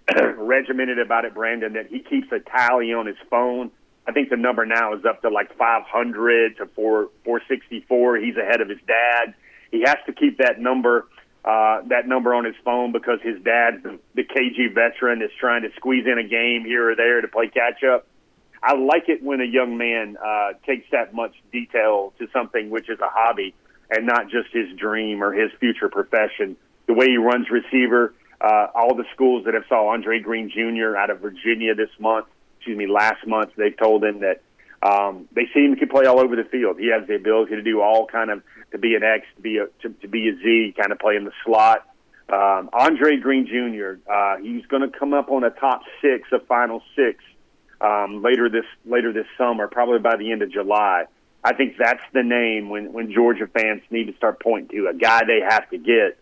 regimented 0.38 0.99
about 0.99 1.25
it, 1.25 1.34
Brandon, 1.34 1.73
that 1.73 1.88
he 1.88 1.99
keeps 1.99 2.32
a 2.32 2.39
tally 2.39 2.93
on 2.93 3.08
his 3.08 3.17
phone 3.30 3.71
I 4.08 4.12
think 4.12 4.30
the 4.30 4.38
number 4.38 4.65
now 4.65 4.93
is 4.93 5.04
up 5.06 5.21
to 5.23 5.30
like 5.30 5.56
500 5.58 6.58
to 6.58 6.67
4 6.67 7.10
464. 7.23 8.17
He's 8.17 8.38
ahead 8.38 8.62
of 8.62 8.69
his 8.69 8.78
dad. 8.88 9.34
He 9.71 9.82
has 9.82 9.97
to 10.06 10.13
keep 10.13 10.38
that 10.38 10.60
number 10.60 11.08
uh, 11.43 11.82
that 11.89 12.08
number 12.08 12.34
on 12.34 12.43
his 12.43 12.56
phone 12.63 12.91
because 12.91 13.19
his 13.21 13.39
dad, 13.43 13.84
the, 14.15 14.23
KG 14.23 14.73
veteran, 14.73 15.21
is 15.21 15.30
trying 15.39 15.62
to 15.62 15.69
squeeze 15.75 16.08
in 16.08 16.17
a 16.17 16.28
game 16.28 16.65
here 16.65 16.89
or 16.89 16.95
there 16.95 17.21
to 17.21 17.28
play 17.28 17.49
catch 17.49 17.84
up. 17.84 18.08
I 18.63 18.75
like 18.75 19.10
it 19.10 19.21
when 19.21 19.41
a 19.41 19.45
young 19.45 19.78
man 19.78 20.17
uh, 20.17 20.54
takes 20.65 20.89
that 20.91 21.13
much 21.13 21.36
detail 21.51 22.13
to 22.17 22.28
something 22.34 22.71
which 22.71 22.89
is 22.89 22.99
a 22.99 23.10
hobby 23.10 23.54
and 23.89 24.05
not 24.05 24.29
just 24.29 24.49
his 24.51 24.67
dream 24.77 25.23
or 25.23 25.33
his 25.33 25.51
future 25.59 25.89
profession. 25.89 26.55
The 26.87 26.93
way 26.93 27.07
he 27.07 27.17
runs 27.17 27.47
receiver, 27.49 28.13
uh, 28.41 28.67
all 28.75 28.95
the 28.95 29.05
schools 29.13 29.45
that 29.45 29.53
have 29.53 29.63
saw 29.67 29.89
Andre 29.89 30.19
Greene 30.19 30.49
Jr. 30.49 30.95
out 30.95 31.09
of 31.09 31.19
Virginia 31.19 31.73
this 31.75 31.89
month 31.99 32.27
excuse 32.65 32.79
me, 32.79 32.87
last 32.91 33.27
month, 33.27 33.51
they've 33.57 33.77
told 33.77 34.03
him 34.03 34.21
that 34.21 34.41
um, 34.81 35.27
they 35.35 35.43
see 35.53 35.63
him 35.63 35.75
can 35.75 35.87
play 35.87 36.05
all 36.05 36.19
over 36.19 36.35
the 36.35 36.45
field. 36.45 36.79
He 36.79 36.89
has 36.89 37.07
the 37.07 37.13
ability 37.15 37.55
to 37.55 37.61
do 37.61 37.79
all 37.79 38.07
kind 38.07 38.31
of 38.31 38.41
to 38.71 38.79
be 38.79 38.95
an 38.95 39.03
X, 39.03 39.27
to 39.35 39.41
be 39.41 39.57
a 39.57 39.67
to, 39.83 39.89
to 40.01 40.07
be 40.07 40.29
a 40.29 40.35
Z, 40.35 40.73
kind 40.75 40.91
of 40.91 40.97
play 40.97 41.15
in 41.15 41.25
the 41.25 41.31
slot. 41.45 41.87
Um, 42.27 42.71
Andre 42.73 43.17
Greene 43.17 43.45
Jr. 43.45 44.11
Uh, 44.11 44.37
he's 44.37 44.65
going 44.65 44.81
to 44.81 44.97
come 44.97 45.13
up 45.13 45.29
on 45.29 45.43
a 45.43 45.51
top 45.51 45.81
six, 46.01 46.27
a 46.31 46.39
final 46.39 46.81
six 46.95 47.23
um, 47.81 48.23
later 48.23 48.49
this 48.49 48.65
later 48.83 49.13
this 49.13 49.27
summer, 49.37 49.67
probably 49.67 49.99
by 49.99 50.17
the 50.17 50.31
end 50.31 50.41
of 50.41 50.51
July. 50.51 51.05
I 51.45 51.53
think 51.53 51.75
that's 51.77 52.03
the 52.12 52.23
name 52.23 52.69
when 52.69 52.91
when 52.91 53.13
Georgia 53.13 53.47
fans 53.47 53.84
need 53.91 54.08
to 54.08 54.17
start 54.17 54.41
pointing 54.41 54.77
to 54.77 54.88
a 54.89 54.93
guy 54.93 55.23
they 55.25 55.41
have 55.41 55.69
to 55.69 55.77
get 55.77 56.17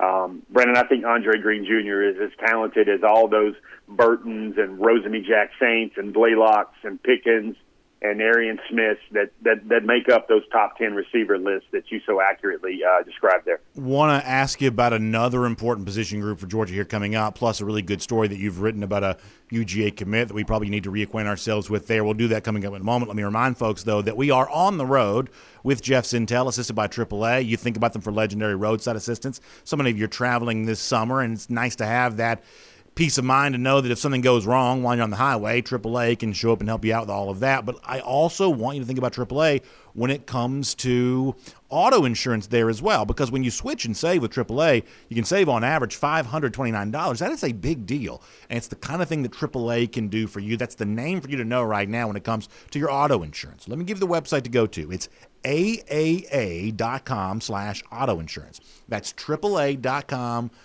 um, 0.00 0.42
Brennan, 0.50 0.76
I 0.76 0.84
think 0.84 1.04
Andre 1.04 1.40
Greene 1.40 1.64
Jr. 1.64 2.02
is 2.02 2.16
as 2.20 2.30
talented 2.44 2.88
as 2.88 3.02
all 3.04 3.28
those 3.28 3.54
Burtons 3.88 4.56
and 4.58 4.78
Rosemy-Jacksaints 4.80 5.96
and 5.96 6.12
Blaylocks 6.12 6.82
and 6.82 7.00
Pickens 7.02 7.56
and 8.04 8.20
Arian 8.20 8.60
Smith 8.68 8.98
that, 9.12 9.30
that, 9.42 9.66
that 9.70 9.84
make 9.84 10.10
up 10.10 10.28
those 10.28 10.42
top 10.52 10.76
10 10.76 10.92
receiver 10.92 11.38
lists 11.38 11.66
that 11.72 11.90
you 11.90 12.00
so 12.04 12.20
accurately 12.20 12.80
uh, 12.84 13.02
described 13.02 13.46
there. 13.46 13.60
Want 13.76 14.22
to 14.22 14.28
ask 14.28 14.60
you 14.60 14.68
about 14.68 14.92
another 14.92 15.46
important 15.46 15.86
position 15.86 16.20
group 16.20 16.38
for 16.38 16.46
Georgia 16.46 16.74
here 16.74 16.84
coming 16.84 17.14
up, 17.14 17.34
plus 17.34 17.62
a 17.62 17.64
really 17.64 17.80
good 17.80 18.02
story 18.02 18.28
that 18.28 18.38
you've 18.38 18.60
written 18.60 18.82
about 18.82 19.04
a 19.04 19.16
UGA 19.50 19.96
commit 19.96 20.28
that 20.28 20.34
we 20.34 20.44
probably 20.44 20.68
need 20.68 20.84
to 20.84 20.92
reacquaint 20.92 21.26
ourselves 21.26 21.70
with 21.70 21.86
there. 21.86 22.04
We'll 22.04 22.12
do 22.12 22.28
that 22.28 22.44
coming 22.44 22.66
up 22.66 22.74
in 22.74 22.82
a 22.82 22.84
moment. 22.84 23.08
Let 23.08 23.16
me 23.16 23.22
remind 23.22 23.56
folks, 23.56 23.84
though, 23.84 24.02
that 24.02 24.18
we 24.18 24.30
are 24.30 24.50
on 24.50 24.76
the 24.76 24.86
road 24.86 25.30
with 25.62 25.80
Jeff 25.80 26.04
Sentell, 26.04 26.46
assisted 26.46 26.74
by 26.74 26.88
AAA. 26.88 27.46
You 27.46 27.56
think 27.56 27.78
about 27.78 27.94
them 27.94 28.02
for 28.02 28.12
legendary 28.12 28.54
roadside 28.54 28.96
assistance. 28.96 29.40
So 29.64 29.78
many 29.78 29.88
of 29.88 29.98
you 29.98 30.04
are 30.04 30.08
traveling 30.08 30.66
this 30.66 30.78
summer, 30.78 31.22
and 31.22 31.32
it's 31.32 31.48
nice 31.48 31.74
to 31.76 31.86
have 31.86 32.18
that– 32.18 32.44
peace 32.94 33.18
of 33.18 33.24
mind 33.24 33.54
to 33.54 33.58
know 33.58 33.80
that 33.80 33.90
if 33.90 33.98
something 33.98 34.20
goes 34.20 34.46
wrong 34.46 34.82
while 34.82 34.94
you're 34.94 35.02
on 35.02 35.10
the 35.10 35.16
highway, 35.16 35.60
AAA 35.60 36.18
can 36.18 36.32
show 36.32 36.52
up 36.52 36.60
and 36.60 36.68
help 36.68 36.84
you 36.84 36.94
out 36.94 37.02
with 37.02 37.10
all 37.10 37.28
of 37.28 37.40
that. 37.40 37.66
But 37.66 37.78
I 37.84 38.00
also 38.00 38.48
want 38.48 38.76
you 38.76 38.82
to 38.82 38.86
think 38.86 38.98
about 38.98 39.12
AAA 39.12 39.62
when 39.94 40.10
it 40.10 40.26
comes 40.26 40.74
to 40.76 41.34
auto 41.70 42.04
insurance 42.04 42.46
there 42.48 42.70
as 42.70 42.80
well, 42.80 43.04
because 43.04 43.32
when 43.32 43.42
you 43.42 43.50
switch 43.50 43.84
and 43.84 43.96
save 43.96 44.22
with 44.22 44.32
AAA, 44.32 44.84
you 45.08 45.16
can 45.16 45.24
save 45.24 45.48
on 45.48 45.64
average 45.64 45.98
$529. 45.98 47.18
That 47.18 47.32
is 47.32 47.42
a 47.42 47.52
big 47.52 47.84
deal. 47.84 48.22
And 48.48 48.56
it's 48.56 48.68
the 48.68 48.76
kind 48.76 49.02
of 49.02 49.08
thing 49.08 49.22
that 49.22 49.32
AAA 49.32 49.90
can 49.90 50.08
do 50.08 50.26
for 50.26 50.40
you. 50.40 50.56
That's 50.56 50.76
the 50.76 50.84
name 50.84 51.20
for 51.20 51.28
you 51.28 51.36
to 51.36 51.44
know 51.44 51.64
right 51.64 51.88
now 51.88 52.06
when 52.06 52.16
it 52.16 52.24
comes 52.24 52.48
to 52.70 52.78
your 52.78 52.92
auto 52.92 53.22
insurance. 53.22 53.66
Let 53.68 53.78
me 53.78 53.84
give 53.84 53.98
you 53.98 54.06
the 54.06 54.12
website 54.12 54.44
to 54.44 54.50
go 54.50 54.66
to. 54.66 54.92
It's 54.92 55.08
aaa.com 55.44 57.40
slash 57.40 57.82
auto 57.90 58.20
insurance. 58.20 58.60
That's 58.88 59.12
AAA.com 59.12 60.50
slash 60.50 60.60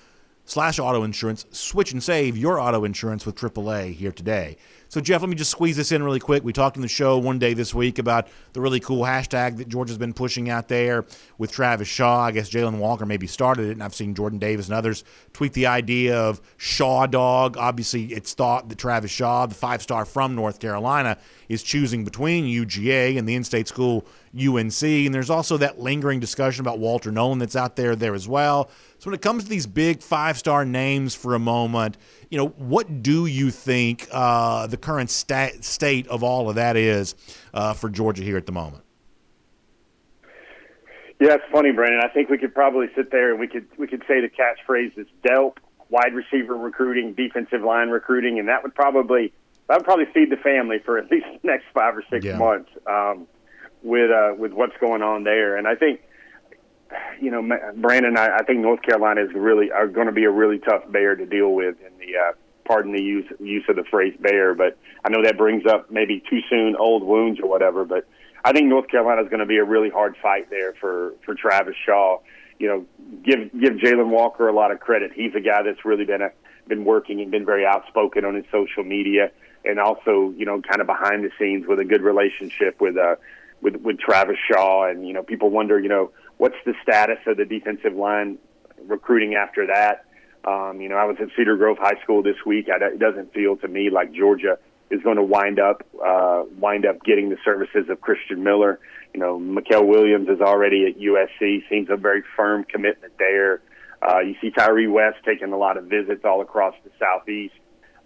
auto 0.58 1.04
insurance. 1.04 1.46
Switch 1.52 1.92
and 1.92 2.02
save 2.02 2.38
your 2.38 2.60
auto 2.60 2.84
insurance 2.84 3.26
with 3.26 3.36
AAA 3.36 3.94
here 3.94 4.12
today. 4.12 4.58
So, 4.92 5.00
Jeff, 5.00 5.22
let 5.22 5.30
me 5.30 5.36
just 5.36 5.52
squeeze 5.52 5.78
this 5.78 5.92
in 5.92 6.02
really 6.02 6.20
quick. 6.20 6.44
We 6.44 6.52
talked 6.52 6.76
in 6.76 6.82
the 6.82 6.88
show 6.88 7.20
one 7.20 7.38
day 7.38 7.54
this 7.54 7.76
week 7.76 8.00
about 8.00 8.28
the 8.54 8.62
really 8.62 8.80
cool 8.80 9.04
hashtag 9.04 9.58
that 9.58 9.70
Georgia's 9.70 10.00
been 10.00 10.14
pushing 10.14 10.50
out 10.50 10.68
there 10.68 11.06
with 11.38 11.52
Travis 11.52 11.88
Shaw. 11.88 12.22
I 12.22 12.32
guess 12.32 12.50
Jalen 12.50 12.80
Walker 12.80 13.06
maybe 13.06 13.28
started 13.28 13.68
it, 13.68 13.74
and 13.74 13.84
I've 13.84 13.94
seen 13.94 14.16
Jordan 14.16 14.40
Davis 14.40 14.66
and 14.66 14.74
others 14.74 15.04
tweet 15.32 15.54
the 15.54 15.68
idea 15.68 16.18
of 16.18 16.42
Shaw 16.58 17.06
Dog. 17.06 17.56
Obviously, 17.56 18.06
it's 18.06 18.34
thought 18.34 18.70
that 18.70 18.80
Travis 18.80 19.12
Shaw, 19.12 19.46
the 19.46 19.54
five 19.54 19.84
star 19.84 20.06
from 20.06 20.34
North 20.34 20.60
Carolina, 20.60 21.20
is 21.50 21.64
choosing 21.64 22.06
between 22.06 22.46
UGA 22.46 23.18
and 23.18 23.28
the 23.28 23.36
in 23.36 23.44
state 23.44 23.68
school 23.68 24.06
UNC. 24.40 24.84
And 24.84 25.14
there's 25.14 25.32
also 25.32 25.58
that 25.58 25.80
lingering 25.80 26.20
discussion 26.20 26.62
about 26.62 26.80
Walter 26.80 27.12
Nolen 27.12 27.40
that's 27.40 27.56
out 27.56 27.76
there 27.76 27.96
there 27.96 28.14
as 28.14 28.28
well. 28.28 28.70
So 29.00 29.10
when 29.10 29.16
it 29.16 29.22
comes 29.22 29.44
to 29.44 29.50
these 29.50 29.66
big 29.66 30.02
five 30.02 30.38
star 30.38 30.64
names 30.64 31.16
for 31.16 31.34
a 31.34 31.40
moment, 31.40 31.98
you 32.30 32.38
know, 32.38 32.50
what 32.50 33.02
do 33.02 33.26
you 33.26 33.50
think 33.50 34.08
uh, 34.12 34.68
the 34.68 34.78
current 34.78 35.10
stat, 35.10 35.64
state 35.64 36.08
of 36.08 36.24
all 36.24 36.50
of 36.50 36.56
that 36.56 36.78
is 36.78 37.16
uh, 37.54 37.74
for 37.74 37.90
Georgia 37.90 38.24
here 38.24 38.38
at 38.38 38.46
the 38.46 38.52
moment? 38.52 38.84
Yeah, 41.20 41.34
it's 41.34 41.44
funny, 41.52 41.72
Brandon. 41.72 42.00
I 42.02 42.08
think 42.14 42.30
we 42.30 42.38
could 42.38 42.54
probably 42.54 42.88
sit 42.96 43.12
there 43.12 43.32
and 43.32 43.40
we 43.40 43.48
could 43.48 43.68
we 43.78 43.88
could 43.88 44.04
say 44.08 44.22
the 44.22 44.30
catchphrase 44.30 44.98
is 44.98 45.08
DELP, 45.28 45.58
wide 45.90 46.14
receiver 46.14 46.56
recruiting, 46.56 47.14
defensive 47.14 47.62
line 47.62 47.90
recruiting, 47.90 48.40
and 48.40 48.48
that 48.48 48.64
would 48.64 48.74
probably 48.74 49.34
would 49.76 49.86
probably 49.86 50.06
feed 50.14 50.32
the 50.32 50.38
family 50.38 50.80
for 50.84 50.98
at 50.98 51.12
least 51.12 51.26
the 51.42 51.48
next 51.48 51.66
five 51.74 51.96
or 51.96 52.04
six 52.10 52.26
yeah. 52.26 52.38
months 52.38 52.70
um, 52.88 53.28
with 53.84 54.12
uh, 54.12 54.34
with 54.38 54.54
what's 54.54 54.78
going 54.80 55.02
on 55.02 55.24
there. 55.24 55.58
And 55.58 55.68
I 55.68 55.76
think 55.76 56.02
you 57.22 57.32
know, 57.32 57.58
Brandon, 57.76 58.18
I, 58.18 58.38
I 58.38 58.44
think 58.44 58.60
North 58.60 58.82
Carolina 58.82 59.22
is 59.22 59.30
really 59.34 59.72
are 59.72 59.88
going 59.88 60.08
to 60.08 60.14
be 60.14 60.24
a 60.24 60.32
really 60.32 60.60
tough 60.60 60.90
bear 60.92 61.16
to 61.16 61.26
deal 61.26 61.54
with 61.54 61.76
in 61.82 61.98
the 62.00 62.18
uh, 62.18 62.34
pardon 62.66 62.94
the 62.94 63.02
use 63.02 63.26
use 63.40 63.64
of 63.68 63.76
the 63.76 63.84
phrase 63.90 64.16
bear, 64.20 64.54
but 64.54 64.78
I 65.04 65.10
know 65.10 65.24
that 65.24 65.38
brings 65.38 65.66
up 65.66 65.92
maybe 65.92 66.24
too 66.30 66.40
soon 66.50 66.76
old 66.76 67.04
wounds 67.04 67.40
or 67.42 67.50
whatever. 67.50 67.84
But 67.84 68.08
I 68.46 68.54
think 68.54 68.68
North 68.68 68.88
Carolina 68.90 69.24
is 69.24 69.30
going 69.30 69.40
to 69.40 69.46
be 69.46 69.58
a 69.58 69.64
really 69.64 69.90
hard 69.90 70.16
fight 70.22 70.50
there 70.50 70.74
for 70.80 71.14
for 71.26 71.36
Travis 71.36 71.76
Shaw. 71.86 72.20
You 72.60 72.68
know, 72.68 72.86
give 73.24 73.52
give 73.60 73.74
Jalen 73.74 74.10
Walker 74.10 74.48
a 74.48 74.54
lot 74.54 74.72
of 74.72 74.80
credit. 74.80 75.12
He's 75.14 75.34
a 75.36 75.42
guy 75.42 75.64
that's 75.64 75.84
really 75.84 76.06
been 76.06 76.22
a, 76.22 76.32
been 76.68 76.86
working 76.86 77.22
and 77.22 77.32
been 77.32 77.46
very 77.46 77.66
outspoken 77.66 78.24
on 78.24 78.36
his 78.36 78.46
social 78.52 78.84
media, 78.84 79.32
and 79.66 79.80
also 79.80 80.34
you 80.38 80.46
know 80.46 80.62
kind 80.62 80.82
of 80.82 80.88
behind 80.88 81.24
the 81.24 81.32
scenes 81.40 81.66
with 81.68 81.80
a 81.80 81.86
good 81.86 82.02
relationship 82.02 82.80
with 82.80 82.98
uh 82.98 83.16
with 83.62 83.76
with 83.78 84.00
Travis 84.00 84.38
Shaw. 84.50 84.90
And 84.90 85.08
you 85.08 85.14
know, 85.14 85.24
people 85.24 85.50
wonder, 85.50 85.80
you 85.80 85.90
know 85.90 86.12
what's 86.38 86.56
the 86.66 86.74
status 86.82 87.20
of 87.28 87.38
the 87.38 87.46
defensive 87.46 87.94
line 87.94 88.38
recruiting 88.88 89.36
after 89.36 89.68
that? 89.68 90.06
Um, 90.46 90.82
you 90.82 90.88
know, 90.90 90.96
I 90.96 91.04
was 91.04 91.18
at 91.20 91.28
Cedar 91.38 91.58
Grove 91.58 91.78
High 91.78 92.02
School 92.02 92.24
this 92.24 92.38
week. 92.46 92.70
I, 92.70 92.84
it 92.86 93.00
doesn't 93.00 93.34
feel 93.34 93.58
to 93.58 93.68
me 93.68 93.90
like 93.90 94.14
Georgia 94.14 94.58
is 94.90 95.04
going 95.04 95.18
to 95.18 95.24
wind 95.24 95.60
up 95.60 95.86
uh, 96.04 96.44
wind 96.58 96.86
up 96.86 97.04
getting 97.04 97.30
the 97.30 97.38
services 97.46 97.90
of 97.90 98.02
Christian 98.02 98.44
Miller. 98.44 98.80
You 99.14 99.20
know, 99.20 99.40
Mykel 99.40 99.86
Williams 99.86 100.30
is 100.30 100.40
already 100.40 100.86
at 100.88 101.00
USC. 101.00 101.70
Seems 101.70 101.90
a 101.90 101.98
very 101.98 102.24
firm 102.36 102.64
commitment 102.64 103.14
there. 103.20 103.62
Uh, 104.02 104.20
you 104.20 104.36
see 104.40 104.50
Tyree 104.50 104.88
West 104.88 105.18
taking 105.26 105.52
a 105.52 105.58
lot 105.58 105.78
of 105.78 105.86
visits 105.86 106.24
all 106.24 106.42
across 106.42 106.74
the 106.86 106.92
southeast. 106.98 107.54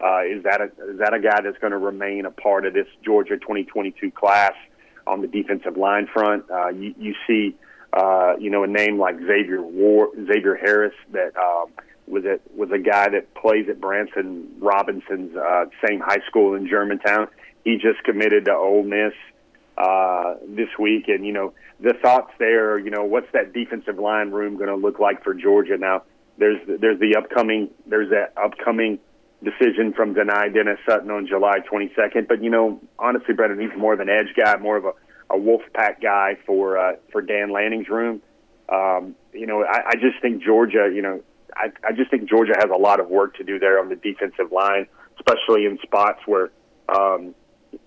Uh, 0.01 0.21
is 0.25 0.43
that 0.43 0.61
a 0.61 0.65
is 0.91 0.99
that 0.99 1.13
a 1.13 1.19
guy 1.19 1.41
that's 1.41 1.57
going 1.59 1.71
to 1.71 1.77
remain 1.77 2.25
a 2.25 2.31
part 2.31 2.65
of 2.65 2.73
this 2.73 2.87
Georgia 3.03 3.37
2022 3.37 4.11
class 4.11 4.53
on 5.07 5.21
the 5.21 5.27
defensive 5.27 5.77
line 5.77 6.07
front? 6.11 6.49
Uh, 6.49 6.69
you, 6.69 6.93
you 6.97 7.15
see, 7.27 7.55
uh, 7.93 8.33
you 8.39 8.49
know, 8.49 8.63
a 8.63 8.67
name 8.67 8.99
like 8.99 9.17
Xavier 9.19 9.61
War, 9.61 10.09
Xavier 10.15 10.55
Harris 10.55 10.95
that 11.11 11.35
um, 11.37 11.71
was 12.07 12.25
a 12.25 12.39
was 12.55 12.69
a 12.71 12.79
guy 12.79 13.09
that 13.09 13.33
plays 13.35 13.67
at 13.69 13.79
Branson 13.79 14.49
Robinson's 14.59 15.35
uh, 15.35 15.65
same 15.87 15.99
high 15.99 16.21
school 16.27 16.55
in 16.55 16.67
Germantown. 16.67 17.27
He 17.63 17.75
just 17.77 18.03
committed 18.03 18.45
to 18.45 18.53
Ole 18.53 18.83
Miss 18.83 19.13
uh, 19.77 20.35
this 20.47 20.69
week, 20.79 21.07
and 21.07 21.25
you 21.25 21.33
know 21.33 21.53
the 21.79 21.93
thoughts 22.01 22.31
there. 22.39 22.77
You 22.77 22.89
know, 22.89 23.03
what's 23.03 23.31
that 23.33 23.53
defensive 23.53 23.99
line 23.99 24.31
room 24.31 24.57
going 24.57 24.69
to 24.69 24.75
look 24.75 24.99
like 24.99 25.23
for 25.23 25.33
Georgia 25.33 25.77
now? 25.77 26.03
There's 26.37 26.59
there's 26.67 26.99
the 26.99 27.15
upcoming 27.15 27.69
there's 27.85 28.09
that 28.09 28.33
upcoming 28.37 28.99
decision 29.43 29.93
from 29.93 30.15
Dani 30.15 30.53
Dennis 30.53 30.79
Sutton 30.87 31.11
on 31.11 31.27
July 31.27 31.59
22nd. 31.59 32.27
But 32.27 32.43
you 32.43 32.49
know, 32.49 32.81
honestly, 32.97 33.33
Brendan, 33.33 33.59
he's 33.59 33.77
more 33.77 33.93
of 33.93 33.99
an 33.99 34.09
edge 34.09 34.33
guy, 34.35 34.57
more 34.57 34.77
of 34.77 34.85
a, 34.85 34.91
a 35.29 35.37
wolf 35.37 35.61
pack 35.73 36.01
guy 36.01 36.37
for 36.45 36.77
uh, 36.77 36.93
for 37.11 37.21
Dan 37.21 37.51
Lanning's 37.51 37.89
room. 37.89 38.21
Um, 38.69 39.15
you 39.33 39.45
know, 39.45 39.63
I, 39.63 39.89
I 39.89 39.93
just 39.95 40.21
think 40.21 40.43
Georgia. 40.43 40.89
You 40.93 41.01
know, 41.01 41.23
I, 41.55 41.71
I 41.87 41.91
just 41.91 42.09
think 42.09 42.29
Georgia 42.29 42.53
has 42.57 42.69
a 42.73 42.79
lot 42.79 42.99
of 42.99 43.09
work 43.09 43.35
to 43.37 43.43
do 43.43 43.59
there 43.59 43.79
on 43.79 43.89
the 43.89 43.95
defensive 43.95 44.51
line, 44.51 44.87
especially 45.17 45.65
in 45.65 45.77
spots 45.83 46.19
where. 46.25 46.51
Um, 46.89 47.33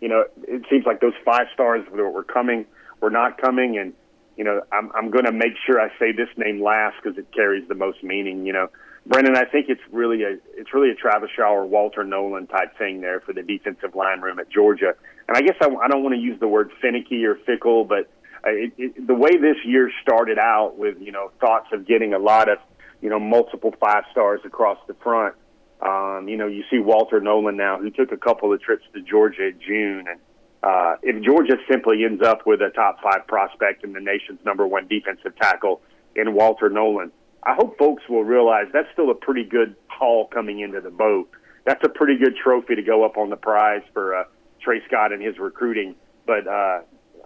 you 0.01 0.09
know, 0.09 0.25
it 0.49 0.63
seems 0.69 0.85
like 0.85 1.01
those 1.01 1.13
five 1.25 1.47
stars 1.55 1.85
were 1.93 2.25
coming, 2.25 2.67
were 3.01 3.11
not 3.11 3.41
coming, 3.41 3.79
and 3.79 3.93
you 4.37 4.45
know, 4.45 4.63
I'm 4.73 4.91
I'm 4.95 5.11
going 5.11 5.25
to 5.25 5.33
make 5.33 5.55
sure 5.65 5.81
I 5.81 5.89
say 5.99 6.13
this 6.13 6.29
name 6.37 6.63
last 6.63 6.97
because 7.03 7.19
it 7.19 7.33
carries 7.33 7.67
the 7.69 7.75
most 7.75 8.03
meaning. 8.03 8.47
You 8.47 8.53
know, 8.53 8.69
Brendan, 9.07 9.37
I 9.37 9.45
think 9.45 9.67
it's 9.69 9.81
really 9.93 10.25
a 10.25 10.37
it's 10.57 10.75
really 10.75 10.91
a 10.91 10.95
Travis 10.95 11.31
Shaw 11.35 11.53
or 11.53 11.67
Walter 11.67 12.03
Nolen 12.03 12.49
type 12.49 12.77
thing 12.77 13.01
there 13.01 13.21
for 13.21 13.33
the 13.33 13.43
defensive 13.43 13.95
line 13.95 14.21
room 14.21 14.41
at 14.41 14.51
Georgia. 14.51 14.95
And 15.29 15.37
I 15.37 15.43
guess 15.43 15.57
I, 15.61 15.67
I 15.67 15.89
don't 15.89 16.03
want 16.03 16.15
to 16.17 16.21
use 16.21 16.39
the 16.41 16.49
word 16.49 16.73
finicky 16.81 17.25
or 17.25 17.37
fickle, 17.47 17.85
but 17.85 18.11
uh, 18.45 18.51
it, 18.51 18.73
it, 18.77 19.07
the 19.07 19.15
way 19.15 19.31
this 19.37 19.57
year 19.65 19.93
started 20.03 20.39
out 20.39 20.77
with 20.77 20.97
you 21.01 21.13
know 21.13 21.31
thoughts 21.41 21.69
of 21.73 21.87
getting 21.87 22.15
a 22.15 22.19
lot 22.19 22.49
of 22.49 22.59
you 23.01 23.09
know 23.09 23.21
multiple 23.21 23.73
five 23.79 24.03
stars 24.11 24.41
across 24.45 24.79
the 24.89 24.95
front. 24.95 25.35
Um, 25.81 26.27
you 26.27 26.37
know, 26.37 26.49
you 26.49 26.65
see 26.71 26.79
Walter 26.79 27.21
Nolen 27.21 27.57
now, 27.57 27.79
who 27.79 27.91
took 27.91 28.11
a 28.11 28.17
couple 28.17 28.53
of 28.53 28.61
trips 28.61 28.85
to 28.95 29.03
Georgia 29.03 29.49
in 29.49 29.61
June, 29.65 30.07
and 30.09 30.21
uh, 30.65 30.97
if 31.03 31.23
Georgia 31.23 31.57
simply 31.71 32.05
ends 32.05 32.25
up 32.25 32.45
with 32.45 32.61
a 32.61 32.71
top 32.71 33.01
five 33.03 33.27
prospect 33.29 33.85
and 33.85 33.95
the 33.95 34.01
nation's 34.01 34.41
number 34.45 34.67
one 34.67 34.89
defensive 34.89 35.37
tackle 35.37 35.81
in 36.17 36.35
Walter 36.35 36.69
Nolen 36.69 37.13
I 37.47 37.55
hope 37.55 37.79
folks 37.79 38.03
will 38.09 38.25
realize 38.25 38.67
that's 38.73 38.89
still 38.93 39.11
a 39.11 39.15
pretty 39.15 39.45
good 39.45 39.77
haul 39.87 40.27
coming 40.27 40.61
into 40.61 40.81
the 40.81 40.91
boat. 40.91 41.31
That's 41.65 41.83
a 41.85 41.89
pretty 41.89 42.19
good 42.19 42.37
trophy 42.37 42.75
to 42.75 42.83
go 42.83 43.05
up 43.05 43.17
on 43.17 43.31
the 43.31 43.37
prize 43.37 43.83
for 43.95 44.17
uh, 44.17 44.25
Tray 44.61 44.83
Scott 44.87 45.13
and 45.13 45.23
his 45.23 45.39
recruiting. 45.39 45.95
But 46.27 46.49
uh, 46.49 46.81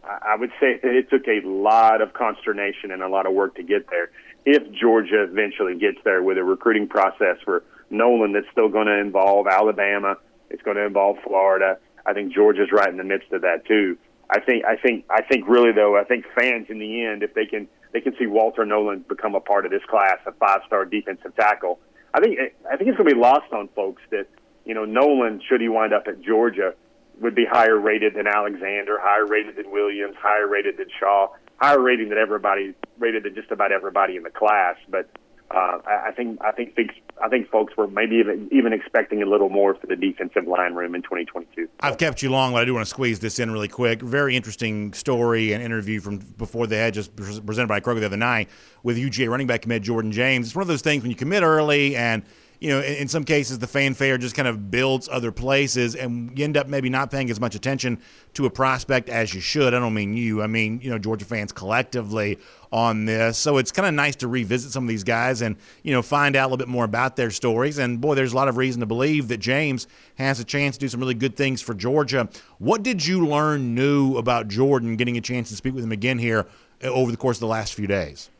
I 0.05 0.37
would 0.37 0.51
say 0.61 0.79
it 0.83 1.09
took 1.09 1.27
a 1.27 1.41
lot 1.47 2.03
of 2.03 2.13
consternation 2.13 2.91
and 2.91 3.03
a 3.03 3.09
lot 3.09 3.27
of 3.27 3.33
work 3.33 3.55
to 3.57 3.63
get 3.63 3.89
there. 3.89 4.11
If 4.45 4.71
Georgia 4.73 5.23
eventually 5.23 5.79
gets 5.79 5.99
there 6.05 6.23
with 6.23 6.37
a 6.37 6.45
recruiting 6.45 6.87
process 6.87 7.37
for 7.45 7.65
Nolen 7.89 8.33
that's 8.33 8.47
still 8.53 8.69
going 8.69 8.87
to 8.87 8.99
involve 8.99 9.47
Alabama, 9.47 10.17
it's 10.51 10.63
going 10.63 10.77
to 10.77 10.85
involve 10.85 11.17
Florida. 11.27 11.79
I 12.05 12.13
think 12.13 12.35
Georgia's 12.35 12.73
right 12.73 12.89
in 12.89 12.99
the 12.99 13.05
midst 13.05 13.33
of 13.33 13.43
that 13.43 13.67
too. 13.67 13.97
I 14.31 14.41
think 14.41 14.65
I 14.65 14.77
think 14.77 15.07
I 15.11 15.23
think 15.23 15.49
really 15.49 15.73
though 15.73 15.99
I 15.99 16.05
think 16.05 16.25
fans 16.39 16.67
in 16.69 16.79
the 16.79 17.05
end 17.05 17.23
if 17.23 17.35
they 17.35 17.47
can 17.47 17.69
they 17.93 18.01
can 18.01 18.15
see 18.19 18.27
Walter 18.27 18.65
Nolen 18.65 19.05
become 19.09 19.35
a 19.35 19.41
part 19.41 19.65
of 19.65 19.71
this 19.71 19.83
class, 19.89 20.19
a 20.27 20.33
five-star 20.33 20.85
defensive 20.85 21.35
tackle. 21.37 21.81
I 22.13 22.21
think 22.21 22.39
I 22.71 22.77
think 22.77 22.89
it's 22.89 22.97
going 22.97 23.09
to 23.09 23.15
be 23.15 23.21
lost 23.21 23.53
on 23.53 23.69
folks 23.69 24.03
that 24.11 24.27
you 24.65 24.75
know 24.75 24.85
Nolen, 24.85 25.41
should 25.49 25.61
he 25.61 25.69
wind 25.69 25.93
up 25.93 26.07
at 26.07 26.21
Georgia, 26.23 26.75
would 27.21 27.35
be 27.35 27.45
higher 27.45 27.79
rated 27.79 28.15
than 28.15 28.27
Alexander, 28.27 28.99
higher 29.01 29.27
rated 29.27 29.57
than 29.57 29.71
Williams, 29.71 30.17
higher 30.19 30.49
rated 30.49 30.79
than 30.79 30.87
Shaw, 30.99 31.29
higher 31.57 31.81
rating 31.81 32.09
than 32.09 32.19
everybody 32.19 32.75
rated 32.99 33.25
than 33.25 33.35
just 33.35 33.51
about 33.51 33.73
everybody 33.73 34.17
in 34.17 34.23
the 34.23 34.31
class. 34.31 34.77
But 34.89 35.09
uh, 35.51 35.79
I 35.85 36.13
think 36.13 36.41
I 36.43 36.53
think 36.53 36.77
I 37.21 37.29
think 37.29 37.51
folks 37.51 37.77
were 37.77 37.89
maybe 37.89 38.17
even 38.17 38.49
even 38.53 38.73
expecting 38.73 39.21
a 39.21 39.27
little 39.27 39.49
more 39.49 39.75
for 39.75 39.89
the 39.89 39.97
defensive 39.97 40.47
line 40.47 40.75
room 40.75 40.95
in 40.95 41.03
2022. 41.03 41.69
I've 41.81 41.99
kept 41.99 42.23
you 42.23 42.31
long, 42.31 42.53
but 42.53 42.63
I 42.63 42.65
do 42.65 42.73
want 42.73 42.87
to 42.87 42.91
squeeze 42.91 43.19
this 43.19 43.41
in 43.41 43.51
really 43.51 43.67
quick. 43.67 44.01
Very 44.01 44.37
interesting 44.37 44.93
story 44.93 45.53
and 45.53 45.61
interview 45.61 46.01
from 46.01 46.19
before 46.19 46.69
the 46.69 46.91
just 46.93 47.17
presented 47.17 47.67
by 47.67 47.81
Kroger 47.81 47.99
the 47.99 48.07
other 48.07 48.17
night 48.17 48.49
with 48.85 48.97
UGA 48.97 49.29
running 49.29 49.49
back 49.49 49.63
commit 49.63 49.83
Jordan 49.83 50.13
James. 50.13 50.47
It's 50.47 50.55
one 50.55 50.63
of 50.63 50.69
those 50.69 50.83
things 50.83 51.03
when 51.03 51.11
you 51.11 51.17
commit 51.17 51.43
early 51.43 51.97
and 51.97 52.23
you 52.61 52.69
know, 52.69 52.81
in, 52.81 52.95
in, 52.95 53.09
some 53.09 53.25
cases, 53.25 53.59
the 53.59 53.67
fanfare 53.67 54.19
just 54.19 54.37
kind 54.37 54.47
of 54.47 54.71
builds 54.71 55.09
other 55.11 55.33
places, 55.33 55.97
and 55.97 56.39
you 56.39 56.45
end 56.45 56.59
up 56.59 56.69
maybe 56.69 56.91
not 56.91 57.11
paying 57.11 57.31
as 57.31 57.41
much 57.41 57.55
attention 57.55 57.99
to 58.35 58.45
a 58.45 58.51
prospect 58.51 59.09
as 59.09 59.33
you 59.35 59.41
should. 59.41 59.73
I 59.73 59.79
don't 59.79 59.95
mean 59.95 60.15
you. 60.15 60.43
I 60.43 60.47
mean, 60.47 60.79
you 60.83 60.91
know, 60.91 60.99
Georgia 60.99 61.25
fans 61.25 61.53
collectively 61.53 62.39
on 62.71 63.07
this. 63.07 63.39
So 63.39 63.57
it's 63.57 63.73
kind 63.73 63.89
of 63.89 63.95
nice 63.95 64.15
to 64.17 64.29
revisit 64.29 64.73
some 64.73 64.85
of 64.85 64.89
these 64.89 65.05
guys 65.05 65.41
and, 65.41 65.57
you 65.83 65.93
know, 65.93 66.03
find 66.03 66.37
out 66.37 66.45
a 66.45 66.49
little 66.49 66.59
bit 66.59 66.69
more 66.69 66.85
about 66.85 67.17
their 67.17 67.31
stories. 67.31 67.79
And 67.79 68.01
boy, 68.01 68.15
there's 68.15 68.33
a 68.33 68.37
lot 68.37 68.49
of 68.49 68.59
reason 68.59 68.81
to 68.81 68.87
believe 68.87 69.29
that 69.29 69.39
James 69.39 69.87
has 70.17 70.39
a 70.39 70.45
chance 70.45 70.77
to 70.77 70.81
do 70.81 70.89
some 70.89 71.01
really 71.01 71.15
good 71.15 71.37
things 71.37 71.63
for 71.63 71.75
Georgia. 71.75 72.29
What 72.59 72.83
did 72.83 73.05
you 73.05 73.27
learn 73.27 73.75
new 73.75 74.17
about 74.19 74.49
Jordan 74.49 74.97
getting 74.97 75.17
a 75.17 75.23
chance 75.23 75.49
to 75.49 75.57
speak 75.57 75.75
with 75.75 75.83
him 75.83 75.93
again 75.93 76.19
here 76.19 76.47
uh, 76.85 76.89
over 76.89 77.11
the 77.11 77.17
course 77.17 77.39
of 77.39 77.41
the 77.41 77.47
last 77.47 77.75
few 77.75 77.87
days? 77.87 78.31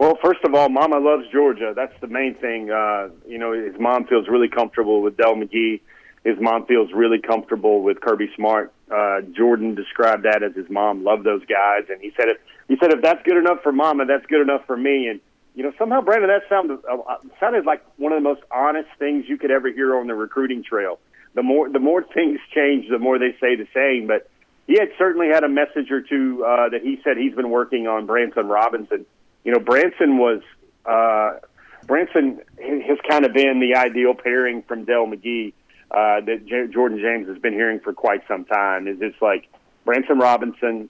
Well, 0.00 0.16
first 0.24 0.40
of 0.44 0.54
all, 0.54 0.70
Mama 0.70 0.98
loves 0.98 1.24
Georgia. 1.30 1.74
That's 1.76 1.92
the 2.00 2.06
main 2.06 2.34
thing. 2.34 2.70
Uh, 2.70 3.10
you 3.28 3.36
know, 3.36 3.52
his 3.52 3.78
mom 3.78 4.06
feels 4.06 4.28
really 4.28 4.48
comfortable 4.48 5.02
with 5.02 5.18
Dell 5.18 5.34
McGee. 5.34 5.82
His 6.24 6.40
mom 6.40 6.64
feels 6.64 6.90
really 6.94 7.18
comfortable 7.18 7.82
with 7.82 8.00
Kirby 8.00 8.30
Smart. 8.34 8.72
Uh, 8.90 9.20
Jordan 9.36 9.74
described 9.74 10.22
that 10.22 10.42
as 10.42 10.54
his 10.54 10.70
mom 10.70 11.04
loved 11.04 11.24
those 11.24 11.42
guys, 11.44 11.82
and 11.90 12.00
he 12.00 12.12
said 12.16 12.30
if 12.30 12.38
he 12.66 12.78
said 12.80 12.94
if 12.94 13.02
that's 13.02 13.22
good 13.24 13.36
enough 13.36 13.62
for 13.62 13.72
Mama, 13.72 14.06
that's 14.06 14.24
good 14.24 14.40
enough 14.40 14.64
for 14.66 14.74
me. 14.74 15.08
And 15.08 15.20
you 15.54 15.64
know, 15.64 15.72
somehow, 15.78 16.00
Brandon, 16.00 16.30
that 16.30 16.48
sounded 16.48 16.78
uh, 16.90 17.16
sounded 17.38 17.66
like 17.66 17.84
one 17.98 18.12
of 18.12 18.16
the 18.16 18.26
most 18.26 18.40
honest 18.50 18.88
things 18.98 19.26
you 19.28 19.36
could 19.36 19.50
ever 19.50 19.70
hear 19.70 19.94
on 19.98 20.06
the 20.06 20.14
recruiting 20.14 20.64
trail. 20.64 20.98
The 21.34 21.42
more 21.42 21.68
the 21.68 21.78
more 21.78 22.02
things 22.14 22.40
change, 22.54 22.88
the 22.88 22.98
more 22.98 23.18
they 23.18 23.32
say 23.38 23.54
the 23.54 23.68
same. 23.74 24.06
But 24.06 24.30
he 24.66 24.78
had 24.78 24.88
certainly 24.96 25.28
had 25.28 25.44
a 25.44 25.48
message 25.48 25.90
or 25.90 26.00
two 26.00 26.42
uh, 26.42 26.70
that 26.70 26.80
he 26.82 26.98
said 27.04 27.18
he's 27.18 27.34
been 27.34 27.50
working 27.50 27.86
on 27.86 28.06
Branson 28.06 28.48
Robinson 28.48 29.04
you 29.44 29.52
know, 29.52 29.58
Branson 29.58 30.18
was 30.18 30.42
uh, 30.84 31.38
Branson 31.86 32.40
has 32.58 32.98
kind 33.08 33.24
of 33.24 33.32
been 33.32 33.60
the 33.60 33.76
ideal 33.76 34.14
pairing 34.14 34.62
from 34.62 34.84
Dell 34.84 35.06
McGee 35.06 35.52
uh, 35.90 36.20
that 36.20 36.46
J- 36.46 36.68
Jordan 36.72 36.98
James 36.98 37.28
has 37.28 37.38
been 37.38 37.52
hearing 37.52 37.80
for 37.80 37.92
quite 37.92 38.22
some 38.28 38.44
time. 38.44 38.86
Is 38.86 38.98
it's 39.00 39.20
like 39.20 39.48
Branson 39.84 40.18
Robinson, 40.18 40.88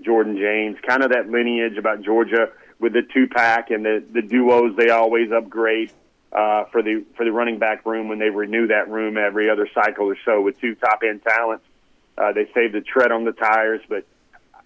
Jordan 0.00 0.36
James, 0.36 0.76
kind 0.86 1.02
of 1.02 1.10
that 1.10 1.28
lineage 1.28 1.76
about 1.76 2.02
Georgia 2.02 2.48
with 2.78 2.92
the 2.92 3.02
two 3.02 3.28
pack 3.28 3.70
and 3.70 3.84
the 3.84 4.02
the 4.12 4.22
duos 4.22 4.76
they 4.76 4.90
always 4.90 5.30
upgrade 5.30 5.92
uh, 6.32 6.64
for 6.72 6.82
the 6.82 7.04
for 7.16 7.24
the 7.24 7.32
running 7.32 7.58
back 7.58 7.84
room 7.84 8.08
when 8.08 8.18
they 8.18 8.30
renew 8.30 8.66
that 8.68 8.88
room 8.88 9.18
every 9.18 9.50
other 9.50 9.68
cycle 9.74 10.06
or 10.06 10.16
so 10.24 10.40
with 10.40 10.58
two 10.60 10.74
top 10.74 11.00
end 11.06 11.22
talents. 11.22 11.64
Uh, 12.16 12.32
they 12.32 12.50
save 12.54 12.72
the 12.72 12.80
tread 12.80 13.12
on 13.12 13.24
the 13.24 13.32
tires, 13.32 13.80
but 13.88 14.04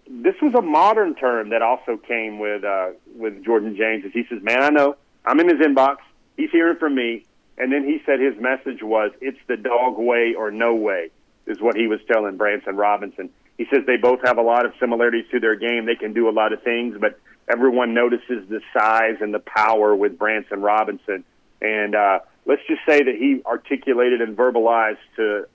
this 0.09 0.34
was 0.42 0.55
a 0.55 0.62
modern 0.62 1.14
term 1.14 1.50
that 1.50 1.62
also 1.62 1.96
came 1.96 2.38
with 2.38 2.64
uh, 2.64 2.90
with 3.16 3.44
Jordan 3.44 3.76
James. 3.76 4.05
He 4.12 4.24
says, 4.28 4.42
"Man, 4.42 4.62
I 4.62 4.70
know 4.70 4.96
I'm 5.24 5.40
in 5.40 5.48
his 5.48 5.66
inbox. 5.66 5.98
He's 6.36 6.50
hearing 6.50 6.78
from 6.78 6.94
me." 6.94 7.24
And 7.57 7.72
then 7.72 7.84
he 7.84 8.00
said 8.05 8.20
his 8.20 8.36
message 8.40 8.82
was, 8.82 9.12
"It's 9.20 9.38
the 9.46 9.57
dog 9.57 9.98
way 9.98 10.34
or 10.36 10.50
no 10.50 10.74
way," 10.74 11.11
is 11.46 11.61
what 11.61 11.76
he 11.76 11.86
was 11.86 12.00
telling 12.11 12.36
Branson 12.36 12.76
Robinson. 12.76 13.30
He 13.57 13.66
says 13.70 13.80
they 13.86 13.96
both 13.96 14.20
have 14.24 14.38
a 14.38 14.42
lot 14.42 14.66
of 14.66 14.72
similarities 14.80 15.26
to 15.30 15.40
their 15.40 15.55
game. 15.55 15.86
They 15.86 15.94
can 15.94 16.12
do 16.12 16.28
a 16.28 16.32
lot 16.32 16.52
of 16.52 16.62
things, 16.62 16.96
but 17.00 17.18
everyone 17.48 17.94
notices 17.94 18.48
the 18.48 18.61
size 18.76 19.16
and 19.20 19.32
the 19.32 19.38
power 19.38 19.94
with 19.94 20.18
Branson 20.18 20.61
Robinson. 20.61 21.24
And 21.62 21.94
uh, 21.94 22.18
let's 22.46 22.62
just 22.66 22.80
say 22.86 23.02
that 23.02 23.14
he 23.14 23.42
articulated 23.46 24.20
and 24.20 24.36
verbalized 24.36 24.98
to 25.16 25.46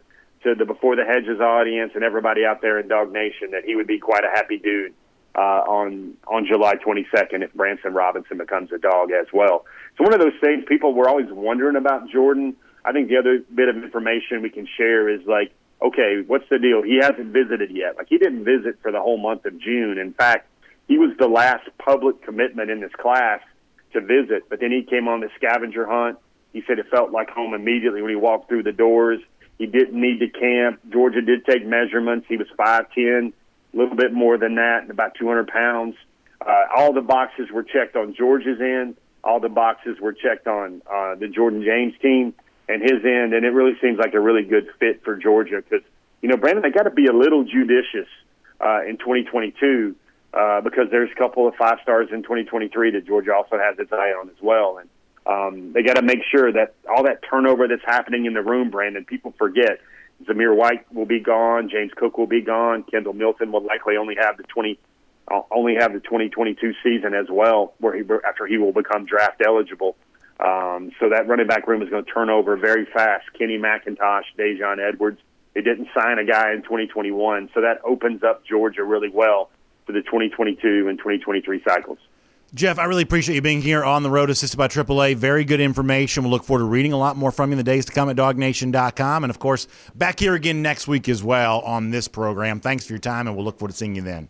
to 0.44 0.56
the 0.56 0.66
Before 0.66 0.96
the 0.96 1.04
Hedges 1.04 1.40
audience 1.40 1.92
and 1.96 2.04
everybody 2.04 2.46
out 2.46 2.62
there 2.62 2.80
in 2.80 2.88
DawgNation 2.88 3.52
that 3.52 3.64
he 3.66 3.76
would 3.76 3.88
be 3.88 4.00
quite 4.00 4.24
a 4.24 4.30
happy 4.30 4.58
dude 4.58 4.94
uh, 5.36 5.64
on 5.68 6.14
on 6.28 6.46
July 6.46 6.76
22nd 6.76 7.44
if 7.44 7.54
Branson 7.54 7.94
Robinson 7.94 8.38
becomes 8.38 8.72
a 8.72 8.78
dog 8.78 9.12
as 9.12 9.28
well. 9.34 9.66
So 9.98 10.04
one 10.04 10.14
of 10.14 10.20
those 10.20 10.38
things 10.42 10.64
people 10.68 10.94
were 10.94 11.10
always 11.10 11.28
wondering 11.30 11.76
about 11.76 12.10
Jordan. 12.10 12.56
I 12.86 12.94
think 12.94 13.10
the 13.10 13.18
other 13.18 13.40
bit 13.54 13.70
of 13.70 13.76
information 13.78 14.42
we 14.42 14.50
can 14.50 14.68
share 14.78 15.10
is 15.10 15.22
like, 15.28 15.52
okay, 15.82 16.24
what's 16.26 16.48
the 16.50 16.58
deal? 16.58 16.82
He 16.82 17.00
hasn't 17.02 17.34
visited 17.34 17.72
yet. 17.72 17.98
Like 17.98 18.08
he 18.10 18.18
didn't 18.18 18.46
visit 18.46 18.80
for 18.82 18.92
the 18.92 19.02
whole 19.02 19.18
month 19.18 19.46
of 19.46 19.60
June. 19.60 19.98
In 19.98 20.14
fact, 20.14 20.48
he 20.88 20.98
was 20.98 21.16
the 21.20 21.28
last 21.28 21.70
public 21.78 22.24
commitment 22.24 22.72
in 22.72 22.80
this 22.80 22.92
class 23.00 23.42
to 23.94 24.02
visit. 24.02 24.50
But 24.50 24.60
then 24.60 24.72
he 24.72 24.84
came 24.84 25.08
on 25.08 25.20
the 25.20 25.30
scavenger 25.36 25.86
hunt. 25.86 26.18
He 26.54 26.64
said 26.66 26.80
it 26.80 26.88
felt 26.90 27.12
like 27.12 27.30
home 27.30 27.54
immediately 27.54 28.02
when 28.02 28.10
he 28.10 28.16
walked 28.16 28.50
through 28.50 28.64
the 28.64 28.72
doors 28.72 29.20
He 29.60 29.66
didn't 29.68 30.00
need 30.00 30.20
to 30.20 30.30
camp. 30.30 30.80
Georgia 30.90 31.22
did 31.22 31.46
take 31.46 31.68
measurements. 31.68 32.26
He 32.30 32.38
was 32.38 32.48
5'10, 32.58 33.34
a 33.74 33.78
little 33.78 33.96
bit 33.96 34.14
more 34.14 34.38
than 34.38 34.56
that, 34.56 34.90
about 34.90 35.16
200 35.20 35.48
pounds. 35.48 35.96
Uh, 36.40 36.64
all 36.76 36.94
the 36.94 37.02
boxes 37.02 37.52
were 37.52 37.64
checked 37.64 37.98
on 37.98 38.16
Georgia's 38.16 38.62
end. 38.62 38.96
All 39.22 39.42
the 39.42 39.50
boxes 39.50 40.00
were 40.00 40.14
checked 40.14 40.48
on 40.48 40.82
uh, 40.90 41.16
the 41.16 41.28
Jordan 41.28 41.62
James 41.62 41.94
team 42.02 42.34
and 42.70 42.82
his 42.82 43.04
end, 43.04 43.34
and 43.34 43.46
it 43.46 43.50
really 43.50 43.78
seems 43.82 44.00
like 44.00 44.14
a 44.14 44.20
really 44.20 44.44
good 44.44 44.70
fit 44.80 45.04
for 45.04 45.18
Georgia 45.18 45.62
because, 45.62 45.86
you 46.22 46.30
know, 46.30 46.38
Brandon, 46.38 46.64
they 46.64 46.70
got 46.70 46.84
to 46.84 46.90
be 46.90 47.08
a 47.08 47.14
little 47.14 47.44
judicious 47.44 48.08
uh, 48.62 48.86
in 48.88 48.98
2022 48.98 49.94
uh, 50.34 50.62
because 50.62 50.86
there's 50.90 51.12
a 51.12 51.16
couple 51.16 51.50
of 51.50 51.56
five 51.56 51.80
stars 51.84 52.08
in 52.14 52.24
2023 52.24 52.92
that 52.92 53.06
Georgia 53.06 53.34
also 53.34 53.58
has 53.58 53.78
its 53.78 53.92
eye 53.92 54.14
on 54.18 54.30
as 54.30 54.42
well. 54.42 54.78
And 54.78 54.90
um, 55.30 55.74
they 55.74 55.84
got 55.84 55.96
to 55.96 56.02
make 56.02 56.20
sure 56.32 56.52
that 56.52 56.74
all 56.90 57.04
that 57.04 57.22
turnover 57.30 57.68
that's 57.68 57.86
happening 57.86 58.26
in 58.26 58.34
the 58.34 58.42
room, 58.42 58.72
Brandon, 58.72 59.06
people 59.06 59.34
forget. 59.38 59.80
Zamir 60.26 60.56
White 60.56 60.92
will 60.92 61.06
be 61.06 61.20
gone. 61.20 61.70
James 61.70 61.92
Cook 61.96 62.18
will 62.18 62.28
be 62.28 62.42
gone. 62.42 62.84
Kendall 62.84 63.14
Milton 63.14 63.52
will 63.52 63.64
likely 63.64 63.96
only 63.96 64.16
have 64.20 64.38
the 64.38 64.44
20, 64.44 64.80
uh, 65.30 65.42
only 65.52 65.76
have 65.76 65.94
the 65.94 66.00
2022 66.00 66.74
season 66.84 67.14
as 67.14 67.28
well, 67.30 67.74
where 67.80 67.96
he 67.96 68.04
after 68.28 68.48
he 68.48 68.58
will 68.58 68.74
become 68.74 69.06
draft 69.06 69.42
eligible. 69.46 69.96
Um, 70.40 70.92
so 71.00 71.10
that 71.10 71.28
running 71.28 71.48
back 71.48 71.68
room 71.68 71.82
is 71.84 71.90
going 71.90 72.04
to 72.04 72.12
turn 72.12 72.30
over 72.30 72.58
very 72.58 72.86
fast. 72.86 73.26
Kenny 73.38 73.58
McIntosh, 73.58 74.24
Daijun 74.38 74.80
Edwards. 74.80 75.20
They 75.54 75.62
didn't 75.62 75.90
sign 75.94 76.18
a 76.20 76.26
guy 76.26 76.54
in 76.54 76.64
2021, 76.64 77.50
so 77.54 77.62
that 77.62 77.82
opens 77.84 78.24
up 78.24 78.46
Georgia 78.46 78.84
really 78.84 79.10
well 79.10 79.50
for 79.86 79.92
the 79.92 80.02
2022 80.02 80.88
and 80.88 80.98
2023 80.98 81.64
cycles. 81.64 82.00
Jeff, 82.54 82.80
I 82.80 82.86
really 82.86 83.04
appreciate 83.04 83.36
you 83.36 83.42
being 83.42 83.62
here 83.62 83.84
on 83.84 84.02
the 84.02 84.10
road 84.10 84.30
assisted 84.30 84.58
by 84.58 84.68
AAA. 84.68 85.16
Very 85.16 85.44
good 85.44 85.60
information. 85.60 86.24
We'll 86.24 86.32
look 86.32 86.44
forward 86.44 86.62
to 86.62 86.66
reading 86.66 86.94
a 86.94 86.98
lot 86.98 87.16
more 87.16 87.32
from 87.32 87.52
you 87.52 87.54
in 87.54 87.58
the 87.58 87.64
days 87.64 87.86
to 87.86 87.92
come 87.92 88.10
at 88.10 88.16
dawgnation.com. 88.16 89.24
And 89.24 89.30
of 89.30 89.40
course, 89.40 89.68
back 89.96 90.20
here 90.20 90.34
again 90.34 90.62
next 90.62 90.88
week 90.88 91.08
as 91.08 91.24
well 91.24 91.60
on 91.60 91.92
this 91.92 92.08
program. 92.08 92.60
Thanks 92.60 92.88
for 92.88 92.94
your 92.94 93.00
time, 93.00 93.28
and 93.28 93.36
we'll 93.36 93.46
look 93.46 93.60
forward 93.60 93.72
to 93.72 93.78
seeing 93.78 93.96
you 93.96 94.02
then. 94.02 94.30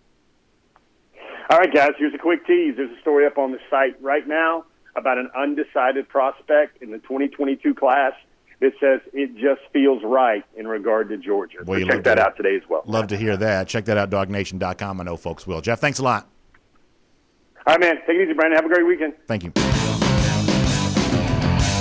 All 1.49 1.57
right, 1.57 1.73
guys, 1.73 1.91
here's 1.97 2.13
a 2.13 2.17
quick 2.17 2.45
tease. 2.45 2.75
There's 2.75 2.95
a 2.95 3.01
story 3.01 3.25
up 3.25 3.37
on 3.37 3.51
the 3.51 3.59
site 3.69 3.99
right 4.01 4.27
now 4.27 4.65
about 4.95 5.17
an 5.17 5.29
undecided 5.35 6.09
prospect 6.09 6.81
in 6.83 6.91
the 6.91 6.99
2022 6.99 7.73
class 7.73 8.13
that 8.59 8.73
says 8.79 8.99
it 9.13 9.33
just 9.35 9.61
feels 9.71 10.03
right 10.03 10.43
in 10.57 10.67
regard 10.67 11.07
to 11.09 11.17
Georgia. 11.17 11.59
Well, 11.65 11.79
so 11.79 11.87
check 11.87 12.03
that 12.03 12.19
out 12.19 12.35
today 12.35 12.55
as 12.55 12.63
well. 12.69 12.83
Love 12.85 13.07
to 13.07 13.17
hear 13.17 13.37
that. 13.37 13.67
Check 13.67 13.85
that 13.85 13.97
out, 13.97 14.09
dawgnation.com. 14.09 14.99
I 14.99 15.03
know 15.05 15.13
oh 15.13 15.17
folks 15.17 15.47
will. 15.47 15.61
Jeff, 15.61 15.79
thanks 15.79 15.99
a 15.99 16.03
lot. 16.03 16.27
All 17.67 17.73
right, 17.73 17.79
man. 17.79 17.97
Take 18.07 18.17
it 18.17 18.23
easy, 18.23 18.33
Brandon. 18.33 18.55
Have 18.55 18.65
a 18.65 18.73
great 18.73 18.85
weekend. 18.85 19.13
Thank 19.27 19.43
you. 19.43 19.51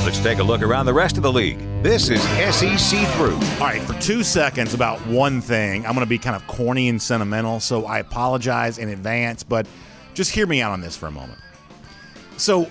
Let's 0.05 0.21
take 0.21 0.39
a 0.39 0.43
look 0.43 0.63
around 0.63 0.87
the 0.87 0.95
rest 0.95 1.17
of 1.19 1.23
the 1.23 1.33
league. 1.33 1.59
This 1.83 2.09
is 2.09 2.23
SEC 2.23 3.07
Through. 3.15 3.35
All 3.35 3.67
right, 3.67 3.83
for 3.83 3.93
two 4.01 4.23
seconds 4.23 4.73
about 4.73 4.99
one 5.07 5.41
thing. 5.41 5.85
I'm 5.85 5.93
going 5.93 6.05
to 6.05 6.09
be 6.09 6.19
kind 6.19 6.35
of 6.35 6.47
corny 6.47 6.89
and 6.89 7.01
sentimental, 7.01 7.61
so 7.61 7.85
I 7.85 7.99
apologize 7.99 8.79
in 8.79 8.89
advance, 8.89 9.43
but 9.43 9.67
just 10.15 10.31
hear 10.33 10.47
me 10.47 10.63
out 10.63 10.73
on 10.73 10.81
this 10.81 10.97
for 10.97 11.09
a 11.09 11.11
moment. 11.11 11.39
So, 12.39 12.71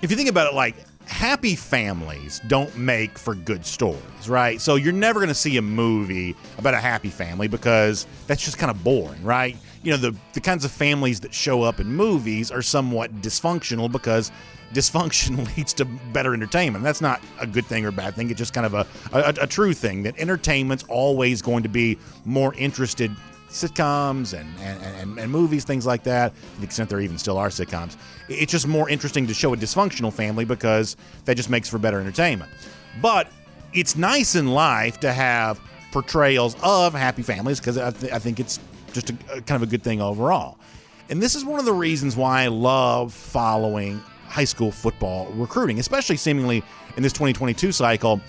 if 0.00 0.10
you 0.10 0.16
think 0.16 0.30
about 0.30 0.50
it, 0.50 0.56
like 0.56 0.76
happy 1.06 1.56
families 1.56 2.40
don't 2.48 2.74
make 2.76 3.18
for 3.18 3.34
good 3.34 3.66
stories, 3.66 4.28
right? 4.28 4.58
So, 4.60 4.76
you're 4.76 4.92
never 4.92 5.20
going 5.20 5.28
to 5.28 5.34
see 5.34 5.58
a 5.58 5.62
movie 5.62 6.34
about 6.56 6.72
a 6.72 6.80
happy 6.80 7.10
family 7.10 7.48
because 7.48 8.06
that's 8.26 8.42
just 8.42 8.56
kind 8.56 8.70
of 8.70 8.82
boring, 8.82 9.22
right? 9.22 9.56
You 9.82 9.92
know, 9.92 9.96
the, 9.96 10.16
the 10.32 10.40
kinds 10.40 10.64
of 10.64 10.70
families 10.70 11.20
that 11.20 11.32
show 11.32 11.62
up 11.62 11.80
in 11.80 11.86
movies 11.86 12.50
are 12.50 12.62
somewhat 12.62 13.22
dysfunctional 13.22 13.90
because 13.90 14.32
dysfunction 14.72 15.46
leads 15.56 15.72
to 15.74 15.84
better 15.84 16.34
entertainment. 16.34 16.84
That's 16.84 17.00
not 17.00 17.20
a 17.40 17.46
good 17.46 17.66
thing 17.66 17.86
or 17.86 17.90
bad 17.90 18.14
thing. 18.14 18.30
It's 18.30 18.38
just 18.38 18.54
kind 18.54 18.66
of 18.66 18.74
a, 18.74 18.86
a, 19.12 19.34
a 19.42 19.46
true 19.46 19.72
thing 19.72 20.02
that 20.02 20.18
entertainment's 20.18 20.84
always 20.88 21.42
going 21.42 21.62
to 21.62 21.68
be 21.68 21.98
more 22.24 22.54
interested 22.54 23.14
sitcoms 23.48 24.38
and, 24.38 24.48
and, 24.60 24.82
and, 24.82 25.18
and, 25.18 25.32
movies, 25.32 25.64
things 25.64 25.86
like 25.86 26.02
that, 26.02 26.34
to 26.34 26.60
the 26.60 26.64
extent 26.66 26.90
there 26.90 27.00
even 27.00 27.16
still 27.16 27.38
are 27.38 27.48
sitcoms. 27.48 27.96
It's 28.28 28.52
just 28.52 28.66
more 28.66 28.90
interesting 28.90 29.26
to 29.26 29.34
show 29.34 29.54
a 29.54 29.56
dysfunctional 29.56 30.12
family 30.12 30.44
because 30.44 30.96
that 31.24 31.36
just 31.36 31.48
makes 31.48 31.68
for 31.68 31.78
better 31.78 31.98
entertainment. 31.98 32.50
But 33.00 33.30
it's 33.72 33.96
nice 33.96 34.34
in 34.34 34.48
life 34.48 35.00
to 35.00 35.12
have 35.12 35.60
portrayals 35.92 36.56
of 36.62 36.92
happy 36.92 37.22
families 37.22 37.58
because 37.58 37.78
I, 37.78 37.90
th- 37.90 38.12
I 38.12 38.18
think 38.18 38.38
it's 38.38 38.60
just 39.00 39.10
a, 39.10 39.36
a 39.36 39.40
kind 39.42 39.62
of 39.62 39.68
a 39.68 39.70
good 39.70 39.82
thing 39.82 40.00
overall. 40.00 40.58
And 41.10 41.22
this 41.22 41.34
is 41.34 41.44
one 41.44 41.58
of 41.58 41.64
the 41.64 41.72
reasons 41.72 42.16
why 42.16 42.42
I 42.42 42.46
love 42.48 43.12
following 43.14 44.02
high 44.26 44.44
school 44.44 44.70
football 44.70 45.26
recruiting, 45.32 45.78
especially 45.78 46.16
seemingly 46.16 46.62
in 46.96 47.02
this 47.02 47.12
2022 47.12 47.72
cycle, 47.72 48.20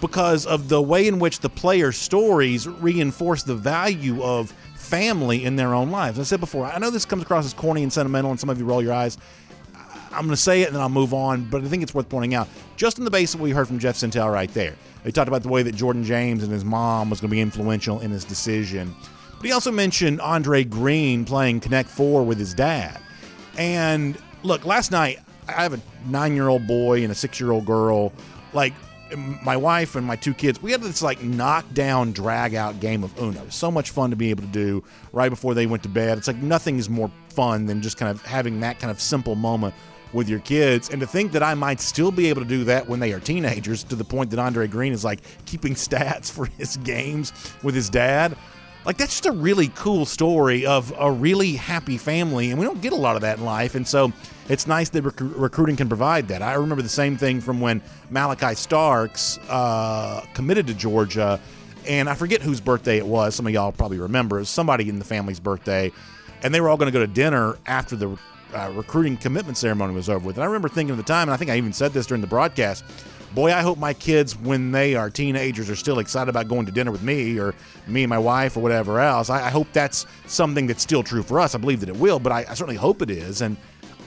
because 0.00 0.46
of 0.46 0.68
the 0.68 0.80
way 0.80 1.06
in 1.06 1.18
which 1.18 1.40
the 1.40 1.48
player 1.48 1.92
stories 1.92 2.66
reinforce 2.66 3.42
the 3.42 3.54
value 3.54 4.22
of 4.22 4.52
family 4.74 5.44
in 5.44 5.54
their 5.56 5.72
own 5.72 5.90
lives. 5.90 6.18
I 6.18 6.24
said 6.24 6.40
before, 6.40 6.66
I 6.66 6.78
know 6.78 6.90
this 6.90 7.04
comes 7.04 7.22
across 7.22 7.44
as 7.44 7.54
corny 7.54 7.82
and 7.82 7.92
sentimental, 7.92 8.30
and 8.30 8.40
some 8.40 8.50
of 8.50 8.58
you 8.58 8.64
roll 8.64 8.82
your 8.82 8.92
eyes. 8.92 9.18
I'm 10.12 10.22
going 10.22 10.30
to 10.30 10.36
say 10.36 10.62
it 10.62 10.66
and 10.66 10.74
then 10.74 10.82
I'll 10.82 10.88
move 10.88 11.14
on, 11.14 11.44
but 11.44 11.62
I 11.62 11.68
think 11.68 11.84
it's 11.84 11.94
worth 11.94 12.08
pointing 12.08 12.34
out. 12.34 12.48
Just 12.76 12.98
in 12.98 13.04
the 13.04 13.10
base 13.10 13.32
of 13.32 13.40
what 13.40 13.44
we 13.44 13.52
heard 13.52 13.68
from 13.68 13.78
Jeff 13.78 13.94
Sentell 13.94 14.32
right 14.32 14.52
there, 14.52 14.74
he 15.04 15.12
talked 15.12 15.28
about 15.28 15.42
the 15.42 15.48
way 15.48 15.62
that 15.62 15.76
Jordan 15.76 16.02
James 16.02 16.42
and 16.42 16.50
his 16.50 16.64
mom 16.64 17.10
was 17.10 17.20
going 17.20 17.30
to 17.30 17.34
be 17.34 17.40
influential 17.40 18.00
in 18.00 18.10
his 18.10 18.24
decision. 18.24 18.94
But 19.40 19.46
he 19.46 19.52
also 19.52 19.72
mentioned 19.72 20.20
Andre 20.20 20.64
Greene 20.64 21.24
playing 21.24 21.60
Connect 21.60 21.88
Four 21.88 22.26
with 22.26 22.38
his 22.38 22.52
dad. 22.52 23.00
And 23.56 24.18
look, 24.42 24.66
last 24.66 24.90
night 24.90 25.18
I 25.48 25.62
have 25.62 25.72
a 25.72 25.80
nine 26.04 26.34
year 26.34 26.48
old 26.48 26.66
boy 26.66 27.02
and 27.02 27.10
a 27.10 27.14
six 27.14 27.40
year 27.40 27.50
old 27.50 27.64
girl. 27.64 28.12
Like 28.52 28.74
my 29.16 29.56
wife 29.56 29.96
and 29.96 30.06
my 30.06 30.16
two 30.16 30.34
kids, 30.34 30.60
we 30.60 30.72
had 30.72 30.82
this 30.82 31.00
like 31.00 31.22
knockdown, 31.22 32.12
drag 32.12 32.54
out 32.54 32.80
game 32.80 33.02
of 33.02 33.18
Uno. 33.18 33.48
So 33.48 33.70
much 33.70 33.90
fun 33.90 34.10
to 34.10 34.16
be 34.16 34.28
able 34.28 34.42
to 34.42 34.48
do 34.50 34.84
right 35.10 35.30
before 35.30 35.54
they 35.54 35.64
went 35.64 35.82
to 35.84 35.88
bed. 35.88 36.18
It's 36.18 36.26
like 36.26 36.36
nothing 36.36 36.78
is 36.78 36.90
more 36.90 37.10
fun 37.30 37.64
than 37.64 37.80
just 37.80 37.96
kind 37.96 38.10
of 38.10 38.22
having 38.26 38.60
that 38.60 38.78
kind 38.78 38.90
of 38.90 39.00
simple 39.00 39.36
moment 39.36 39.74
with 40.12 40.28
your 40.28 40.40
kids. 40.40 40.90
And 40.90 41.00
to 41.00 41.06
think 41.06 41.32
that 41.32 41.42
I 41.42 41.54
might 41.54 41.80
still 41.80 42.10
be 42.10 42.28
able 42.28 42.42
to 42.42 42.48
do 42.48 42.64
that 42.64 42.86
when 42.88 43.00
they 43.00 43.14
are 43.14 43.20
teenagers, 43.20 43.84
to 43.84 43.96
the 43.96 44.04
point 44.04 44.28
that 44.30 44.38
Andre 44.38 44.66
Greene 44.66 44.92
is 44.92 45.02
like 45.02 45.20
keeping 45.46 45.74
stats 45.76 46.30
for 46.30 46.44
his 46.44 46.76
games 46.78 47.32
with 47.62 47.74
his 47.74 47.88
dad. 47.88 48.36
Like 48.84 48.96
that's 48.96 49.12
just 49.12 49.26
a 49.26 49.32
really 49.32 49.68
cool 49.68 50.06
story 50.06 50.64
of 50.64 50.92
a 50.98 51.12
really 51.12 51.52
happy 51.52 51.98
family, 51.98 52.50
and 52.50 52.58
we 52.58 52.64
don't 52.64 52.80
get 52.80 52.92
a 52.92 52.96
lot 52.96 53.14
of 53.16 53.22
that 53.22 53.38
in 53.38 53.44
life. 53.44 53.74
And 53.74 53.86
so 53.86 54.12
it's 54.48 54.66
nice 54.66 54.88
that 54.90 55.02
rec- 55.02 55.14
recruiting 55.20 55.76
can 55.76 55.88
provide 55.88 56.28
that. 56.28 56.40
I 56.40 56.54
remember 56.54 56.82
the 56.82 56.88
same 56.88 57.16
thing 57.16 57.40
from 57.40 57.60
when 57.60 57.82
Malaki 58.10 58.56
Starks 58.56 59.38
uh, 59.48 60.24
committed 60.32 60.66
to 60.68 60.74
Georgia, 60.74 61.38
and 61.86 62.08
I 62.08 62.14
forget 62.14 62.40
whose 62.40 62.60
birthday 62.60 62.96
it 62.96 63.06
was. 63.06 63.34
Some 63.34 63.46
of 63.46 63.52
y'all 63.52 63.72
probably 63.72 63.98
remember. 63.98 64.38
It 64.38 64.42
was 64.42 64.48
somebody 64.48 64.88
in 64.88 64.98
the 64.98 65.04
family's 65.04 65.40
birthday, 65.40 65.92
and 66.42 66.54
they 66.54 66.60
were 66.60 66.70
all 66.70 66.78
going 66.78 66.90
to 66.90 66.98
go 66.98 67.04
to 67.04 67.12
dinner 67.12 67.58
after 67.66 67.96
the 67.96 68.18
uh, 68.54 68.72
recruiting 68.74 69.16
commitment 69.16 69.58
ceremony 69.58 69.94
was 69.94 70.08
over 70.08 70.26
with. 70.26 70.36
And 70.36 70.42
I 70.42 70.46
remember 70.46 70.68
thinking 70.68 70.92
at 70.94 70.96
the 70.96 71.02
time, 71.02 71.28
and 71.28 71.34
I 71.34 71.36
think 71.36 71.50
I 71.50 71.56
even 71.56 71.72
said 71.72 71.92
this 71.92 72.06
during 72.06 72.22
the 72.22 72.26
broadcast 72.26 72.84
boy, 73.34 73.52
I 73.52 73.62
hope 73.62 73.78
my 73.78 73.94
kids, 73.94 74.36
when 74.36 74.72
they 74.72 74.94
are 74.94 75.10
teenagers, 75.10 75.70
are 75.70 75.76
still 75.76 75.98
excited 75.98 76.28
about 76.28 76.48
going 76.48 76.66
to 76.66 76.72
dinner 76.72 76.90
with 76.90 77.02
me 77.02 77.38
or 77.38 77.54
me 77.86 78.02
and 78.02 78.10
my 78.10 78.18
wife 78.18 78.56
or 78.56 78.60
whatever 78.60 79.00
else. 79.00 79.30
I, 79.30 79.46
I 79.46 79.50
hope 79.50 79.68
that's 79.72 80.06
something 80.26 80.66
that's 80.66 80.82
still 80.82 81.02
true 81.02 81.22
for 81.22 81.40
us. 81.40 81.54
I 81.54 81.58
believe 81.58 81.80
that 81.80 81.88
it 81.88 81.96
will, 81.96 82.18
but 82.18 82.32
I, 82.32 82.40
I 82.48 82.54
certainly 82.54 82.76
hope 82.76 83.02
it 83.02 83.10
is. 83.10 83.40
And 83.40 83.56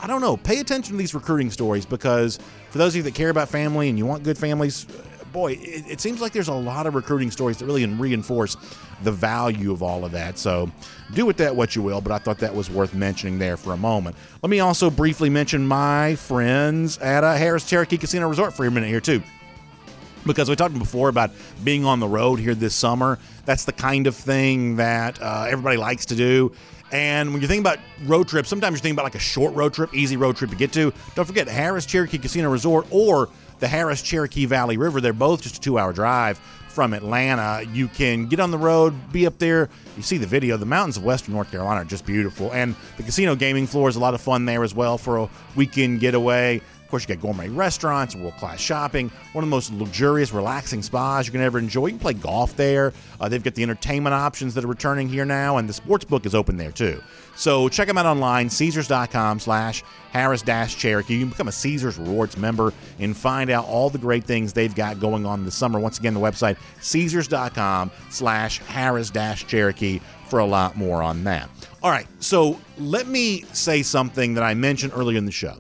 I 0.02 0.08
don't 0.08 0.22
know, 0.22 0.36
pay 0.36 0.60
attention 0.60 0.94
to 0.94 0.98
these 0.98 1.14
recruiting 1.14 1.50
stories 1.50 1.86
because 1.86 2.38
for 2.70 2.78
those 2.78 2.94
of 2.94 2.98
you 2.98 3.04
that 3.04 3.16
care 3.16 3.30
about 3.30 3.50
family 3.50 3.90
and 3.90 3.98
you 3.98 4.06
want 4.06 4.24
good 4.24 4.38
families, 4.38 4.86
boy, 5.34 5.54
it, 5.54 5.86
it, 5.90 6.00
seems 6.00 6.22
like 6.22 6.32
there's 6.32 6.48
a 6.48 6.54
lot 6.54 6.86
of 6.86 6.96
recruiting 6.96 7.32
stories 7.32 7.58
that 7.58 7.66
really 7.66 7.86
reinforce 7.86 8.56
the 9.02 9.12
value 9.12 9.74
of 9.74 9.82
all 9.84 10.06
of 10.06 10.12
that. 10.12 10.38
So 10.38 10.72
do 11.14 11.26
with 11.26 11.38
that 11.38 11.56
what 11.56 11.76
you 11.76 11.82
will, 11.82 12.00
but 12.00 12.14
I 12.14 12.20
thought 12.20 12.38
that 12.38 12.56
was 12.56 12.70
worth 12.70 12.94
mentioning 12.94 13.40
there 13.40 13.58
for 13.58 13.74
a 13.74 13.78
moment. 13.78 14.16
Let 14.42 14.50
me 14.50 14.60
also 14.60 14.90
briefly 14.90 15.30
mention 15.30 15.68
my 15.68 16.16
friends 16.16 17.00
at 17.00 17.24
uh, 17.24 17.36
Harrah's 17.36 17.66
Cherokee 17.66 17.98
Casino 17.98 18.30
Resort 18.30 18.54
for 18.54 18.66
a 18.66 18.72
minute 18.72 18.88
here, 18.88 19.02
too. 19.02 19.22
Because 20.26 20.50
we 20.50 20.56
talked 20.56 20.78
before 20.78 21.10
about 21.10 21.32
being 21.66 21.84
on 21.84 22.00
the 22.00 22.08
road 22.08 22.40
here 22.40 22.56
this 22.56 22.76
summer. 22.76 23.20
That's 23.44 23.66
the 23.66 23.74
kind 23.74 24.08
of 24.08 24.16
thing 24.16 24.78
that 24.78 25.22
uh, 25.22 25.48
everybody 25.50 25.76
likes 25.76 26.06
to 26.06 26.16
do. 26.16 26.54
And 26.94 27.34
when 27.34 27.42
you 27.42 27.48
think 27.48 27.60
about 27.60 27.80
road 28.06 28.28
trips, 28.28 28.48
sometimes 28.48 28.74
you're 28.74 28.82
thinking 28.84 28.96
about 28.96 29.06
like 29.06 29.16
a 29.16 29.20
short 29.20 29.56
road 29.56 29.74
trip, 29.74 29.94
easy 29.96 30.16
road 30.16 30.38
trip 30.38 30.52
to 30.52 30.56
get 30.56 30.72
to. 30.74 30.94
Don't 31.16 31.26
forget 31.26 31.48
Harrah's 31.48 31.88
Cherokee 31.88 32.20
Casino 32.20 32.52
Resort 32.52 32.86
or 32.92 33.30
the 33.64 33.70
Harrah's 33.70 34.02
Cherokee 34.02 34.46
Valley 34.46 34.76
River. 34.76 35.00
They're 35.00 35.14
both 35.14 35.42
just 35.42 35.56
a 35.56 35.62
two 35.62 35.80
hour 35.80 35.94
drive 35.94 36.38
from 36.68 36.94
Atlanta. 36.94 37.64
You 37.72 37.88
can 37.88 38.28
get 38.28 38.42
on 38.42 38.52
the 38.52 38.58
road, 38.58 38.94
be 39.14 39.26
up 39.26 39.38
there. 39.38 39.70
You 39.96 40.04
see 40.04 40.18
the 40.18 40.28
video. 40.28 40.58
The 40.58 40.66
mountains 40.66 40.98
of 40.98 41.06
Western 41.06 41.34
North 41.34 41.50
Carolina 41.50 41.80
are 41.80 41.86
just 41.86 42.06
beautiful. 42.06 42.52
And 42.52 42.76
the 42.98 43.04
casino 43.04 43.36
gaming 43.36 43.66
floor 43.66 43.88
is 43.88 43.96
a 43.96 44.02
lot 44.02 44.16
of 44.16 44.20
fun 44.20 44.44
there 44.44 44.66
as 44.66 44.76
well 44.76 44.98
for 44.98 45.18
a 45.18 45.30
weekend 45.56 46.02
getaway. 46.02 46.62
Course, 46.94 47.10
you 47.10 47.16
got 47.16 47.24
gourmet 47.24 47.50
restaurants, 47.50 48.16
world 48.16 48.38
class 48.38 48.60
shopping, 48.60 49.10
one 49.32 49.44
of 49.44 49.50
the 49.50 49.56
most 49.56 49.74
luxurious, 49.74 50.32
relaxing 50.32 50.84
spas 50.84 51.26
you 51.26 51.32
can 51.32 51.42
ever 51.42 51.58
enjoy. 51.58 51.88
You 51.88 51.94
can 51.94 52.00
play 52.00 52.14
golf 52.14 52.56
there. 52.56 52.94
Uh, 53.20 53.28
they've 53.28 53.42
got 53.42 53.56
the 53.56 53.64
entertainment 53.64 54.14
options 54.14 54.54
that 54.54 54.64
are 54.64 54.68
returning 54.68 55.10
here 55.10 55.26
now, 55.26 55.58
and 55.58 55.68
the 55.68 55.74
sports 55.74 56.06
book 56.06 56.28
is 56.28 56.36
open 56.36 56.56
there 56.56 56.72
too. 56.72 57.02
So 57.36 57.68
check 57.68 57.88
them 57.88 57.98
out 57.98 58.06
online, 58.06 58.48
Caesars.com 58.48 59.40
slash 59.40 59.84
Harrah's 60.14 60.76
Cherokee. 60.76 61.16
You 61.16 61.22
can 61.22 61.30
become 61.30 61.48
a 61.48 61.52
Caesars 61.52 61.98
Rewards 61.98 62.38
member 62.38 62.72
and 63.00 63.18
find 63.18 63.50
out 63.50 63.66
all 63.66 63.90
the 63.90 63.98
great 63.98 64.26
things 64.26 64.54
they've 64.54 64.76
got 64.76 65.00
going 65.00 65.26
on 65.26 65.46
this 65.46 65.56
summer. 65.56 65.80
Once 65.80 65.98
again, 65.98 66.14
the 66.14 66.20
website, 66.20 66.58
Caesars.com 66.82 67.90
slash 68.12 68.62
Harrah's 68.62 69.10
Cherokee 69.46 70.00
for 70.30 70.38
a 70.38 70.46
lot 70.46 70.78
more 70.78 71.02
on 71.02 71.24
that. 71.24 71.50
All 71.82 71.90
right, 71.90 72.06
so 72.20 72.60
let 72.78 73.08
me 73.08 73.46
say 73.52 73.82
something 73.82 74.36
that 74.36 74.44
I 74.44 74.54
mentioned 74.54 74.94
earlier 74.96 75.18
in 75.18 75.26
the 75.26 75.32
show. 75.32 75.58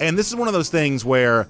And 0.00 0.18
this 0.18 0.28
is 0.28 0.36
one 0.36 0.48
of 0.48 0.54
those 0.54 0.70
things 0.70 1.04
where 1.04 1.48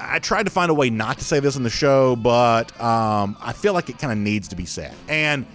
I 0.00 0.18
tried 0.18 0.44
to 0.44 0.50
find 0.50 0.70
a 0.70 0.74
way 0.74 0.90
not 0.90 1.18
to 1.18 1.24
say 1.24 1.40
this 1.40 1.56
on 1.56 1.62
the 1.62 1.70
show, 1.70 2.16
but 2.16 2.78
um, 2.80 3.36
I 3.40 3.52
feel 3.52 3.74
like 3.74 3.90
it 3.90 3.98
kind 3.98 4.12
of 4.12 4.18
needs 4.18 4.48
to 4.48 4.56
be 4.56 4.64
said. 4.64 4.94
And 5.08 5.46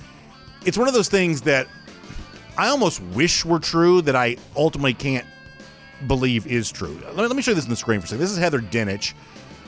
it's 0.65 0.77
one 0.77 0.87
of 0.87 0.93
those 0.93 1.09
things 1.09 1.41
that 1.41 1.67
I 2.57 2.67
almost 2.67 3.01
wish 3.01 3.43
were 3.43 3.59
true 3.59 4.01
that 4.03 4.15
I 4.15 4.37
ultimately 4.55 4.93
can't 4.93 5.25
believe 6.05 6.45
is 6.45 6.71
true. 6.71 6.99
Let 7.13 7.35
me, 7.35 7.41
show 7.41 7.51
you 7.51 7.55
this 7.55 7.65
on 7.65 7.71
the 7.71 7.75
screen 7.75 7.99
for 7.99 8.05
a 8.05 8.07
second. 8.09 8.21
This 8.21 8.31
is 8.31 8.37
Heather 8.37 8.59
Dinich. 8.59 9.13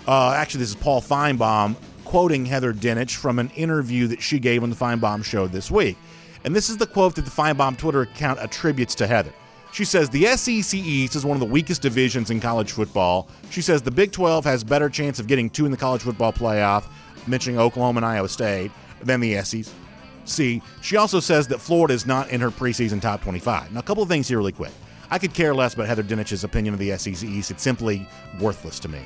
Uh, 0.08 0.34
actually, 0.34 0.60
this 0.60 0.70
is 0.70 0.76
Paul 0.76 1.02
Finebaum 1.02 1.76
quoting 2.06 2.46
Heather 2.46 2.74
Dinich 2.74 3.16
from 3.16 3.40
an 3.40 3.50
interview 3.52 4.08
that 4.08 4.22
she 4.22 4.40
gave 4.40 4.64
on 4.64 4.70
the 4.70 4.76
Finebaum 4.76 5.24
show 5.24 5.48
this 5.48 5.70
week. 5.72 5.98
And 6.44 6.56
this 6.56 6.70
is 6.70 6.78
the 6.78 6.88
quote 6.88 7.16
that 7.16 7.26
the 7.26 7.32
Finebaum 7.32 7.78
Twitter 7.78 8.02
account 8.02 8.40
attributes 8.40 8.96
to 8.96 9.08
Heather. 9.08 9.34
She 9.72 9.86
says 9.86 10.10
the 10.10 10.26
SEC 10.26 10.80
East 10.80 11.16
is 11.16 11.26
one 11.26 11.36
of 11.36 11.40
the 11.40 11.46
weakest 11.46 11.82
divisions 11.82 12.32
in 12.32 12.40
college 12.40 12.72
football. 12.72 13.30
She 13.50 13.62
says 13.62 13.82
the 13.82 13.92
Big 13.92 14.12
12 14.12 14.44
has 14.46 14.64
better 14.64 14.90
chance 14.90 15.20
of 15.20 15.28
getting 15.28 15.50
two 15.50 15.66
in 15.66 15.72
the 15.72 15.78
college 15.78 16.02
football 16.02 16.34
playoff, 16.34 16.86
mentioning 17.28 17.60
Oklahoma 17.60 18.00
and 18.00 18.06
Iowa 18.06 18.30
State, 18.30 18.72
than 19.02 19.20
the 19.20 19.42
SEC. 19.44 20.62
She 20.82 20.98
also 20.98 21.20
says 21.20 21.48
that 21.48 21.60
Florida 21.60 21.94
is 21.94 22.06
not 22.06 22.30
in 22.30 22.42
her 22.42 22.52
preseason 22.52 23.02
top 23.02 23.22
25. 23.22 23.72
Now, 23.72 23.80
a 23.80 23.84
couple 23.84 24.04
of 24.04 24.10
things 24.10 24.28
here, 24.28 24.38
really 24.38 24.52
quick. 24.52 24.72
I 25.12 25.18
could 25.18 25.34
care 25.34 25.56
less 25.56 25.74
about 25.74 25.88
Heather 25.88 26.04
Dinich's 26.04 26.44
opinion 26.44 26.74
of 26.74 26.80
the 26.80 26.96
SEC 26.98 27.24
East. 27.24 27.50
It's 27.50 27.64
simply 27.64 28.08
worthless 28.40 28.80
to 28.80 28.90
me. 28.90 29.02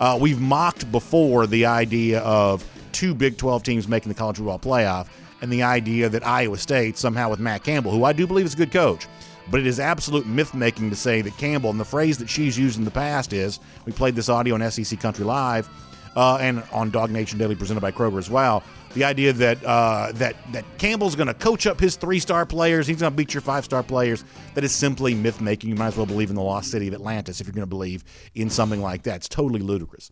Uh, 0.00 0.16
we've 0.20 0.40
mocked 0.40 0.90
before 0.92 1.46
the 1.46 1.66
idea 1.66 2.20
of 2.20 2.64
two 2.92 3.14
Big 3.14 3.36
12 3.36 3.62
teams 3.64 3.88
making 3.88 4.08
the 4.08 4.18
college 4.18 4.36
football 4.36 4.58
playoff 4.58 5.08
and 5.40 5.52
the 5.52 5.62
idea 5.62 6.08
that 6.08 6.26
Iowa 6.26 6.58
State, 6.58 6.96
somehow 6.96 7.30
with 7.30 7.40
Matt 7.40 7.64
Campbell, 7.64 7.90
who 7.90 8.04
I 8.04 8.12
do 8.12 8.26
believe 8.26 8.46
is 8.46 8.54
a 8.54 8.56
good 8.56 8.72
coach, 8.72 9.06
but 9.50 9.60
it 9.60 9.66
is 9.66 9.80
absolute 9.80 10.26
myth 10.26 10.54
making 10.54 10.90
to 10.90 10.96
say 10.96 11.22
that 11.22 11.36
Campbell, 11.38 11.70
and 11.70 11.80
the 11.80 11.84
phrase 11.84 12.18
that 12.18 12.28
she's 12.28 12.58
used 12.58 12.78
in 12.78 12.84
the 12.84 12.90
past 12.90 13.32
is 13.32 13.60
we 13.84 13.92
played 13.92 14.14
this 14.14 14.28
audio 14.28 14.54
on 14.54 14.70
SEC 14.70 14.98
Country 15.00 15.24
Live 15.24 15.68
uh, 16.16 16.36
and 16.36 16.62
on 16.72 16.90
DawgNation 16.90 17.38
Daily 17.38 17.54
presented 17.54 17.80
by 17.80 17.92
Kroger 17.92 18.18
as 18.18 18.30
well. 18.30 18.62
The 18.94 19.04
idea 19.04 19.32
that 19.34 19.62
uh, 19.64 20.12
that 20.14 20.34
that 20.52 20.64
Campbell's 20.78 21.14
going 21.14 21.26
to 21.26 21.34
coach 21.34 21.66
up 21.66 21.78
his 21.78 21.96
three 21.96 22.18
star 22.18 22.46
players, 22.46 22.86
he's 22.86 23.00
going 23.00 23.12
to 23.12 23.16
beat 23.16 23.34
your 23.34 23.42
five 23.42 23.64
star 23.64 23.82
players. 23.82 24.24
That 24.54 24.64
is 24.64 24.72
simply 24.72 25.14
myth 25.14 25.40
making. 25.40 25.70
You 25.70 25.76
might 25.76 25.88
as 25.88 25.96
well 25.96 26.06
believe 26.06 26.30
in 26.30 26.36
the 26.36 26.42
lost 26.42 26.70
city 26.70 26.88
of 26.88 26.94
Atlantis 26.94 27.40
if 27.40 27.46
you're 27.46 27.54
going 27.54 27.62
to 27.62 27.66
believe 27.66 28.04
in 28.34 28.50
something 28.50 28.80
like 28.80 29.02
that. 29.04 29.16
It's 29.16 29.28
totally 29.28 29.60
ludicrous. 29.60 30.10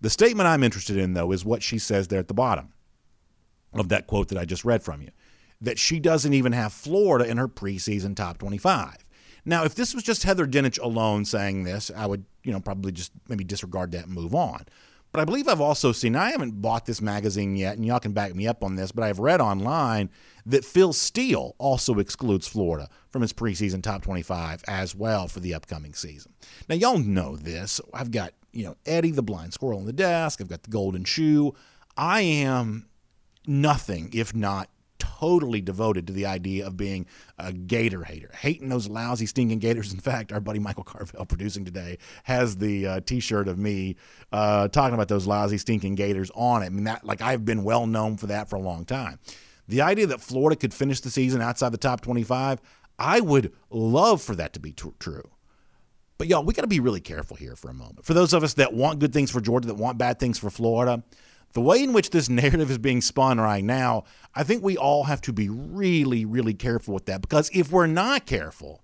The 0.00 0.10
statement 0.10 0.46
I'm 0.46 0.62
interested 0.62 0.96
in, 0.96 1.14
though, 1.14 1.32
is 1.32 1.44
what 1.44 1.62
she 1.62 1.78
says 1.78 2.08
there 2.08 2.20
at 2.20 2.28
the 2.28 2.34
bottom 2.34 2.72
of 3.72 3.88
that 3.88 4.06
quote 4.06 4.28
that 4.28 4.38
I 4.38 4.44
just 4.44 4.64
read 4.64 4.82
from 4.82 5.02
you 5.02 5.10
that 5.64 5.78
she 5.78 5.98
doesn't 5.98 6.32
even 6.32 6.52
have 6.52 6.72
Florida 6.72 7.28
in 7.28 7.36
her 7.36 7.48
preseason 7.48 8.14
top 8.14 8.38
25. 8.38 9.04
Now, 9.44 9.64
if 9.64 9.74
this 9.74 9.94
was 9.94 10.02
just 10.02 10.22
Heather 10.22 10.46
Dinich 10.46 10.80
alone 10.80 11.24
saying 11.24 11.64
this, 11.64 11.90
I 11.94 12.06
would, 12.06 12.24
you 12.44 12.52
know, 12.52 12.60
probably 12.60 12.92
just 12.92 13.12
maybe 13.28 13.44
disregard 13.44 13.92
that 13.92 14.06
and 14.06 14.14
move 14.14 14.34
on. 14.34 14.64
But 15.12 15.20
I 15.20 15.26
believe 15.26 15.46
I've 15.46 15.60
also 15.60 15.92
seen, 15.92 16.16
I 16.16 16.32
haven't 16.32 16.60
bought 16.60 16.86
this 16.86 17.00
magazine 17.00 17.54
yet, 17.54 17.76
and 17.76 17.86
y'all 17.86 18.00
can 18.00 18.12
back 18.12 18.34
me 18.34 18.48
up 18.48 18.64
on 18.64 18.74
this, 18.74 18.90
but 18.90 19.04
I've 19.04 19.20
read 19.20 19.40
online 19.40 20.10
that 20.44 20.64
Phil 20.64 20.92
Steele 20.92 21.54
also 21.58 21.98
excludes 22.00 22.48
Florida 22.48 22.88
from 23.10 23.22
his 23.22 23.32
preseason 23.32 23.80
top 23.80 24.02
25 24.02 24.64
as 24.66 24.94
well 24.94 25.28
for 25.28 25.40
the 25.40 25.54
upcoming 25.54 25.94
season. 25.94 26.32
Now, 26.68 26.74
y'all 26.74 26.98
know 26.98 27.36
this. 27.36 27.80
I've 27.92 28.10
got, 28.10 28.32
you 28.52 28.64
know, 28.64 28.76
Eddie 28.86 29.12
the 29.12 29.22
blind 29.22 29.52
squirrel 29.52 29.78
on 29.78 29.86
the 29.86 29.92
desk, 29.92 30.40
I've 30.40 30.48
got 30.48 30.64
the 30.64 30.70
golden 30.70 31.04
shoe. 31.04 31.54
I 31.96 32.22
am 32.22 32.88
nothing 33.46 34.10
if 34.14 34.34
not 34.34 34.68
totally 35.24 35.62
devoted 35.62 36.06
to 36.06 36.12
the 36.12 36.26
idea 36.26 36.66
of 36.66 36.76
being 36.76 37.06
a 37.38 37.50
Gator 37.50 38.04
hater, 38.04 38.30
hating 38.34 38.68
those 38.68 38.88
lousy, 38.88 39.24
stinking 39.24 39.58
Gators. 39.58 39.92
In 39.92 40.00
fact, 40.00 40.32
our 40.32 40.40
buddy 40.40 40.58
Michael 40.58 40.84
Carvell, 40.84 41.26
producing 41.28 41.64
today, 41.64 41.96
has 42.24 42.58
the 42.58 42.86
uh, 42.86 43.00
T-shirt 43.00 43.48
of 43.48 43.58
me 43.58 43.96
uh, 44.32 44.68
talking 44.68 44.94
about 44.94 45.08
those 45.08 45.26
lousy, 45.26 45.56
stinking 45.56 45.94
Gators 45.94 46.30
on 46.34 46.62
it. 46.62 46.66
I 46.66 46.68
mean, 46.68 46.84
that 46.84 47.06
like 47.06 47.22
I've 47.22 47.44
been 47.44 47.64
well 47.64 47.86
known 47.86 48.18
for 48.18 48.26
that 48.26 48.50
for 48.50 48.56
a 48.56 48.60
long 48.60 48.84
time. 48.84 49.18
The 49.66 49.80
idea 49.80 50.06
that 50.08 50.20
Florida 50.20 50.56
could 50.56 50.74
finish 50.74 51.00
the 51.00 51.10
season 51.10 51.40
outside 51.40 51.70
the 51.70 51.78
top 51.78 52.02
25, 52.02 52.60
I 52.98 53.20
would 53.20 53.54
love 53.70 54.20
for 54.20 54.34
that 54.34 54.52
to 54.52 54.60
be 54.60 54.72
t- 54.72 54.90
true. 54.98 55.30
But 56.18 56.28
y'all, 56.28 56.44
we 56.44 56.52
got 56.52 56.62
to 56.62 56.68
be 56.68 56.80
really 56.80 57.00
careful 57.00 57.36
here 57.36 57.56
for 57.56 57.70
a 57.70 57.74
moment. 57.74 58.04
For 58.04 58.12
those 58.12 58.34
of 58.34 58.44
us 58.44 58.54
that 58.54 58.74
want 58.74 58.98
good 58.98 59.14
things 59.14 59.30
for 59.30 59.40
Georgia, 59.40 59.68
that 59.68 59.74
want 59.74 59.96
bad 59.96 60.18
things 60.18 60.38
for 60.38 60.50
Florida, 60.50 61.02
the 61.54 61.60
way 61.60 61.82
in 61.82 61.92
which 61.92 62.10
this 62.10 62.28
narrative 62.28 62.70
is 62.70 62.78
being 62.78 63.00
spun 63.00 63.40
right 63.40 63.64
now, 63.64 64.04
I 64.34 64.42
think 64.42 64.62
we 64.62 64.76
all 64.76 65.04
have 65.04 65.20
to 65.22 65.32
be 65.32 65.48
really, 65.48 66.24
really 66.24 66.54
careful 66.54 66.94
with 66.94 67.06
that 67.06 67.22
because 67.22 67.50
if 67.54 67.72
we're 67.72 67.86
not 67.86 68.26
careful, 68.26 68.82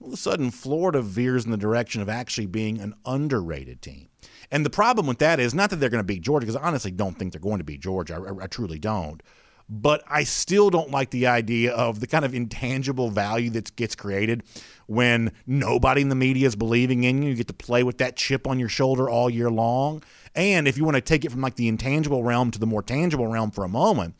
all 0.00 0.08
of 0.08 0.14
a 0.14 0.16
sudden 0.16 0.50
Florida 0.50 1.00
veers 1.00 1.44
in 1.44 1.52
the 1.52 1.56
direction 1.56 2.02
of 2.02 2.08
actually 2.08 2.46
being 2.46 2.80
an 2.80 2.94
underrated 3.06 3.80
team. 3.80 4.08
And 4.50 4.66
the 4.66 4.70
problem 4.70 5.06
with 5.06 5.18
that 5.18 5.38
is 5.38 5.54
not 5.54 5.70
that 5.70 5.76
they're 5.76 5.88
going 5.88 6.02
to 6.02 6.06
beat 6.06 6.22
Georgia, 6.22 6.46
because 6.46 6.60
I 6.60 6.66
honestly 6.66 6.90
don't 6.90 7.16
think 7.16 7.32
they're 7.32 7.40
going 7.40 7.58
to 7.58 7.64
beat 7.64 7.80
Georgia. 7.80 8.22
I, 8.28 8.44
I, 8.44 8.46
truly 8.48 8.78
don't. 8.78 9.22
But 9.68 10.02
I 10.06 10.24
still 10.24 10.68
don't 10.68 10.90
like 10.90 11.10
the 11.10 11.26
idea 11.26 11.72
of 11.72 12.00
the 12.00 12.06
kind 12.06 12.24
of 12.24 12.34
intangible 12.34 13.10
value 13.10 13.48
that 13.50 13.74
gets 13.76 13.94
created 13.94 14.42
when 14.86 15.32
nobody 15.46 16.02
in 16.02 16.10
the 16.10 16.14
media 16.14 16.46
is 16.46 16.56
believing 16.56 17.04
in 17.04 17.22
you. 17.22 17.30
You 17.30 17.36
get 17.36 17.46
to 17.46 17.54
play 17.54 17.82
with 17.82 17.98
that 17.98 18.16
chip 18.16 18.46
on 18.46 18.58
your 18.58 18.68
shoulder 18.68 19.08
all 19.08 19.30
year 19.30 19.50
long. 19.50 20.02
And 20.34 20.66
if 20.66 20.78
you 20.78 20.84
want 20.84 20.96
to 20.96 21.00
take 21.00 21.24
it 21.24 21.30
from 21.30 21.40
like 21.40 21.56
the 21.56 21.68
intangible 21.68 22.24
realm 22.24 22.50
to 22.50 22.58
the 22.58 22.66
more 22.66 22.82
tangible 22.82 23.26
realm 23.26 23.50
for 23.50 23.64
a 23.64 23.68
moment, 23.68 24.14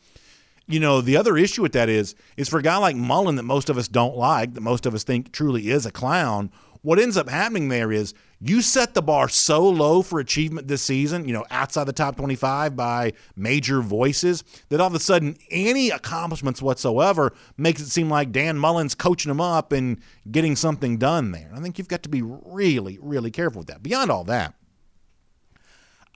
you 0.67 0.79
know, 0.79 1.01
the 1.01 1.17
other 1.17 1.35
issue 1.35 1.61
with 1.61 1.73
that 1.73 1.89
is 1.89 2.15
is 2.37 2.47
for 2.47 2.59
a 2.59 2.63
guy 2.63 2.77
like 2.77 2.95
Mullen 2.95 3.35
that 3.35 3.43
most 3.43 3.69
of 3.69 3.77
us 3.77 3.87
don't 3.87 4.15
like, 4.15 4.53
that 4.53 4.61
most 4.61 4.85
of 4.85 4.93
us 4.93 5.03
think 5.03 5.31
truly 5.31 5.69
is 5.69 5.85
a 5.85 5.91
clown, 5.91 6.51
what 6.83 6.99
ends 6.99 7.15
up 7.17 7.29
happening 7.29 7.69
there 7.69 7.91
is 7.91 8.13
you 8.39 8.61
set 8.61 8.93
the 8.93 9.01
bar 9.01 9.29
so 9.29 9.67
low 9.67 10.01
for 10.01 10.19
achievement 10.19 10.67
this 10.67 10.81
season, 10.81 11.25
you 11.25 11.33
know, 11.33 11.45
outside 11.49 11.85
the 11.85 11.93
top 11.93 12.17
25 12.17 12.75
by 12.75 13.13
major 13.37 13.81
voices, 13.81 14.43
that 14.67 14.81
all 14.81 14.87
of 14.87 14.93
a 14.93 14.99
sudden 14.99 15.37
any 15.49 15.89
accomplishments 15.89 16.61
whatsoever 16.61 17.33
makes 17.55 17.81
it 17.81 17.87
seem 17.87 18.09
like 18.09 18.33
Dan 18.33 18.57
Mullen's 18.57 18.95
coaching 18.95 19.29
them 19.29 19.39
up 19.39 19.71
and 19.71 19.97
getting 20.29 20.57
something 20.57 20.97
done 20.97 21.31
there. 21.31 21.49
I 21.55 21.61
think 21.61 21.77
you've 21.77 21.87
got 21.87 22.03
to 22.03 22.09
be 22.09 22.21
really, 22.21 22.99
really 23.01 23.31
careful 23.31 23.59
with 23.59 23.69
that. 23.69 23.81
Beyond 23.81 24.11
all 24.11 24.25
that, 24.25 24.53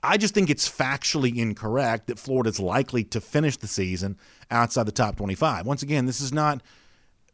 I 0.02 0.16
just 0.16 0.32
think 0.32 0.48
it's 0.48 0.68
factually 0.68 1.36
incorrect 1.36 2.06
that 2.06 2.18
Florida's 2.18 2.60
likely 2.60 3.02
to 3.04 3.20
finish 3.20 3.56
the 3.56 3.66
season 3.66 4.16
outside 4.50 4.86
the 4.86 4.92
top 4.92 5.16
25. 5.16 5.66
Once 5.66 5.82
again, 5.82 6.06
this 6.06 6.20
is 6.20 6.32
not 6.32 6.62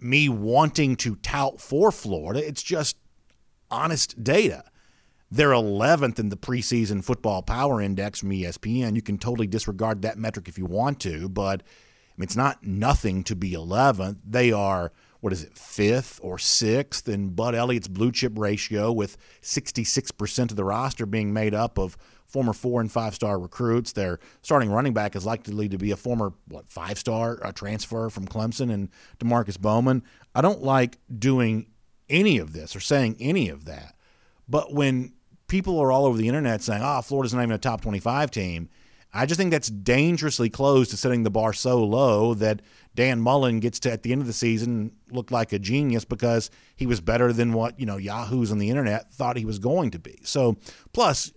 me 0.00 0.28
wanting 0.28 0.96
to 0.96 1.16
tout 1.16 1.60
for 1.60 1.90
Florida, 1.90 2.46
it's 2.46 2.62
just 2.62 2.96
honest 3.70 4.22
data. 4.22 4.64
They're 5.30 5.50
11th 5.50 6.18
in 6.18 6.28
the 6.28 6.36
preseason 6.36 7.02
football 7.02 7.42
power 7.42 7.80
index 7.80 8.20
from 8.20 8.30
ESPN. 8.30 8.94
You 8.94 9.02
can 9.02 9.18
totally 9.18 9.46
disregard 9.46 10.02
that 10.02 10.18
metric 10.18 10.48
if 10.48 10.58
you 10.58 10.66
want 10.66 11.00
to, 11.00 11.28
but 11.28 11.62
I 11.62 12.14
mean, 12.16 12.24
it's 12.24 12.36
not 12.36 12.64
nothing 12.64 13.24
to 13.24 13.34
be 13.34 13.52
11th. 13.52 14.18
They 14.24 14.52
are, 14.52 14.92
what 15.20 15.32
is 15.32 15.42
it, 15.42 15.58
fifth 15.58 16.20
or 16.22 16.38
sixth 16.38 17.08
in 17.08 17.30
Bud 17.30 17.54
Elliott's 17.54 17.88
blue 17.88 18.12
chip 18.12 18.38
ratio, 18.38 18.92
with 18.92 19.16
66% 19.42 20.50
of 20.50 20.56
the 20.56 20.64
roster 20.64 21.06
being 21.06 21.32
made 21.32 21.54
up 21.54 21.78
of 21.78 21.96
former 22.34 22.52
four 22.52 22.80
and 22.80 22.90
five 22.90 23.14
star 23.14 23.38
recruits. 23.38 23.92
Their 23.92 24.18
starting 24.42 24.72
running 24.72 24.92
back 24.92 25.14
is 25.14 25.24
likely 25.24 25.68
to 25.68 25.78
be 25.78 25.92
a 25.92 25.96
former 25.96 26.32
what 26.48 26.68
five 26.68 26.98
star 26.98 27.38
uh, 27.44 27.52
transfer 27.52 28.10
from 28.10 28.26
Clemson 28.26 28.72
and 28.72 28.88
Demarkcus 29.20 29.58
Bowman. 29.58 30.02
I 30.34 30.40
don't 30.40 30.60
like 30.60 30.98
doing 31.16 31.68
any 32.10 32.38
of 32.38 32.52
this 32.52 32.74
or 32.74 32.80
saying 32.80 33.16
any 33.20 33.48
of 33.48 33.66
that, 33.66 33.94
but 34.48 34.74
when 34.74 35.12
people 35.46 35.78
are 35.78 35.92
all 35.92 36.06
over 36.06 36.18
the 36.18 36.26
internet 36.26 36.60
saying, 36.60 36.82
"Oh, 36.84 37.00
Florida's 37.02 37.32
not 37.32 37.42
even 37.42 37.52
a 37.52 37.58
top 37.58 37.82
twenty-five 37.82 38.32
team," 38.32 38.68
I 39.16 39.26
just 39.26 39.38
think 39.38 39.52
that's 39.52 39.68
dangerously 39.70 40.50
close 40.50 40.88
to 40.88 40.96
setting 40.96 41.22
the 41.22 41.30
bar 41.30 41.52
so 41.52 41.84
low 41.84 42.34
that 42.34 42.62
Dan 42.96 43.20
Mullen 43.20 43.60
gets 43.60 43.78
to 43.80 43.92
at 43.92 44.02
the 44.02 44.10
end 44.10 44.20
of 44.20 44.26
the 44.26 44.32
season 44.32 44.90
look 45.08 45.30
like 45.30 45.52
a 45.52 45.58
genius 45.60 46.04
because 46.04 46.50
he 46.74 46.86
was 46.86 47.00
better 47.00 47.32
than 47.32 47.52
what 47.52 47.78
you 47.78 47.86
know 47.86 47.96
Yahoos 47.96 48.50
on 48.50 48.58
the 48.58 48.70
internet 48.70 49.12
thought 49.12 49.36
he 49.36 49.44
was 49.44 49.60
going 49.60 49.92
to 49.92 50.00
be. 50.00 50.18
So, 50.24 50.56
plus 50.92 51.32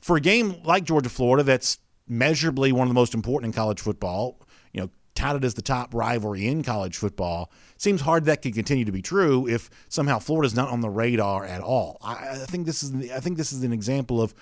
for 0.00 0.16
a 0.16 0.20
game 0.20 0.62
like 0.64 0.84
Georgia 0.84 1.08
Florida, 1.08 1.42
that's 1.42 1.78
measurably 2.08 2.72
one 2.72 2.82
of 2.82 2.88
the 2.88 2.94
most 2.94 3.14
important 3.14 3.54
in 3.54 3.56
college 3.56 3.80
football, 3.80 4.40
you 4.72 4.80
know, 4.80 4.90
touted 5.14 5.44
as 5.44 5.54
the 5.54 5.62
top 5.62 5.94
rivalry 5.94 6.46
in 6.46 6.62
college 6.62 6.96
football, 6.96 7.50
seems 7.76 8.00
hard 8.00 8.24
that 8.24 8.42
could 8.42 8.54
continue 8.54 8.84
to 8.84 8.92
be 8.92 9.02
true 9.02 9.46
if 9.46 9.70
somehow 9.88 10.18
Florida's 10.18 10.54
not 10.54 10.70
on 10.70 10.80
the 10.80 10.90
radar 10.90 11.44
at 11.44 11.60
all. 11.60 11.98
I, 12.02 12.30
I 12.30 12.34
think 12.36 12.66
this 12.66 12.82
is 12.82 13.10
I 13.10 13.20
think 13.20 13.36
this 13.36 13.52
is 13.52 13.62
an 13.62 13.72
example 13.72 14.20
of 14.20 14.34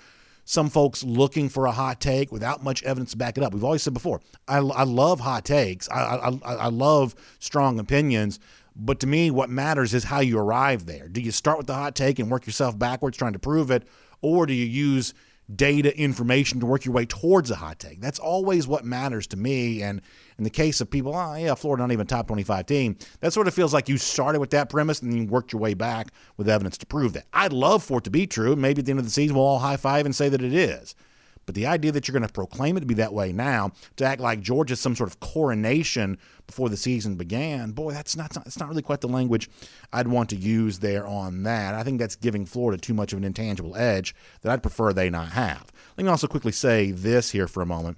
some 0.45 0.69
folks 0.69 1.03
looking 1.03 1.47
for 1.47 1.67
a 1.67 1.71
hot 1.71 2.01
take 2.01 2.31
without 2.31 2.63
much 2.63 2.81
evidence 2.81 3.11
to 3.11 3.17
back 3.17 3.37
it 3.37 3.43
up. 3.43 3.53
We've 3.53 3.63
always 3.63 3.83
said 3.83 3.93
before, 3.93 4.19
I, 4.47 4.57
I 4.57 4.83
love 4.83 5.19
hot 5.19 5.45
takes. 5.45 5.87
I, 5.89 6.15
I, 6.15 6.53
I 6.55 6.67
love 6.69 7.13
strong 7.37 7.77
opinions. 7.79 8.39
But 8.75 8.99
to 9.01 9.07
me, 9.07 9.29
what 9.29 9.51
matters 9.51 9.93
is 9.93 10.05
how 10.05 10.21
you 10.21 10.39
arrive 10.39 10.87
there. 10.87 11.07
Do 11.07 11.21
you 11.21 11.31
start 11.31 11.59
with 11.59 11.67
the 11.67 11.75
hot 11.75 11.93
take 11.93 12.17
and 12.17 12.31
work 12.31 12.47
yourself 12.47 12.79
backwards 12.79 13.15
trying 13.15 13.33
to 13.33 13.39
prove 13.39 13.69
it? 13.69 13.87
Or 14.21 14.47
do 14.47 14.53
you 14.53 14.65
use 14.65 15.13
data 15.55 15.97
information 15.97 16.59
to 16.59 16.65
work 16.65 16.85
your 16.85 16.93
way 16.93 17.05
towards 17.05 17.49
a 17.49 17.55
hot 17.55 17.79
take. 17.79 18.01
That's 18.01 18.19
always 18.19 18.67
what 18.67 18.85
matters 18.85 19.27
to 19.27 19.37
me. 19.37 19.81
And 19.81 20.01
in 20.37 20.43
the 20.43 20.49
case 20.49 20.79
of 20.79 20.89
people, 20.89 21.15
oh, 21.15 21.35
yeah, 21.35 21.55
Florida 21.55 21.83
not 21.83 21.91
even 21.91 22.07
top 22.07 22.27
25 22.27 22.65
team, 22.65 22.97
that 23.21 23.33
sort 23.33 23.47
of 23.47 23.53
feels 23.53 23.73
like 23.73 23.89
you 23.89 23.97
started 23.97 24.39
with 24.39 24.51
that 24.51 24.69
premise 24.69 25.01
and 25.01 25.11
then 25.11 25.21
you 25.21 25.27
worked 25.27 25.51
your 25.51 25.61
way 25.61 25.73
back 25.73 26.09
with 26.37 26.47
evidence 26.47 26.77
to 26.79 26.85
prove 26.85 27.13
that. 27.13 27.25
I'd 27.33 27.53
love 27.53 27.83
for 27.83 27.97
it 27.97 28.03
to 28.03 28.11
be 28.11 28.27
true. 28.27 28.55
Maybe 28.55 28.79
at 28.79 28.85
the 28.85 28.91
end 28.91 28.99
of 28.99 29.05
the 29.05 29.11
season, 29.11 29.35
we'll 29.35 29.45
all 29.45 29.59
high 29.59 29.77
five 29.77 30.05
and 30.05 30.15
say 30.15 30.29
that 30.29 30.41
it 30.41 30.53
is. 30.53 30.95
But 31.49 31.55
the 31.55 31.65
idea 31.65 31.91
that 31.93 32.07
you're 32.07 32.13
going 32.13 32.27
to 32.27 32.31
proclaim 32.31 32.77
it 32.77 32.81
to 32.81 32.85
be 32.85 32.93
that 32.93 33.11
way 33.11 33.33
now, 33.33 33.71
to 33.95 34.05
act 34.05 34.21
like 34.21 34.39
Georgia's 34.39 34.79
some 34.79 34.95
sort 34.95 35.09
of 35.09 35.19
coronation 35.19 36.19
before 36.45 36.69
the 36.69 36.77
season 36.77 37.15
began, 37.15 37.71
boy, 37.71 37.91
that's 37.91 38.15
not 38.15 38.31
that's 38.31 38.59
not 38.59 38.69
really 38.69 38.83
quite 38.83 39.01
the 39.01 39.07
language 39.07 39.49
I'd 39.91 40.09
want 40.09 40.29
to 40.29 40.35
use 40.35 40.77
there 40.77 41.07
on 41.07 41.41
that. 41.41 41.73
I 41.73 41.81
think 41.81 41.97
that's 41.97 42.15
giving 42.15 42.45
Florida 42.45 42.79
too 42.79 42.93
much 42.93 43.13
of 43.13 43.17
an 43.17 43.23
intangible 43.23 43.75
edge 43.75 44.13
that 44.41 44.51
I'd 44.51 44.61
prefer 44.61 44.93
they 44.93 45.09
not 45.09 45.29
have. 45.29 45.71
Let 45.97 46.03
me 46.03 46.11
also 46.11 46.27
quickly 46.27 46.51
say 46.51 46.91
this 46.91 47.31
here 47.31 47.47
for 47.47 47.63
a 47.63 47.65
moment. 47.65 47.97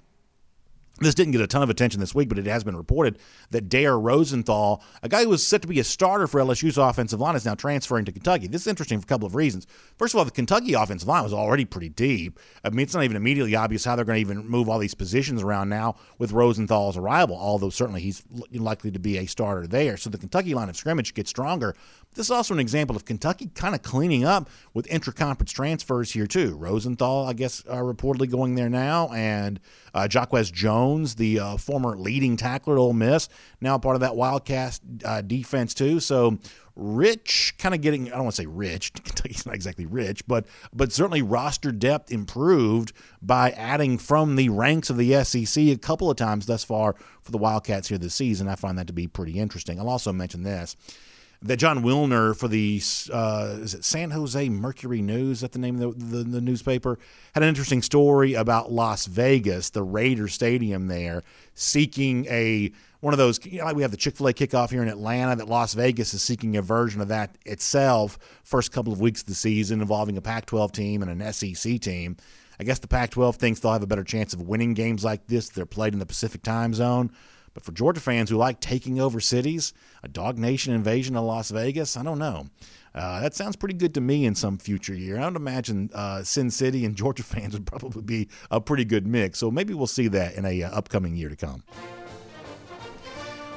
This 1.00 1.14
didn't 1.14 1.32
get 1.32 1.40
a 1.40 1.46
ton 1.46 1.62
of 1.62 1.70
attention 1.70 2.00
this 2.00 2.14
week, 2.14 2.28
but 2.28 2.38
it 2.38 2.46
has 2.46 2.64
been 2.64 2.76
reported 2.76 3.18
that 3.50 3.68
Dare 3.68 3.98
Rosenthal, 3.98 4.82
a 5.02 5.08
guy 5.08 5.22
who 5.22 5.30
was 5.30 5.44
set 5.44 5.62
to 5.62 5.68
be 5.68 5.80
a 5.80 5.84
starter 5.84 6.26
for 6.26 6.40
LSU's 6.40 6.76
offensive 6.76 7.18
line, 7.18 7.34
is 7.34 7.46
now 7.46 7.54
transferring 7.54 8.04
to 8.04 8.12
Kentucky. 8.12 8.46
This 8.46 8.62
is 8.62 8.66
interesting 8.66 9.00
for 9.00 9.04
a 9.04 9.08
couple 9.08 9.26
of 9.26 9.34
reasons. 9.34 9.66
First 9.96 10.14
of 10.14 10.18
all, 10.18 10.24
the 10.24 10.30
Kentucky 10.30 10.74
offensive 10.74 11.08
line 11.08 11.24
was 11.24 11.32
already 11.32 11.64
pretty 11.64 11.88
deep. 11.88 12.38
I 12.62 12.70
mean, 12.70 12.80
it's 12.80 12.94
not 12.94 13.04
even 13.04 13.16
immediately 13.16 13.56
obvious 13.56 13.84
how 13.84 13.96
they're 13.96 14.04
going 14.04 14.16
to 14.16 14.20
even 14.20 14.46
move 14.46 14.68
all 14.68 14.78
these 14.78 14.94
positions 14.94 15.42
around 15.42 15.70
now 15.70 15.96
with 16.18 16.32
Rosenthal's 16.32 16.96
arrival, 16.96 17.36
although 17.36 17.70
certainly 17.70 18.02
he's 18.02 18.22
likely 18.52 18.90
to 18.90 18.98
be 18.98 19.16
a 19.18 19.26
starter 19.26 19.66
there. 19.66 19.96
So 19.96 20.10
the 20.10 20.18
Kentucky 20.18 20.54
line 20.54 20.68
of 20.68 20.76
scrimmage 20.76 21.14
gets 21.14 21.30
stronger. 21.30 21.74
This 22.14 22.26
is 22.26 22.30
also 22.30 22.52
an 22.52 22.60
example 22.60 22.94
of 22.94 23.06
Kentucky 23.06 23.50
kind 23.54 23.74
of 23.74 23.80
cleaning 23.80 24.24
up 24.24 24.50
with 24.74 24.86
intra-conference 24.88 25.50
transfers 25.50 26.12
here 26.12 26.26
too. 26.26 26.54
Rosenthal, 26.56 27.26
I 27.26 27.32
guess, 27.32 27.64
are 27.66 27.82
reportedly 27.82 28.30
going 28.30 28.54
there 28.54 28.68
now, 28.68 29.08
and 29.12 29.58
uh, 29.94 30.08
Jones, 30.08 30.52
the 31.16 31.38
uh, 31.38 31.56
former 31.56 31.96
leading 31.96 32.36
tackler 32.36 32.74
at 32.74 32.78
Ole 32.78 32.92
Miss, 32.92 33.28
now 33.60 33.78
part 33.78 33.96
of 33.96 34.00
that 34.00 34.16
Wildcat 34.16 34.78
uh, 35.04 35.22
defense 35.22 35.74
too. 35.74 36.00
So 36.00 36.38
rich, 36.76 37.54
kind 37.58 37.74
of 37.74 37.80
getting 37.80 38.08
I 38.08 38.14
don't 38.14 38.24
want 38.24 38.36
to 38.36 38.42
say 38.42 38.46
rich. 38.46 38.92
Kentucky's 39.04 39.46
not 39.46 39.54
exactly 39.54 39.86
rich, 39.86 40.26
but 40.26 40.46
but 40.72 40.92
certainly 40.92 41.22
roster 41.22 41.72
depth 41.72 42.12
improved 42.12 42.92
by 43.20 43.50
adding 43.52 43.98
from 43.98 44.36
the 44.36 44.48
ranks 44.48 44.90
of 44.90 44.96
the 44.96 45.24
SEC 45.24 45.62
a 45.64 45.76
couple 45.76 46.10
of 46.10 46.16
times 46.16 46.46
thus 46.46 46.64
far 46.64 46.94
for 47.22 47.32
the 47.32 47.38
Wildcats 47.38 47.88
here 47.88 47.98
this 47.98 48.14
season. 48.14 48.48
I 48.48 48.54
find 48.54 48.78
that 48.78 48.86
to 48.86 48.92
be 48.92 49.06
pretty 49.06 49.38
interesting. 49.38 49.78
I'll 49.78 49.88
also 49.88 50.12
mention 50.12 50.42
this 50.42 50.76
that 51.42 51.56
Jon 51.56 51.82
Wilner 51.82 52.36
for 52.36 52.48
the 52.48 52.80
uh, 53.12 53.58
is 53.60 53.74
it 53.74 53.84
San 53.84 54.10
Jose 54.10 54.48
Mercury 54.48 55.02
News? 55.02 55.38
Is 55.38 55.40
that 55.40 55.52
the 55.52 55.58
name 55.58 55.80
of 55.80 55.98
the, 55.98 56.18
the, 56.18 56.24
the, 56.24 56.40
newspaper? 56.40 56.98
Had 57.34 57.42
an 57.42 57.48
interesting 57.48 57.82
story 57.82 58.34
about 58.34 58.70
Las 58.70 59.06
Vegas, 59.06 59.70
the 59.70 59.82
Raider 59.82 60.28
Stadium 60.28 60.86
there, 60.86 61.22
seeking 61.54 62.26
a 62.26 62.72
one 63.00 63.12
of 63.12 63.18
those. 63.18 63.44
You 63.44 63.58
know, 63.58 63.64
like 63.64 63.76
we 63.76 63.82
have 63.82 63.90
the 63.90 63.96
Chick 63.96 64.16
Fil 64.16 64.28
A 64.28 64.32
kickoff 64.32 64.70
here 64.70 64.82
in 64.82 64.88
Atlanta. 64.88 65.36
That 65.36 65.48
Las 65.48 65.74
Vegas 65.74 66.14
is 66.14 66.22
seeking 66.22 66.56
a 66.56 66.62
version 66.62 67.00
of 67.00 67.08
that 67.08 67.36
itself. 67.44 68.18
First 68.44 68.70
couple 68.70 68.92
of 68.92 69.00
weeks 69.00 69.22
of 69.22 69.26
the 69.26 69.34
season 69.34 69.80
involving 69.80 70.16
a 70.16 70.22
Pac-12 70.22 70.72
team 70.72 71.02
and 71.02 71.22
an 71.22 71.32
SEC 71.32 71.80
team. 71.80 72.16
I 72.60 72.64
guess 72.64 72.78
the 72.78 72.88
Pac-12 72.88 73.36
thinks 73.36 73.60
they'll 73.60 73.72
have 73.72 73.82
a 73.82 73.88
better 73.88 74.04
chance 74.04 74.34
of 74.34 74.42
winning 74.42 74.74
games 74.74 75.04
like 75.04 75.26
this. 75.26 75.48
They're 75.48 75.66
played 75.66 75.94
in 75.94 75.98
the 75.98 76.06
Pacific 76.06 76.42
time 76.42 76.74
zone. 76.74 77.10
But 77.54 77.64
for 77.64 77.72
Georgia 77.72 78.00
fans 78.00 78.30
who 78.30 78.36
like 78.36 78.60
taking 78.60 79.00
over 79.00 79.20
cities, 79.20 79.72
a 80.02 80.08
DawgNation 80.08 80.68
invasion 80.68 81.16
of 81.16 81.24
Las 81.24 81.50
Vegas, 81.50 81.96
I 81.96 82.02
don't 82.02 82.18
know. 82.18 82.46
Uh, 82.94 83.20
that 83.20 83.34
sounds 83.34 83.56
pretty 83.56 83.74
good 83.74 83.94
to 83.94 84.00
me 84.00 84.24
in 84.26 84.34
some 84.34 84.58
future 84.58 84.94
year. 84.94 85.18
I 85.18 85.26
would 85.26 85.36
imagine 85.36 85.90
uh, 85.94 86.22
Sin 86.22 86.50
City 86.50 86.84
and 86.84 86.96
Georgia 87.02 87.22
fans 87.22 87.54
would 87.54 87.66
probably 87.66 88.02
be 88.02 88.28
a 88.50 88.60
pretty 88.60 88.84
good 88.84 89.06
mix. 89.06 89.38
So 89.38 89.50
maybe 89.50 89.74
we'll 89.74 89.86
see 89.86 90.08
that 90.08 90.34
in 90.34 90.44
a 90.44 90.62
uh, 90.62 90.70
upcoming 90.70 91.14
year 91.14 91.28
to 91.28 91.36
come. 91.36 91.62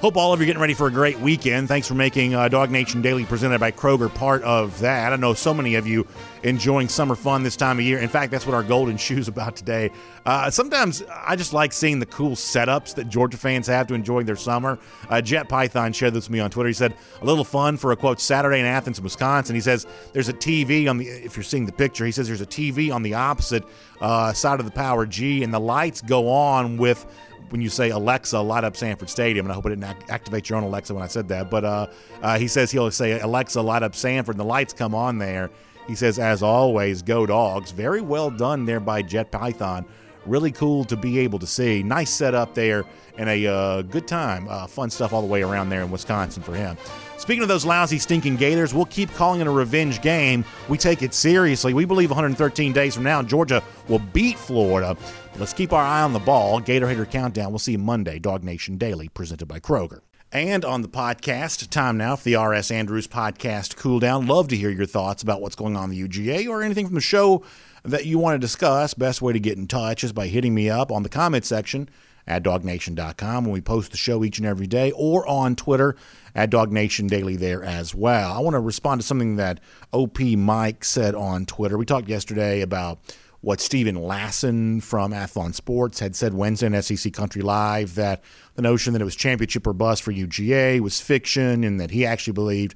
Hope 0.06 0.18
all 0.18 0.34
of 0.34 0.40
you 0.40 0.44
are 0.44 0.46
getting 0.46 0.62
ready 0.62 0.76
for 0.76 0.86
a 0.86 0.92
great 0.92 1.20
weekend. 1.20 1.68
Thanks 1.68 1.88
for 1.88 1.96
making 1.96 2.36
uh, 2.36 2.48
DawgNation 2.48 3.02
Daily 3.02 3.26
presented 3.26 3.60
by 3.60 3.72
Kroger 3.72 4.14
part 4.14 4.44
of 4.44 4.80
that. 4.82 5.12
I 5.12 5.16
know 5.16 5.34
so 5.34 5.52
many 5.52 5.74
of 5.74 5.88
you 5.88 6.06
enjoying 6.44 6.90
summer 6.90 7.16
fun 7.16 7.42
this 7.42 7.56
time 7.56 7.80
of 7.80 7.86
year. 7.86 7.98
In 7.98 8.08
fact, 8.08 8.32
that's 8.32 8.46
what 8.46 8.54
our 8.54 8.62
golden 8.62 8.98
shoe's 9.00 9.28
about 9.28 9.56
today. 9.56 9.90
Uh, 10.24 10.52
sometimes 10.52 11.02
I 11.10 11.36
just 11.36 11.54
like 11.54 11.74
seeing 11.74 11.98
the 11.98 12.06
cool 12.06 12.36
setups 12.36 12.94
that 12.94 13.10
Georgia 13.10 13.38
fans 13.38 13.66
have 13.66 13.88
to 13.88 13.96
enjoy 13.96 14.22
their 14.22 14.36
summer. 14.36 14.78
Uh, 15.10 15.22
Jet 15.22 15.50
Python 15.50 15.92
shared 15.92 16.14
this 16.14 16.26
with 16.26 16.34
me 16.34 16.40
on 16.40 16.52
Twitter. 16.52 16.68
He 16.68 16.74
said, 16.74 16.94
a 17.20 17.26
little 17.26 17.44
fun 17.44 17.76
for 17.76 17.92
a 17.92 17.96
quote 17.96 18.20
Saturday 18.22 18.60
in 18.60 18.68
Athens, 18.68 19.02
Wisconsin. 19.02 19.56
He 19.56 19.62
says, 19.62 19.88
there's 20.14 20.30
a 20.30 20.34
TV 20.34 20.88
on 20.88 21.00
the, 21.00 21.08
if 21.08 21.36
you're 21.36 21.44
seeing 21.44 21.66
the 21.66 21.72
picture, 21.72 22.06
he 22.06 22.12
says 22.12 22.28
there's 22.28 22.42
a 22.42 22.46
TV 22.46 22.94
on 22.94 23.02
the 23.02 23.16
opposite 23.16 23.64
uh, 24.02 24.34
side 24.34 24.60
of 24.60 24.68
the 24.68 24.72
Power 24.72 25.08
G, 25.08 25.42
and 25.42 25.52
the 25.52 25.60
lights 25.60 26.02
go 26.02 26.30
on 26.30 26.78
with 26.78 27.08
when 27.50 27.62
you 27.62 27.70
say 27.70 27.90
Alexa, 27.90 28.40
light 28.40 28.64
up 28.64 28.76
Sanford 28.76 29.10
Stadium, 29.10 29.46
and 29.46 29.52
I 29.52 29.56
hope 29.56 29.66
I 29.66 29.70
didn't 29.70 29.84
act- 29.84 30.10
activate 30.10 30.50
your 30.50 30.58
own 30.58 30.64
Alexa 30.64 30.94
when 30.94 31.04
I 31.04 31.08
said 31.08 31.28
that. 31.30 31.50
But 31.50 31.66
uh, 31.66 31.88
uh, 32.22 32.38
he 32.38 32.48
says 32.48 32.72
he'll 32.72 32.92
say 32.92 33.20
Alexa, 33.20 33.62
light 33.62 33.84
up 33.84 33.96
Sanford, 33.96 34.36
and 34.36 34.40
the 34.40 34.46
lights 34.46 34.74
come 34.74 34.94
on 34.96 35.18
there. 35.18 35.50
He 35.88 35.96
says, 35.96 36.18
as 36.18 36.42
always, 36.42 37.02
go 37.02 37.26
dogs. 37.26 37.72
Very 37.72 38.02
well 38.02 38.32
done 38.32 38.66
there 38.66 38.80
by 38.80 39.02
Jet 39.02 39.32
Python. 39.32 39.86
Really 40.26 40.52
cool 40.52 40.84
to 40.86 40.98
be 40.98 41.20
able 41.20 41.40
to 41.40 41.48
see. 41.48 41.84
Nice 41.84 42.10
setup 42.10 42.56
there 42.56 42.86
and 43.18 43.30
a 43.30 43.48
uh, 43.48 43.82
good 43.84 44.08
time. 44.08 44.48
Uh, 44.50 44.68
fun 44.68 44.90
stuff 44.90 45.14
all 45.14 45.22
the 45.22 45.28
way 45.28 45.44
around 45.44 45.70
there 45.70 45.82
in 45.82 45.92
Wisconsin 45.92 46.44
for 46.44 46.54
him. 46.54 46.78
Speaking 47.18 47.44
of 47.44 47.48
those 47.48 47.66
lousy, 47.66 47.98
stinking 47.98 48.36
Gators, 48.36 48.74
we'll 48.74 48.86
keep 48.86 49.12
calling 49.14 49.42
it 49.42 49.48
a 49.48 49.52
revenge 49.52 50.02
game. 50.02 50.44
We 50.68 50.78
take 50.78 51.02
it 51.02 51.14
seriously. 51.14 51.74
We 51.74 51.86
believe 51.86 52.10
113 52.10 52.74
days 52.74 52.96
from 52.96 53.04
now, 53.04 53.22
Georgia 53.22 53.64
will 53.88 54.00
beat 54.00 54.38
Florida. 54.38 54.98
Let's 55.38 55.54
keep 55.54 55.74
our 55.74 55.84
eye 55.84 56.02
on 56.02 56.14
the 56.14 56.20
ball. 56.20 56.60
Gator 56.60 56.88
Hater 56.88 57.06
Countdown. 57.06 57.52
We'll 57.52 57.60
see 57.60 57.74
you 57.74 57.78
Monday. 57.78 58.20
DawgNation 58.20 58.78
Daily, 58.78 59.10
presented 59.10 59.48
by 59.48 59.60
Kroger. 59.60 60.02
And 60.32 60.66
on 60.66 60.82
the 60.82 60.90
podcast, 60.90 61.70
time 61.70 61.98
now 61.98 62.18
for 62.18 62.26
the 62.26 62.36
R.S. 62.36 62.70
Andrews 62.70 63.08
podcast 63.08 63.78
cool 63.78 64.00
down. 64.00 64.28
Love 64.28 64.50
to 64.50 64.58
hear 64.58 64.70
your 64.70 64.86
thoughts 64.86 65.24
about 65.24 65.40
what's 65.40 65.56
going 65.56 65.78
on 65.78 65.92
in 65.92 65.98
the 65.98 66.08
UGA 66.08 66.50
or 66.50 66.62
anything 66.62 66.88
from 66.88 66.96
the 66.96 67.02
show 67.02 67.44
that 67.86 68.06
you 68.06 68.20
want 68.20 68.36
to 68.36 68.40
discuss. 68.40 68.94
Best 68.94 69.22
way 69.22 69.34
to 69.34 69.40
get 69.40 69.58
in 69.58 69.68
touch 69.68 70.04
is 70.04 70.14
by 70.14 70.28
hitting 70.28 70.54
me 70.54 70.70
up 70.70 70.92
on 70.92 71.04
the 71.04 71.10
comment 71.10 71.46
section 71.46 71.90
at 72.28 72.44
dawgnation.com 72.44 73.46
when 73.46 73.54
we 73.54 73.62
post 73.62 73.92
the 73.92 73.98
show 73.98 74.24
each 74.24 74.40
and 74.40 74.48
every 74.48 74.68
day 74.68 74.92
or 74.92 75.28
on 75.28 75.56
Twitter 75.56 75.96
at 76.34 76.50
DawgNation 76.50 77.08
Daily 77.08 77.36
there 77.36 77.64
as 77.64 77.94
well. 77.94 78.34
I 78.34 78.40
want 78.40 78.56
to 78.56 78.60
respond 78.60 79.02
to 79.02 79.08
something 79.08 79.36
that 79.36 79.60
OP 79.92 80.20
Mike 80.20 80.84
said 80.84 81.16
on 81.16 81.46
Twitter. 81.46 81.78
We 81.78 81.86
talked 81.86 82.10
yesterday 82.10 82.62
about 82.62 83.00
what 83.42 83.62
Steven 83.62 83.96
Lassan 83.96 84.82
from 84.82 85.12
Athlon 85.12 85.54
Sports 85.54 86.00
had 86.00 86.16
said 86.16 86.34
Wednesday 86.34 86.66
in 86.66 86.82
SEC 86.82 87.14
Country 87.14 87.44
Live 87.44 87.94
that 87.94 88.24
the 88.56 88.64
notion 88.64 88.94
that 88.94 89.04
it 89.04 89.06
was 89.06 89.16
championship 89.16 89.68
or 89.68 89.74
bust 89.74 90.02
for 90.02 90.12
UGA 90.12 90.80
was 90.80 91.00
fiction 91.00 91.64
and 91.64 91.80
that 91.80 91.92
he 91.92 92.08
actually 92.08 92.34
believed 92.34 92.76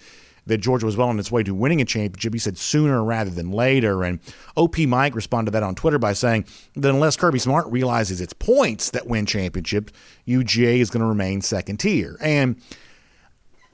that 0.49 0.57
Georgia 0.57 0.85
was 0.85 0.97
well 0.97 1.09
on 1.09 1.19
its 1.19 1.31
way 1.31 1.43
to 1.43 1.53
winning 1.53 1.79
a 1.79 1.85
championship. 1.85 2.33
He 2.33 2.39
said 2.39 2.57
sooner 2.57 3.03
rather 3.03 3.29
than 3.29 3.51
later. 3.51 4.03
And 4.03 4.19
OP 4.57 4.77
Mike 4.79 5.15
responded 5.15 5.51
to 5.51 5.51
that 5.51 5.63
on 5.63 5.75
Twitter 5.75 5.99
by 5.99 6.13
saying 6.13 6.45
that 6.75 6.89
unless 6.89 7.15
Kirby 7.15 7.39
Smart 7.39 7.67
realizes 7.67 8.19
it's 8.19 8.33
points 8.33 8.89
that 8.91 9.07
win 9.07 9.25
championships, 9.25 9.93
UGA 10.27 10.79
is 10.79 10.89
going 10.89 11.01
to 11.01 11.07
remain 11.07 11.41
second 11.41 11.79
tier. 11.79 12.17
And 12.19 12.61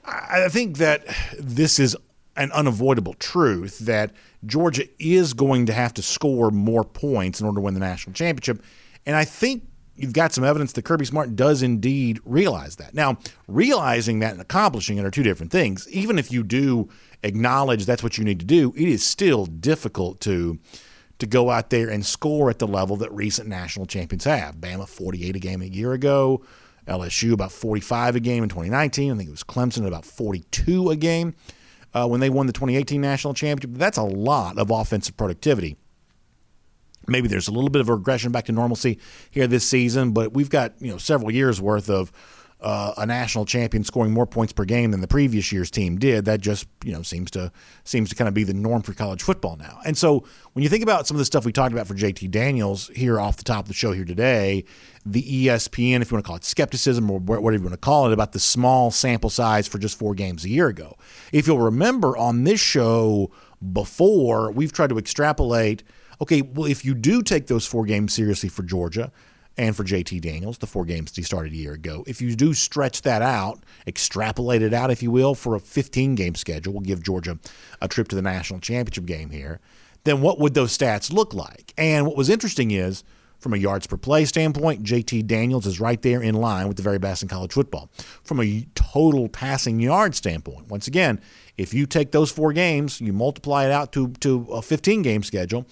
I 0.06 0.50
think 0.50 0.78
that 0.78 1.06
this 1.40 1.80
is 1.80 1.96
an 2.36 2.52
unavoidable 2.52 3.14
truth 3.14 3.80
that 3.80 4.12
Georgia 4.46 4.84
is 5.00 5.34
going 5.34 5.66
to 5.68 5.74
have 5.74 5.94
to 5.94 6.02
score 6.02 6.52
more 6.52 6.84
points 6.84 7.40
in 7.40 7.46
order 7.46 7.56
to 7.58 7.62
win 7.62 7.74
the 7.74 7.80
national 7.80 8.14
championship. 8.14 8.62
And 9.06 9.16
I 9.16 9.24
think 9.24 9.64
you've 9.96 10.14
got 10.14 10.34
some 10.34 10.44
evidence 10.44 10.74
that 10.74 10.84
Kirby 10.84 11.06
Smart 11.06 11.36
does 11.36 11.64
indeed 11.64 12.20
realize 12.26 12.78
that. 12.78 12.94
Now, 12.94 13.18
realizing 13.48 14.20
that 14.20 14.34
and 14.34 14.42
accomplishing 14.42 14.98
it 14.98 15.06
are 15.06 15.12
two 15.12 15.24
different 15.24 15.52
things. 15.52 15.88
Even 15.90 16.20
if 16.20 16.32
you 16.32 16.44
do 16.44 16.90
acknowledge 17.24 17.86
that's 17.86 18.04
what 18.04 18.18
you 18.18 18.24
need 18.24 18.40
to 18.40 18.46
do, 18.46 18.74
it 18.76 18.88
is 18.88 19.06
still 19.06 19.46
difficult 19.46 20.20
to 20.22 20.60
to 21.18 21.26
go 21.26 21.50
out 21.50 21.70
there 21.70 21.90
and 21.90 22.06
score 22.06 22.50
at 22.50 22.60
the 22.60 22.68
level 22.68 22.98
that 22.98 23.10
recent 23.14 23.48
national 23.48 23.86
champions 23.86 24.26
have. 24.26 24.56
Bama 24.56 24.86
48 24.86 25.38
a 25.38 25.40
game 25.40 25.62
a 25.62 25.66
year 25.66 25.94
ago, 25.94 26.44
LSU 26.88 27.32
about 27.32 27.54
45 27.54 28.18
a 28.18 28.20
game 28.20 28.44
in 28.44 28.50
2019. 28.50 29.14
I 29.14 29.16
think 29.16 29.30
it 29.30 29.32
was 29.32 29.44
Clemson 29.44 29.84
at 29.84 29.88
about 29.88 30.04
42 30.04 30.90
a 30.90 30.98
game 30.98 31.34
uh, 31.94 32.06
when 32.06 32.20
they 32.20 32.30
won 32.30 32.48
the 32.48 32.54
2018 32.54 33.00
national 33.00 33.34
championship. 33.34 33.80
That's 33.80 33.98
a 33.98 34.04
lot 34.04 34.58
of 34.58 34.72
offensive 34.72 35.16
productivity. 35.16 35.78
Maybe 37.08 37.28
there's 37.28 37.48
a 37.48 37.52
little 37.52 37.70
bit 37.70 37.82
of 37.82 37.90
a 37.90 37.96
regression 37.96 38.32
back 38.32 38.46
to 38.46 38.52
normalcy 38.52 39.00
here 39.32 39.48
this 39.48 39.68
season, 39.68 40.12
but 40.12 40.34
we've 40.34 40.50
got 40.50 40.74
you 40.80 40.92
know 40.92 40.98
several 40.98 41.32
years 41.32 41.62
worth 41.62 41.90
of 41.90 42.12
uh, 42.62 42.94
a 42.98 43.06
national 43.06 43.46
champion 43.46 43.84
scoring 43.84 44.12
more 44.12 44.26
points 44.26 44.52
per 44.52 44.66
game 44.66 44.92
than 44.92 45.02
the 45.02 45.08
previous 45.08 45.52
year's 45.52 45.70
team 45.70 45.98
did. 45.98 46.26
That 46.26 46.42
just 46.42 46.68
you 46.84 46.94
know 46.94 47.02
seems 47.02 47.30
to 47.32 47.52
seems 47.84 48.10
to 48.10 48.16
kind 48.16 48.28
of 48.28 48.34
be 48.34 48.44
the 48.44 48.54
norm 48.54 48.82
for 48.82 48.94
college 48.94 49.22
football 49.22 49.56
now. 49.58 49.80
And 49.86 49.98
so 49.98 50.24
when 50.54 50.64
you 50.64 50.70
think 50.70 50.82
about 50.82 51.06
some 51.06 51.16
of 51.16 51.20
the 51.20 51.26
stuff 51.26 51.46
we 51.46 51.52
talked 51.52 51.74
about 51.74 51.86
for 51.86 51.94
JT 51.94 52.32
Daniels 52.32 52.90
here 52.96 53.20
off 53.20 53.38
the 53.38 53.44
top 53.44 53.66
of 53.66 53.68
the 53.68 53.74
show 53.74 53.92
here 53.92 54.06
today, 54.06 54.64
the 55.06 55.22
ESPN, 55.22 56.02
if 56.02 56.10
you 56.10 56.16
want 56.16 56.26
to 56.26 56.28
call 56.28 56.38
it 56.38 56.44
skepticism 56.44 57.12
or 57.12 57.20
whatever 57.20 57.52
you 57.54 57.62
want 57.62 57.74
to 57.74 57.78
call 57.78 58.08
it, 58.08 58.14
about 58.14 58.32
the 58.32 58.40
small 58.40 58.90
sample 58.90 59.30
size 59.30 59.68
for 59.68 59.78
just 59.78 60.00
four 60.00 60.16
games 60.16 60.46
a 60.46 60.50
year 60.50 60.68
ago. 60.68 60.98
If 61.32 61.48
you'll 61.48 61.60
remember 61.60 62.18
on 62.18 62.46
this 62.46 62.60
show 62.60 63.32
before, 63.74 64.52
we've 64.52 64.72
tried 64.72 64.90
to 64.90 64.98
extrapolate. 64.98 65.84
Okay, 66.22 66.42
well, 66.42 66.66
if 66.66 66.86
you 66.86 66.94
do 66.94 67.22
take 67.22 67.48
those 67.48 67.66
four 67.66 67.86
games 67.86 68.14
seriously 68.14 68.50
for 68.50 68.64
Georgia, 68.64 69.12
and 69.58 69.76
for 69.76 69.84
JT 69.84 70.22
Daniels, 70.22 70.58
the 70.58 70.68
four 70.68 70.86
games 70.86 71.16
he 71.16 71.22
started 71.22 71.54
a 71.54 71.56
year 71.56 71.74
ago. 71.74 72.04
If 72.08 72.22
you 72.22 72.36
do 72.36 72.54
stretch 72.54 73.04
that 73.04 73.22
out, 73.22 73.64
extrapolate 73.88 74.62
it 74.62 74.74
out, 74.74 74.92
if 74.92 75.02
you 75.02 75.12
will, 75.12 75.36
for 75.36 75.56
a 75.56 75.60
15 75.60 76.16
game 76.16 76.36
schedule, 76.36 76.74
we'll 76.74 76.82
give 76.82 77.02
Georgia 77.02 77.40
a 77.82 77.88
trip 77.88 78.08
to 78.10 78.16
the 78.16 78.22
national 78.22 78.60
championship 78.60 79.06
game 79.06 79.30
here, 79.30 79.60
then 80.04 80.22
what 80.22 80.40
would 80.40 80.54
those 80.54 80.78
stats 80.78 81.12
look 81.12 81.34
like? 81.34 81.74
And 81.78 82.06
what 82.06 82.18
was 82.18 82.30
interesting 82.30 82.72
is, 82.72 83.04
from 83.40 83.54
a 83.54 83.58
yards 83.58 83.86
per 83.86 83.98
play 83.98 84.26
standpoint, 84.26 84.84
JT 84.84 85.28
Daniels 85.28 85.68
is 85.68 85.80
right 85.80 86.02
there 86.02 86.22
in 86.22 86.36
line 86.36 86.68
with 86.68 86.78
the 86.78 86.84
very 86.84 86.98
best 86.98 87.22
in 87.22 87.28
college 87.28 87.54
football. 87.54 87.90
From 88.24 88.40
a 88.42 88.66
total 88.76 89.30
passing 89.30 89.80
yard 89.80 90.16
standpoint, 90.16 90.68
once 90.70 90.88
again, 90.88 91.22
if 91.58 91.74
you 91.74 91.86
take 91.86 92.12
those 92.12 92.32
four 92.32 92.54
games, 92.54 93.00
you 93.02 93.14
multiply 93.14 93.66
it 93.66 93.72
out 93.72 93.92
to, 93.94 94.10
to 94.22 94.48
a 94.52 94.62
15 94.62 95.02
game 95.02 95.22
schedule, 95.22 95.66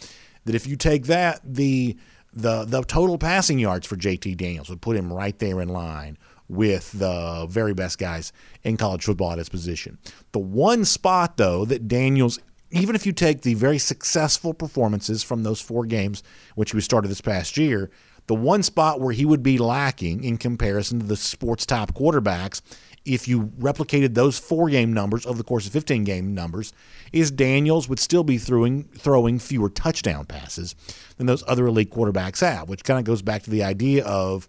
that 0.45 0.55
if 0.55 0.67
you 0.67 0.75
take 0.75 1.05
that, 1.05 1.41
the 1.43 1.97
the 2.33 2.65
the 2.65 2.81
total 2.83 3.17
passing 3.17 3.59
yards 3.59 3.85
for 3.85 3.95
JT 3.95 4.37
Daniels 4.37 4.69
would 4.69 4.81
put 4.81 4.95
him 4.95 5.11
right 5.11 5.37
there 5.39 5.61
in 5.61 5.69
line 5.69 6.17
with 6.49 6.91
the 6.93 7.45
very 7.49 7.73
best 7.73 7.97
guys 7.97 8.33
in 8.63 8.77
college 8.77 9.03
football 9.03 9.31
at 9.31 9.37
his 9.37 9.49
position. 9.49 9.97
The 10.31 10.39
one 10.39 10.85
spot 10.85 11.37
though 11.37 11.65
that 11.65 11.87
Daniels 11.87 12.39
even 12.71 12.95
if 12.95 13.05
you 13.05 13.11
take 13.13 13.41
the 13.41 13.53
very 13.53 13.77
successful 13.77 14.53
performances 14.53 15.21
from 15.21 15.43
those 15.43 15.61
four 15.61 15.85
games 15.85 16.23
which 16.55 16.71
he 16.71 16.81
started 16.81 17.07
this 17.07 17.21
past 17.21 17.55
year, 17.55 17.91
the 18.27 18.35
one 18.35 18.63
spot 18.63 18.99
where 18.99 19.13
he 19.13 19.25
would 19.25 19.43
be 19.43 19.57
lacking 19.57 20.23
in 20.23 20.37
comparison 20.37 20.99
to 20.99 21.05
the 21.05 21.15
sports 21.15 21.65
top 21.65 21.93
quarterbacks 21.93 22.61
if 23.05 23.27
you 23.27 23.51
replicated 23.59 24.13
those 24.13 24.39
four 24.39 24.69
game 24.69 24.93
numbers 24.93 25.25
over 25.25 25.37
the 25.37 25.43
course 25.43 25.65
of 25.65 25.73
15 25.73 26.03
game 26.03 26.33
numbers, 26.33 26.73
is 27.11 27.31
Daniels 27.31 27.89
would 27.89 27.99
still 27.99 28.23
be 28.23 28.37
throwing 28.37 28.85
throwing 28.85 29.39
fewer 29.39 29.69
touchdown 29.69 30.25
passes 30.25 30.75
than 31.17 31.27
those 31.27 31.43
other 31.47 31.67
elite 31.67 31.91
quarterbacks 31.91 32.41
have, 32.41 32.69
which 32.69 32.83
kind 32.83 32.99
of 32.99 33.05
goes 33.05 33.21
back 33.21 33.43
to 33.43 33.49
the 33.49 33.63
idea 33.63 34.03
of 34.05 34.47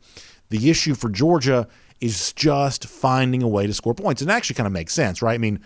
the 0.51 0.71
issue 0.71 0.95
for 0.95 1.11
Georgia 1.11 1.67
is 2.01 2.33
just 2.33 2.87
finding 2.87 3.43
a 3.43 3.49
way 3.49 3.67
to 3.67 3.75
score 3.75 3.95
points. 3.95 4.23
And 4.23 4.31
actually 4.31 4.55
kind 4.55 4.67
of 4.67 4.73
makes 4.73 4.93
sense, 4.93 5.23
right? 5.23 5.35
I 5.35 5.39
mean, 5.39 5.61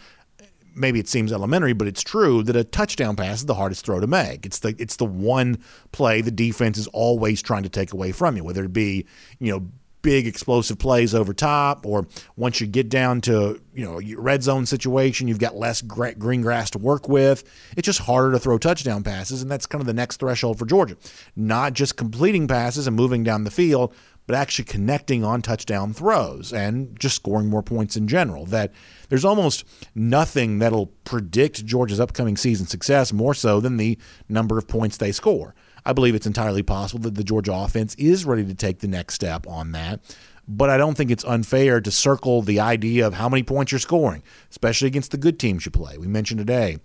maybe 0.75 1.01
it 1.01 1.09
seems 1.09 1.33
elementary, 1.33 1.73
but 1.73 1.89
it's 1.89 2.03
true 2.03 2.43
that 2.45 2.57
a 2.57 2.65
touchdown 2.65 3.17
pass 3.17 3.41
is 3.41 3.47
the 3.47 3.55
hardest 3.55 3.85
throw 3.85 4.01
to 4.01 4.07
make. 4.07 4.47
It's 4.47 4.61
the 4.61 4.75
it's 4.79 4.97
the 4.97 5.05
one 5.05 5.59
play 5.93 6.21
the 6.21 6.31
defense 6.31 6.79
is 6.79 6.87
always 6.89 7.43
trying 7.43 7.65
to 7.65 7.69
take 7.69 7.93
away 7.93 8.13
from 8.13 8.37
you, 8.37 8.45
whether 8.45 8.65
it 8.65 8.73
be 8.73 9.07
you 9.39 9.53
know 9.53 9.69
big 10.03 10.27
explosive 10.27 10.79
plays 10.79 11.15
over 11.15 11.33
top, 11.33 11.85
or 11.87 12.07
once 12.37 12.61
you 12.61 12.67
get 12.67 12.89
down 12.89 13.21
to 13.23 13.61
you 13.75 13.85
know 13.85 14.01
red 14.21 14.43
zone 14.43 14.67
situation, 14.67 15.29
you've 15.29 15.39
got 15.39 15.57
less 15.57 15.83
green 15.83 16.43
grass 16.43 16.71
to 16.71 16.79
work 16.79 17.09
with. 17.09 17.45
It's 17.77 17.87
just 17.87 18.01
harder 18.01 18.33
to 18.33 18.39
throw 18.39 18.59
touchdown 18.59 19.03
passes, 19.03 19.43
and 19.43 19.51
that's 19.51 19.67
kind 19.67 19.81
of 19.81 19.87
the 19.87 19.95
next 19.95 20.19
threshold 20.19 20.59
for 20.59 20.67
Georgia. 20.67 20.97
Not 21.37 21.73
just 21.73 21.97
completing 21.97 22.49
passes 22.49 22.87
and 22.87 22.97
moving 22.97 23.25
down 23.25 23.45
the 23.45 23.51
field, 23.51 23.95
but 24.29 24.37
actually 24.37 24.67
connecting 24.67 25.25
on 25.25 25.41
touchdown 25.41 25.95
throws 25.95 26.53
and 26.53 26.99
just 27.01 27.17
scoring 27.17 27.49
more 27.49 27.63
points 27.63 27.97
in 27.97 28.07
general. 28.07 28.45
That 28.45 28.73
there's 29.09 29.25
almost 29.25 29.65
nothing 29.95 30.59
that'll 30.59 30.93
predict 31.05 31.65
Georgia's 31.65 31.99
upcoming 31.99 32.37
season 32.37 32.67
success 32.67 33.13
more 33.13 33.35
so 33.35 33.59
than 33.59 33.79
the 33.79 33.99
number 34.29 34.59
of 34.59 34.69
points 34.69 34.99
they 34.99 35.13
score. 35.13 35.55
I 35.89 35.95
believe 35.95 36.15
it's 36.15 36.27
entirely 36.27 36.63
possible 36.63 37.01
that 37.05 37.15
the 37.15 37.25
Georgia 37.25 37.55
offense 37.55 37.95
is 37.95 38.27
ready 38.27 38.45
to 38.45 38.55
take 38.55 38.81
the 38.81 38.89
next 38.89 39.15
step 39.15 39.47
on 39.47 39.73
that. 39.73 40.01
But 40.47 40.69
I 40.69 40.77
don't 40.77 40.95
think 40.95 41.11
it's 41.11 41.25
unfair 41.25 41.81
to 41.81 41.91
circle 41.91 42.43
the 42.43 42.61
idea 42.61 43.07
of 43.07 43.15
how 43.15 43.31
many 43.31 43.43
points 43.43 43.73
you're 43.73 43.79
scoring, 43.79 44.23
especially 44.51 44.89
against 44.89 45.13
the 45.13 45.17
good 45.17 45.39
teams 45.39 45.65
you 45.65 45.71
play. 45.73 45.97
We 45.97 46.07
mentioned 46.07 46.41
today 46.41 46.77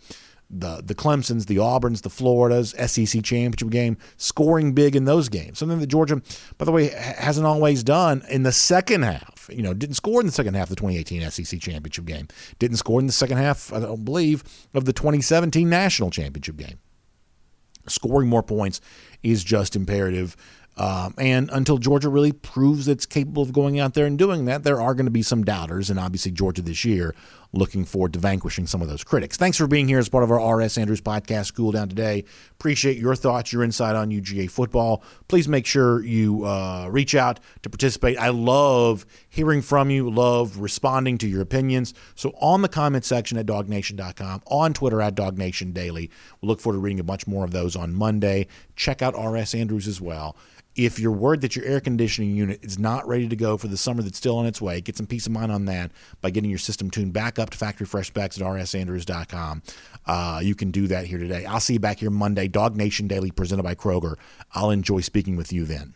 the 0.49 0.81
the 0.81 0.95
Clemsons, 0.95 1.47
the 1.47 1.57
Auburns, 1.57 2.03
the 2.03 2.09
Floridas, 2.09 2.73
SEC 2.89 3.21
championship 3.23 3.69
game, 3.71 3.97
scoring 4.15 4.71
big 4.71 4.95
in 4.95 5.03
those 5.03 5.27
games. 5.27 5.59
Something 5.59 5.79
that 5.79 5.87
Georgia, 5.87 6.21
by 6.57 6.63
the 6.63 6.71
way, 6.71 6.87
hasn't 6.87 7.45
always 7.45 7.83
done 7.83 8.23
in 8.29 8.43
the 8.43 8.53
second 8.53 9.01
half. 9.01 9.49
You 9.51 9.63
know, 9.63 9.73
didn't 9.73 9.95
score 9.95 10.21
in 10.21 10.27
the 10.27 10.31
second 10.33 10.53
half 10.53 10.69
of 10.69 10.77
the 10.77 10.81
2018 10.81 11.29
SEC 11.29 11.59
championship 11.59 12.05
game. 12.05 12.29
Didn't 12.57 12.77
score 12.77 13.01
in 13.01 13.07
the 13.07 13.13
second 13.13 13.37
half, 13.37 13.73
I 13.73 13.81
don't 13.81 14.05
believe, 14.05 14.45
of 14.73 14.85
the 14.85 14.93
2017 14.93 15.69
national 15.69 16.09
championship 16.09 16.55
game 16.55 16.79
scoring 17.87 18.29
more 18.29 18.43
points 18.43 18.81
is 19.21 19.43
just 19.43 19.75
imperative. 19.75 20.35
Um, 20.75 21.13
and 21.19 21.49
until 21.51 21.77
Georgia 21.77 22.09
really 22.09 22.31
proves 22.31 22.87
it's 22.87 23.05
capable 23.05 23.43
of 23.43 23.53
going 23.53 23.79
out 23.79 23.93
there 23.93 24.07
and 24.07 24.17
doing 24.17 24.45
that, 24.45 24.63
there 24.63 24.81
are 24.81 24.95
going 24.95 25.05
to 25.05 25.11
be 25.11 25.21
some 25.21 25.43
doubters. 25.43 25.89
And 25.89 25.99
obviously, 25.99 26.31
Georgia 26.31 26.63
this 26.63 26.83
year 26.83 27.13
looking 27.53 27.85
forward 27.85 28.13
to 28.13 28.19
vanquishing 28.19 28.67
some 28.67 28.81
of 28.81 28.87
those 28.87 29.03
critics. 29.03 29.37
Thanks 29.37 29.57
for 29.57 29.67
being 29.67 29.87
here 29.87 29.99
as 29.99 30.09
part 30.09 30.23
of 30.23 30.31
our 30.31 30.39
R.S. 30.39 30.77
Andrews 30.77 31.01
podcast, 31.01 31.45
School 31.45 31.71
Down 31.71 31.87
Today. 31.87 32.25
Appreciate 32.53 32.97
your 32.97 33.15
thoughts, 33.15 33.53
your 33.53 33.63
insight 33.63 33.95
on 33.95 34.09
UGA 34.09 34.49
football. 34.49 35.03
Please 35.27 35.47
make 35.47 35.65
sure 35.65 36.03
you 36.03 36.45
uh, 36.45 36.87
reach 36.89 37.15
out 37.15 37.39
to 37.61 37.69
participate. 37.69 38.17
I 38.17 38.29
love 38.29 39.05
hearing 39.29 39.61
from 39.61 39.89
you, 39.89 40.09
love 40.09 40.57
responding 40.57 41.17
to 41.19 41.27
your 41.27 41.41
opinions. 41.41 41.93
So 42.15 42.31
on 42.41 42.61
the 42.63 42.69
comment 42.69 43.05
section 43.05 43.37
at 43.37 43.45
dawgnation.com, 43.45 44.41
on 44.47 44.73
Twitter 44.73 45.01
at 45.01 45.15
DawgNationDaily. 45.15 45.73
Daily. 45.73 46.09
We'll 46.41 46.49
look 46.49 46.61
forward 46.61 46.77
to 46.77 46.81
reading 46.81 46.99
a 46.99 47.03
bunch 47.03 47.27
more 47.27 47.43
of 47.43 47.51
those 47.51 47.75
on 47.75 47.93
Monday. 47.93 48.47
Check 48.75 49.01
out 49.01 49.15
R.S. 49.15 49.53
Andrews 49.53 49.87
as 49.87 49.99
well 49.99 50.35
if 50.75 50.99
you're 50.99 51.11
worried 51.11 51.41
that 51.41 51.55
your 51.55 51.65
air 51.65 51.79
conditioning 51.79 52.35
unit 52.35 52.59
is 52.63 52.79
not 52.79 53.07
ready 53.07 53.27
to 53.27 53.35
go 53.35 53.57
for 53.57 53.67
the 53.67 53.77
summer 53.77 54.01
that's 54.01 54.17
still 54.17 54.37
on 54.37 54.45
its 54.45 54.61
way, 54.61 54.81
get 54.81 54.97
some 54.97 55.05
peace 55.05 55.25
of 55.25 55.31
mind 55.31 55.51
on 55.51 55.65
that 55.65 55.91
by 56.21 56.29
getting 56.29 56.49
your 56.49 56.59
system 56.59 56.89
tuned 56.89 57.13
back 57.13 57.37
up 57.37 57.51
to 57.51 57.57
factory 57.57 57.85
fresh 57.85 58.07
specs 58.07 58.39
at 58.39 58.45
rsandrews.com. 58.45 59.61
Uh, 60.05 60.39
you 60.43 60.55
can 60.55 60.71
do 60.71 60.87
that 60.87 61.05
here 61.05 61.19
today. 61.19 61.45
I'll 61.45 61.59
see 61.59 61.73
you 61.73 61.79
back 61.79 61.99
here 61.99 62.09
Monday, 62.09 62.47
DawgNation 62.47 63.07
Daily 63.07 63.31
presented 63.31 63.63
by 63.63 63.75
Kroger. 63.75 64.15
I'll 64.53 64.71
enjoy 64.71 65.01
speaking 65.01 65.35
with 65.35 65.53
you 65.53 65.65
then. 65.65 65.93